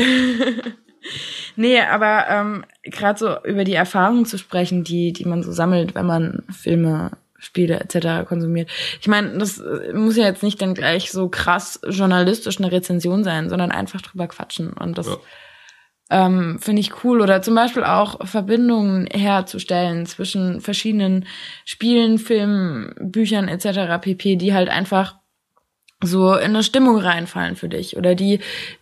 nee, 1.56 1.80
aber 1.80 2.24
ähm, 2.30 2.64
gerade 2.82 3.18
so 3.18 3.36
über 3.44 3.64
die 3.64 3.74
Erfahrungen 3.74 4.24
zu 4.24 4.38
sprechen, 4.38 4.84
die, 4.84 5.12
die 5.12 5.26
man 5.26 5.42
so 5.42 5.52
sammelt, 5.52 5.94
wenn 5.94 6.06
man 6.06 6.44
Filme 6.50 7.10
Spiele 7.38 7.78
etc. 7.78 8.26
konsumiert. 8.26 8.70
Ich 9.02 9.06
meine, 9.06 9.36
das 9.36 9.58
äh, 9.58 9.92
muss 9.92 10.16
ja 10.16 10.24
jetzt 10.24 10.42
nicht 10.42 10.62
dann 10.62 10.72
gleich 10.72 11.12
so 11.12 11.28
krass 11.28 11.78
journalistisch 11.86 12.58
eine 12.58 12.72
Rezension 12.72 13.22
sein, 13.22 13.50
sondern 13.50 13.70
einfach 13.70 14.00
drüber 14.00 14.28
quatschen. 14.28 14.72
Und 14.72 14.96
das 14.96 15.08
ja. 15.08 15.16
Ähm, 16.10 16.58
finde 16.60 16.80
ich 16.80 17.04
cool. 17.04 17.20
Oder 17.20 17.42
zum 17.42 17.54
Beispiel 17.54 17.84
auch 17.84 18.26
Verbindungen 18.26 19.06
herzustellen 19.06 20.06
zwischen 20.06 20.60
verschiedenen 20.60 21.26
Spielen, 21.64 22.18
Filmen, 22.18 22.94
Büchern 23.00 23.48
etc. 23.48 24.00
pp, 24.00 24.36
die 24.36 24.54
halt 24.54 24.68
einfach 24.68 25.16
so 26.02 26.34
in 26.34 26.50
eine 26.50 26.62
Stimmung 26.62 26.98
reinfallen 26.98 27.56
für 27.56 27.68
dich 27.68 27.96
oder 27.96 28.14
die 28.14 28.40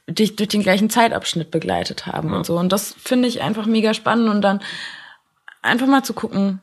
dich 0.08 0.34
durch 0.34 0.48
den 0.48 0.62
gleichen 0.62 0.90
Zeitabschnitt 0.90 1.50
begleitet 1.50 2.06
haben 2.06 2.30
ja. 2.30 2.36
und 2.36 2.46
so. 2.46 2.58
Und 2.58 2.72
das 2.72 2.94
finde 2.98 3.28
ich 3.28 3.42
einfach 3.42 3.66
mega 3.66 3.94
spannend 3.94 4.28
und 4.28 4.42
dann 4.42 4.60
einfach 5.62 5.86
mal 5.86 6.02
zu 6.02 6.14
gucken, 6.14 6.60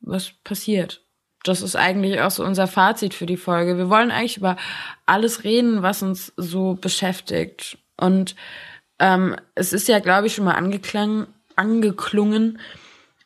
was 0.00 0.32
passiert 0.42 1.06
das 1.46 1.62
ist 1.62 1.76
eigentlich 1.76 2.20
auch 2.20 2.30
so 2.30 2.44
unser 2.44 2.66
Fazit 2.66 3.14
für 3.14 3.26
die 3.26 3.36
Folge. 3.36 3.78
Wir 3.78 3.88
wollen 3.88 4.10
eigentlich 4.10 4.36
über 4.36 4.56
alles 5.04 5.44
reden, 5.44 5.82
was 5.82 6.02
uns 6.02 6.32
so 6.36 6.74
beschäftigt. 6.74 7.78
Und 7.96 8.34
ähm, 8.98 9.36
es 9.54 9.72
ist 9.72 9.88
ja, 9.88 9.98
glaube 9.98 10.26
ich, 10.26 10.34
schon 10.34 10.44
mal 10.44 10.54
angeklang, 10.54 11.26
angeklungen. 11.54 12.58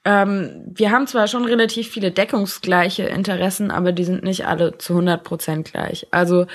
Ähm, 0.05 0.65
wir 0.67 0.91
haben 0.91 1.07
zwar 1.07 1.29
schon 1.29 1.45
relativ 1.45 1.89
viele 1.89 2.11
deckungsgleiche 2.11 3.05
Interessen, 3.05 3.71
aber 3.71 3.93
die 3.93 4.05
sind 4.05 4.23
nicht 4.23 4.47
alle 4.47 4.79
zu 4.79 4.95
100 4.95 5.23
Prozent 5.23 5.71
gleich. 5.71 6.07
Also 6.11 6.47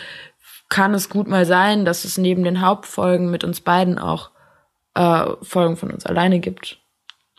kann 0.70 0.93
es 0.93 1.09
gut 1.09 1.28
mal 1.28 1.45
sein, 1.45 1.86
dass 1.86 2.05
es 2.05 2.18
neben 2.18 2.43
den 2.43 2.61
Hauptfolgen 2.61 3.30
mit 3.30 3.43
uns 3.43 3.61
beiden 3.61 3.99
auch 3.99 4.32
äh, 4.95 5.26
Folgen 5.41 5.78
von 5.78 5.91
uns 5.91 6.05
alleine 6.05 6.39
gibt. 6.39 6.80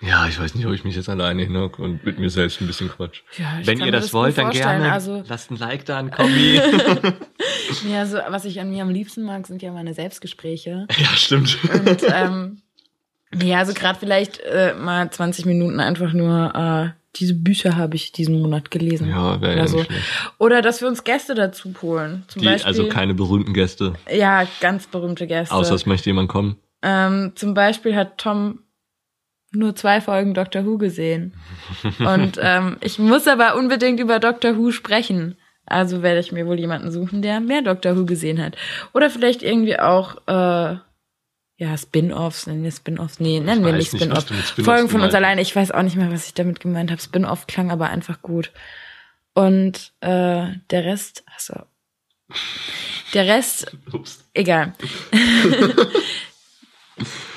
Ja, 0.02 0.28
ich 0.28 0.38
weiß 0.38 0.54
nicht, 0.54 0.66
ob 0.66 0.72
ich 0.72 0.84
mich 0.84 0.94
jetzt 0.94 1.08
alleine 1.08 1.42
hinhocke 1.42 1.80
und 1.80 2.04
mit 2.04 2.18
mir 2.18 2.28
selbst 2.28 2.60
ein 2.60 2.66
bisschen 2.66 2.90
quatsch. 2.90 3.22
Ja, 3.38 3.60
Wenn 3.64 3.80
ihr 3.80 3.90
das, 3.90 4.06
das 4.06 4.14
wollt, 4.14 4.36
dann 4.36 4.50
gerne. 4.50 4.92
Also, 4.92 5.24
lasst 5.26 5.50
ein 5.50 5.56
Like 5.56 5.86
da, 5.86 5.98
ein 5.98 6.10
Kommi. 6.10 6.60
ja, 7.90 8.04
so, 8.04 8.18
was 8.28 8.44
ich 8.44 8.60
an 8.60 8.70
mir 8.70 8.82
am 8.82 8.90
liebsten 8.90 9.24
mag, 9.24 9.46
sind 9.46 9.62
ja 9.62 9.72
meine 9.72 9.94
Selbstgespräche. 9.94 10.86
Ja, 10.98 11.08
stimmt. 11.08 11.58
Und 11.72 12.04
ähm, 12.14 12.58
ja, 13.42 13.58
also 13.58 13.72
gerade 13.72 13.98
vielleicht 13.98 14.40
äh, 14.40 14.74
mal 14.74 15.10
20 15.10 15.46
Minuten 15.46 15.80
einfach 15.80 16.12
nur 16.12 16.54
äh, 16.54 16.90
diese 17.16 17.34
Bücher 17.34 17.76
habe 17.76 17.96
ich 17.96 18.12
diesen 18.12 18.40
Monat 18.40 18.70
gelesen. 18.70 19.08
Ja, 19.08 19.40
wäre 19.40 19.56
ja 19.56 19.66
so. 19.66 19.82
Oder 20.38 20.60
dass 20.60 20.82
wir 20.82 20.88
uns 20.88 21.04
Gäste 21.04 21.34
dazu 21.34 21.72
holen. 21.80 22.24
Zum 22.28 22.42
Die, 22.42 22.48
Beispiel, 22.48 22.66
also 22.66 22.88
keine 22.88 23.14
berühmten 23.14 23.54
Gäste. 23.54 23.94
Ja, 24.12 24.46
ganz 24.60 24.86
berühmte 24.86 25.26
Gäste. 25.26 25.54
Außer 25.54 25.74
es 25.74 25.86
möchte 25.86 26.10
jemand 26.10 26.28
kommen. 26.28 26.56
Ähm, 26.82 27.32
zum 27.34 27.54
Beispiel 27.54 27.96
hat 27.96 28.18
Tom 28.18 28.60
nur 29.56 29.74
zwei 29.74 30.00
Folgen 30.00 30.34
Doctor 30.34 30.64
Who 30.64 30.78
gesehen. 30.78 31.34
Und 31.98 32.38
ähm, 32.40 32.76
ich 32.80 32.98
muss 32.98 33.26
aber 33.26 33.56
unbedingt 33.56 34.00
über 34.00 34.20
Doctor 34.20 34.56
Who 34.56 34.70
sprechen. 34.70 35.36
Also 35.66 36.02
werde 36.02 36.20
ich 36.20 36.30
mir 36.30 36.46
wohl 36.46 36.58
jemanden 36.58 36.92
suchen, 36.92 37.22
der 37.22 37.40
mehr 37.40 37.62
Doctor 37.62 37.96
Who 37.96 38.06
gesehen 38.06 38.42
hat. 38.42 38.56
Oder 38.94 39.10
vielleicht 39.10 39.42
irgendwie 39.42 39.78
auch, 39.78 40.16
äh, 40.28 40.76
ja, 41.58 41.76
Spin-offs, 41.76 42.46
nennen 42.46 42.62
wir 42.62 42.70
Spin-offs. 42.70 43.18
Nee, 43.18 43.40
nennen 43.40 43.64
wir 43.64 43.72
nicht 43.72 43.90
Spin-offs. 43.90 44.28
Spin 44.48 44.64
Folgen 44.64 44.88
von 44.88 45.00
uns 45.00 45.14
alleine. 45.14 45.40
Ich 45.40 45.56
weiß 45.56 45.72
auch 45.72 45.82
nicht 45.82 45.96
mehr, 45.96 46.12
was 46.12 46.26
ich 46.26 46.34
damit 46.34 46.60
gemeint 46.60 46.90
habe. 46.90 47.00
Spin-off 47.00 47.46
klang 47.46 47.70
aber 47.70 47.88
einfach 47.88 48.22
gut. 48.22 48.52
Und 49.34 49.92
äh, 50.00 50.46
der 50.70 50.84
Rest, 50.84 51.24
achso. 51.34 51.62
Der 53.12 53.26
Rest, 53.26 53.76
Ups. 53.92 54.24
egal. 54.34 54.74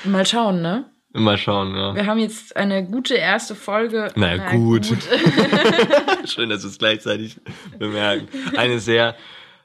Mal 0.03 0.25
schauen, 0.25 0.61
ne? 0.61 0.89
Mal 1.11 1.37
schauen, 1.39 1.75
ja. 1.75 1.95
Wir 1.95 2.05
haben 2.05 2.19
jetzt 2.19 2.55
eine 2.55 2.85
gute 2.85 3.15
erste 3.15 3.55
Folge. 3.55 4.11
Na, 4.15 4.37
Na 4.37 4.51
gut. 4.51 4.87
gut. 4.89 4.99
Schön, 6.29 6.49
dass 6.49 6.61
wir 6.63 6.69
es 6.69 6.77
gleichzeitig 6.77 7.37
bemerken. 7.79 8.27
Eine 8.55 8.79
sehr, 8.79 9.15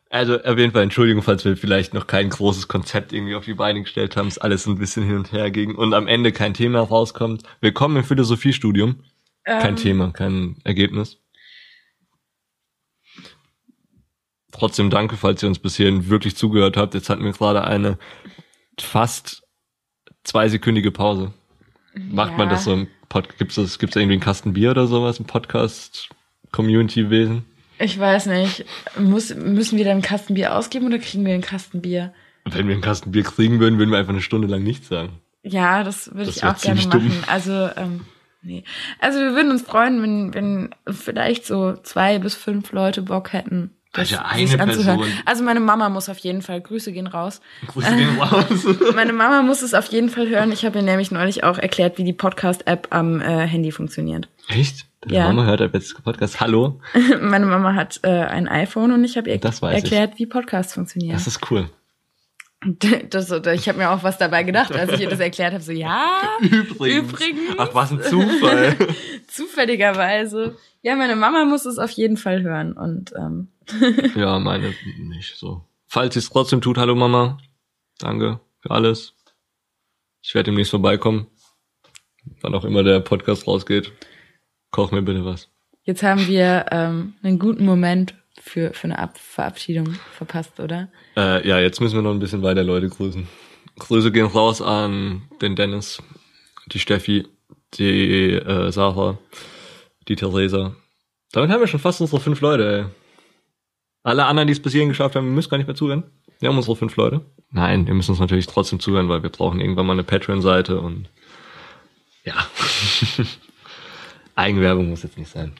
also 0.08 0.40
auf 0.42 0.56
jeden 0.56 0.72
Fall 0.72 0.84
Entschuldigung, 0.84 1.22
falls 1.22 1.44
wir 1.44 1.58
vielleicht 1.58 1.92
noch 1.92 2.06
kein 2.06 2.30
großes 2.30 2.66
Konzept 2.68 3.12
irgendwie 3.12 3.34
auf 3.34 3.44
die 3.44 3.52
Beine 3.52 3.82
gestellt 3.82 4.16
haben, 4.16 4.28
es 4.28 4.38
alles 4.38 4.66
ein 4.66 4.78
bisschen 4.78 5.04
hin 5.04 5.16
und 5.16 5.32
her 5.32 5.50
ging 5.50 5.74
und 5.74 5.92
am 5.92 6.06
Ende 6.06 6.32
kein 6.32 6.54
Thema 6.54 6.80
rauskommt. 6.80 7.42
Willkommen 7.60 7.96
im 7.96 8.04
Philosophiestudium. 8.04 9.04
Ähm, 9.44 9.60
kein 9.60 9.76
Thema, 9.76 10.12
kein 10.12 10.56
Ergebnis. 10.64 11.18
Trotzdem 14.50 14.88
danke, 14.88 15.18
falls 15.18 15.42
ihr 15.42 15.48
uns 15.48 15.58
bis 15.58 15.76
hierhin 15.76 16.08
wirklich 16.08 16.36
zugehört 16.36 16.78
habt. 16.78 16.94
Jetzt 16.94 17.10
hatten 17.10 17.24
wir 17.24 17.32
gerade 17.32 17.64
eine 17.64 17.98
fast 18.80 19.43
zweisekündige 20.24 20.90
Pause. 20.90 21.32
Macht 21.94 22.32
ja. 22.32 22.38
man 22.38 22.48
das 22.48 22.64
so 22.64 22.72
im 22.72 22.88
Podcast? 23.08 23.38
Gibt 23.38 23.56
es 23.56 23.78
gibt's 23.78 23.94
irgendwie 23.94 24.14
einen 24.14 24.22
Kasten 24.22 24.54
Bier 24.54 24.72
oder 24.72 24.88
sowas 24.88 25.18
im 25.18 25.26
Podcast-Community-Wesen? 25.26 27.44
Ich 27.78 27.98
weiß 27.98 28.26
nicht. 28.26 28.64
Muss, 28.98 29.34
müssen 29.34 29.78
wir 29.78 29.84
dann 29.84 29.92
einen 29.92 30.02
Kasten 30.02 30.34
Bier 30.34 30.56
ausgeben 30.56 30.86
oder 30.86 30.98
kriegen 30.98 31.24
wir 31.24 31.34
einen 31.34 31.42
Kasten 31.42 31.82
Bier? 31.82 32.12
Wenn 32.44 32.66
wir 32.66 32.74
einen 32.74 32.82
Kasten 32.82 33.12
Bier 33.12 33.22
kriegen 33.22 33.60
würden, 33.60 33.78
würden 33.78 33.90
wir 33.90 33.98
einfach 33.98 34.12
eine 34.12 34.20
Stunde 34.20 34.48
lang 34.48 34.62
nichts 34.62 34.88
sagen. 34.88 35.20
Ja, 35.42 35.84
das 35.84 36.14
würde 36.14 36.30
ich 36.30 36.44
auch 36.44 36.58
gerne 36.58 36.80
machen. 36.80 36.90
Dumm. 36.90 37.12
Also, 37.26 37.70
ähm, 37.76 38.00
nee. 38.42 38.64
Also 38.98 39.20
wir 39.20 39.34
würden 39.34 39.50
uns 39.50 39.62
freuen, 39.62 40.02
wenn, 40.02 40.34
wenn 40.34 40.74
vielleicht 40.92 41.46
so 41.46 41.74
zwei 41.82 42.18
bis 42.18 42.34
fünf 42.34 42.72
Leute 42.72 43.00
Bock 43.02 43.32
hätten, 43.32 43.70
also 43.94 44.16
eine 44.18 44.56
Person. 44.56 45.04
Also 45.24 45.44
meine 45.44 45.60
Mama 45.60 45.88
muss 45.88 46.08
auf 46.08 46.18
jeden 46.18 46.42
Fall, 46.42 46.60
Grüße 46.60 46.92
gehen 46.92 47.06
raus. 47.06 47.40
Grüße 47.68 47.96
gehen 47.96 48.20
raus. 48.20 48.66
meine 48.94 49.12
Mama 49.12 49.42
muss 49.42 49.62
es 49.62 49.74
auf 49.74 49.86
jeden 49.86 50.08
Fall 50.08 50.28
hören. 50.28 50.52
Ich 50.52 50.64
habe 50.64 50.78
ihr 50.78 50.84
nämlich 50.84 51.10
neulich 51.10 51.44
auch 51.44 51.58
erklärt, 51.58 51.98
wie 51.98 52.04
die 52.04 52.12
Podcast-App 52.12 52.88
am 52.90 53.20
äh, 53.20 53.46
Handy 53.46 53.70
funktioniert. 53.70 54.28
Echt? 54.48 54.86
Deine 55.02 55.14
ja. 55.14 55.28
Mama 55.28 55.44
hört 55.44 55.60
ab 55.60 55.70
jetzt 55.74 56.02
Podcast. 56.02 56.40
Hallo? 56.40 56.80
meine 57.20 57.46
Mama 57.46 57.74
hat 57.74 58.00
äh, 58.02 58.08
ein 58.08 58.48
iPhone 58.48 58.92
und 58.92 59.04
ich 59.04 59.16
habe 59.16 59.30
ihr 59.30 59.40
erklärt, 59.40 60.12
ich. 60.14 60.18
wie 60.18 60.26
Podcasts 60.26 60.74
funktionieren. 60.74 61.14
Das 61.14 61.26
ist 61.26 61.50
cool. 61.50 61.68
Das, 63.10 63.30
ich 63.30 63.68
habe 63.68 63.76
mir 63.76 63.90
auch 63.90 64.02
was 64.04 64.16
dabei 64.16 64.42
gedacht, 64.42 64.72
als 64.74 64.92
ich 64.94 65.00
ihr 65.00 65.10
das 65.10 65.20
erklärt 65.20 65.52
habe. 65.52 65.62
So, 65.62 65.72
ja, 65.72 66.22
übrigens. 66.40 67.12
übrigens. 67.12 67.54
Ach, 67.58 67.74
was 67.74 67.92
ein 67.92 68.00
Zufall. 68.00 68.74
Zufälligerweise. 69.26 70.56
Ja, 70.80 70.96
meine 70.96 71.14
Mama 71.14 71.44
muss 71.44 71.66
es 71.66 71.78
auf 71.78 71.90
jeden 71.90 72.16
Fall 72.16 72.42
hören. 72.42 72.72
Und 72.72 73.12
ähm, 73.18 73.48
ja, 74.16 74.38
meine 74.38 74.74
nicht 74.98 75.36
so. 75.36 75.64
Falls 75.86 76.16
es 76.16 76.30
trotzdem 76.30 76.60
tut, 76.60 76.78
hallo 76.78 76.94
Mama. 76.94 77.38
Danke 77.98 78.40
für 78.60 78.70
alles. 78.70 79.14
Ich 80.22 80.34
werde 80.34 80.50
demnächst 80.50 80.70
vorbeikommen. 80.70 81.26
Wann 82.40 82.54
auch 82.54 82.64
immer 82.64 82.82
der 82.82 83.00
Podcast 83.00 83.46
rausgeht. 83.46 83.92
Koch 84.70 84.90
mir 84.90 85.02
bitte 85.02 85.24
was. 85.24 85.50
Jetzt 85.82 86.02
haben 86.02 86.26
wir 86.26 86.66
ähm, 86.70 87.14
einen 87.22 87.38
guten 87.38 87.64
Moment 87.64 88.14
für, 88.40 88.72
für 88.72 88.84
eine 88.84 88.98
Ab 88.98 89.18
Verabschiedung 89.18 89.94
verpasst, 90.16 90.58
oder? 90.58 90.88
Äh, 91.16 91.46
ja, 91.46 91.58
jetzt 91.60 91.80
müssen 91.80 91.94
wir 91.94 92.02
noch 92.02 92.10
ein 92.10 92.18
bisschen 92.18 92.42
weiter 92.42 92.64
Leute 92.64 92.88
grüßen. 92.88 93.28
Grüße 93.78 94.12
gehen 94.12 94.26
raus 94.26 94.62
an 94.62 95.22
den 95.42 95.56
Dennis, 95.56 96.02
die 96.66 96.78
Steffi, 96.78 97.26
die 97.74 98.32
äh, 98.32 98.70
Sarah, 98.72 99.18
die 100.08 100.16
Theresa. 100.16 100.74
Damit 101.32 101.50
haben 101.50 101.60
wir 101.60 101.66
schon 101.66 101.80
fast 101.80 102.00
unsere 102.00 102.20
fünf 102.20 102.40
Leute, 102.40 102.78
ey. 102.78 103.03
Alle 104.04 104.26
anderen, 104.26 104.46
die 104.46 104.52
es 104.52 104.60
bis 104.60 104.72
hierhin 104.72 104.90
geschafft 104.90 105.16
haben, 105.16 105.34
müssen 105.34 105.48
gar 105.48 105.56
nicht 105.56 105.66
mehr 105.66 105.74
zuhören. 105.74 106.04
Wir 106.38 106.50
haben 106.50 106.56
unsere 106.56 106.76
fünf 106.76 106.94
Leute. 106.96 107.22
Nein, 107.50 107.86
wir 107.86 107.94
müssen 107.94 108.10
uns 108.10 108.20
natürlich 108.20 108.46
trotzdem 108.46 108.78
zuhören, 108.78 109.08
weil 109.08 109.22
wir 109.22 109.30
brauchen 109.30 109.60
irgendwann 109.60 109.86
mal 109.86 109.94
eine 109.94 110.04
Patreon-Seite 110.04 110.78
und 110.78 111.08
ja. 112.22 112.34
Eigenwerbung 114.34 114.90
muss 114.90 115.04
jetzt 115.04 115.16
nicht 115.16 115.30
sein. 115.30 115.52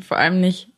Vor 0.00 0.16
allem 0.16 0.40
nicht 0.40 0.68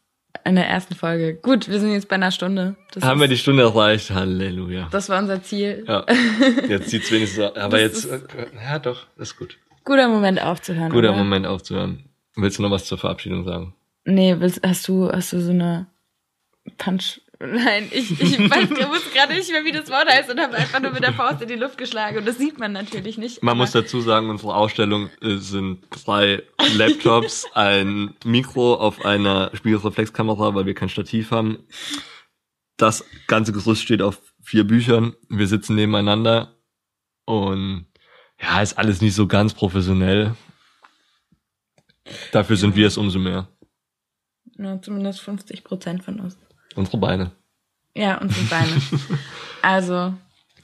in 0.44 0.56
der 0.56 0.66
ersten 0.66 0.96
Folge. 0.96 1.34
Gut, 1.34 1.68
wir 1.68 1.78
sind 1.78 1.92
jetzt 1.92 2.08
bei 2.08 2.16
einer 2.16 2.32
Stunde. 2.32 2.74
Das 2.92 3.04
Haben 3.04 3.20
wir 3.20 3.28
die 3.28 3.36
Stunde 3.36 3.62
erreicht? 3.62 4.10
Halleluja. 4.10 4.88
Das 4.90 5.08
war 5.08 5.20
unser 5.20 5.42
Ziel. 5.44 5.84
Ja. 5.86 6.04
Jetzt 6.68 6.90
sieht's 6.90 7.10
wenigstens. 7.12 7.56
Aber 7.56 7.78
das 7.78 8.04
jetzt, 8.04 8.24
ja 8.62 8.78
doch, 8.80 9.06
ist 9.16 9.36
gut. 9.36 9.58
Guter 9.84 10.08
Moment 10.08 10.42
aufzuhören. 10.42 10.90
Guter 10.90 11.10
oder? 11.10 11.18
Moment 11.18 11.46
aufzuhören. 11.46 12.04
Willst 12.36 12.58
du 12.58 12.62
noch 12.62 12.70
was 12.70 12.84
zur 12.84 12.98
Verabschiedung 12.98 13.44
sagen? 13.44 13.74
Nee, 14.04 14.36
willst, 14.38 14.60
hast 14.66 14.86
du, 14.88 15.10
hast 15.10 15.32
du 15.32 15.40
so 15.40 15.50
eine 15.50 15.86
Punch, 16.78 17.20
Nein, 17.40 17.88
ich, 17.90 18.10
ich 18.10 18.38
weiß, 18.38 18.70
ich 18.70 18.88
wusste 18.88 19.10
gerade 19.12 19.34
nicht 19.34 19.50
mehr, 19.50 19.64
wie 19.64 19.72
das 19.72 19.90
Wort 19.90 20.08
heißt 20.08 20.30
und 20.30 20.40
habe 20.40 20.54
einfach 20.54 20.80
nur 20.80 20.92
mit 20.92 21.02
der 21.02 21.12
Faust 21.12 21.42
in 21.42 21.48
die 21.48 21.56
Luft 21.56 21.78
geschlagen. 21.78 22.18
Und 22.18 22.26
das 22.26 22.38
sieht 22.38 22.58
man 22.58 22.72
natürlich 22.72 23.18
nicht. 23.18 23.42
Man 23.42 23.56
muss 23.56 23.72
dazu 23.72 24.00
sagen, 24.00 24.30
unsere 24.30 24.54
Ausstellung 24.54 25.10
äh, 25.20 25.36
sind 25.36 25.84
drei 25.90 26.42
Laptops, 26.76 27.46
ein 27.54 28.14
Mikro 28.24 28.74
auf 28.74 29.04
einer 29.04 29.50
Spiegelreflexkamera, 29.54 30.54
weil 30.54 30.66
wir 30.66 30.74
kein 30.74 30.88
Stativ 30.88 31.32
haben. 31.32 31.58
Das 32.76 33.04
ganze 33.26 33.52
Gerüst 33.52 33.82
steht 33.82 34.02
auf 34.02 34.20
vier 34.42 34.64
Büchern. 34.64 35.14
Wir 35.28 35.46
sitzen 35.46 35.74
nebeneinander 35.74 36.56
und 37.24 37.86
ja, 38.40 38.62
ist 38.62 38.78
alles 38.78 39.00
nicht 39.00 39.14
so 39.14 39.26
ganz 39.26 39.54
professionell. 39.54 40.34
Dafür 42.32 42.56
sind 42.56 42.76
wir 42.76 42.86
es 42.86 42.96
umso 42.96 43.18
mehr. 43.18 43.48
Ja, 44.58 44.80
zumindest 44.80 45.20
50 45.20 45.64
Prozent 45.64 46.04
von 46.04 46.20
uns. 46.20 46.38
Unsere 46.74 46.98
Beine. 46.98 47.32
Ja, 47.94 48.18
unsere 48.20 48.44
Beine. 48.46 48.70
also, 49.62 50.14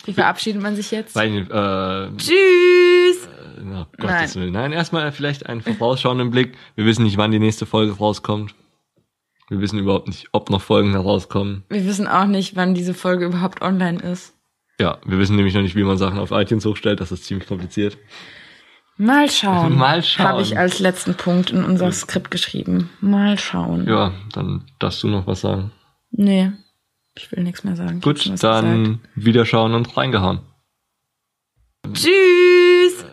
wie 0.04 0.12
verabschiedet 0.12 0.62
man 0.62 0.76
sich 0.76 0.90
jetzt? 0.90 1.14
Weil, 1.14 1.42
äh, 1.42 2.16
Tschüss! 2.16 3.26
Äh, 3.26 3.62
oh 3.64 3.86
Gottes 3.98 4.34
Nein. 4.34 4.34
Willen. 4.34 4.52
Nein, 4.52 4.72
erstmal 4.72 5.12
vielleicht 5.12 5.46
einen 5.46 5.60
vorausschauenden 5.60 6.30
Blick. 6.30 6.56
Wir 6.74 6.84
wissen 6.86 7.04
nicht, 7.04 7.16
wann 7.16 7.30
die 7.30 7.38
nächste 7.38 7.66
Folge 7.66 7.92
rauskommt. 7.92 8.54
Wir 9.48 9.60
wissen 9.60 9.78
überhaupt 9.78 10.06
nicht, 10.06 10.28
ob 10.32 10.48
noch 10.50 10.62
Folgen 10.62 10.92
herauskommen. 10.92 11.64
Wir 11.68 11.84
wissen 11.84 12.06
auch 12.06 12.26
nicht, 12.26 12.54
wann 12.54 12.74
diese 12.74 12.94
Folge 12.94 13.26
überhaupt 13.26 13.62
online 13.62 14.00
ist. 14.00 14.34
Ja, 14.78 14.98
wir 15.04 15.18
wissen 15.18 15.36
nämlich 15.36 15.54
noch 15.54 15.62
nicht, 15.62 15.74
wie 15.76 15.82
man 15.82 15.98
Sachen 15.98 16.18
auf 16.18 16.30
iTunes 16.30 16.64
hochstellt. 16.64 17.00
Das 17.00 17.12
ist 17.12 17.24
ziemlich 17.24 17.48
kompliziert. 17.48 17.98
Mal 19.00 19.30
schauen. 19.30 19.78
Mal 19.78 20.02
schauen. 20.02 20.28
Habe 20.28 20.42
ich 20.42 20.58
als 20.58 20.78
letzten 20.78 21.14
Punkt 21.14 21.50
in 21.50 21.64
unser 21.64 21.90
Skript 21.90 22.30
geschrieben. 22.30 22.90
Mal 23.00 23.38
schauen. 23.38 23.88
Ja, 23.88 24.12
dann 24.34 24.66
darfst 24.78 25.02
du 25.02 25.08
noch 25.08 25.26
was 25.26 25.40
sagen. 25.40 25.72
Nee, 26.10 26.52
ich 27.16 27.32
will 27.32 27.42
nichts 27.42 27.64
mehr 27.64 27.76
sagen. 27.76 28.02
Gut, 28.02 28.26
dann 28.26 28.32
gesagt. 28.34 28.98
wiederschauen 29.14 29.72
und 29.72 29.96
reingehauen. 29.96 30.40
Tschüss! 31.94 33.06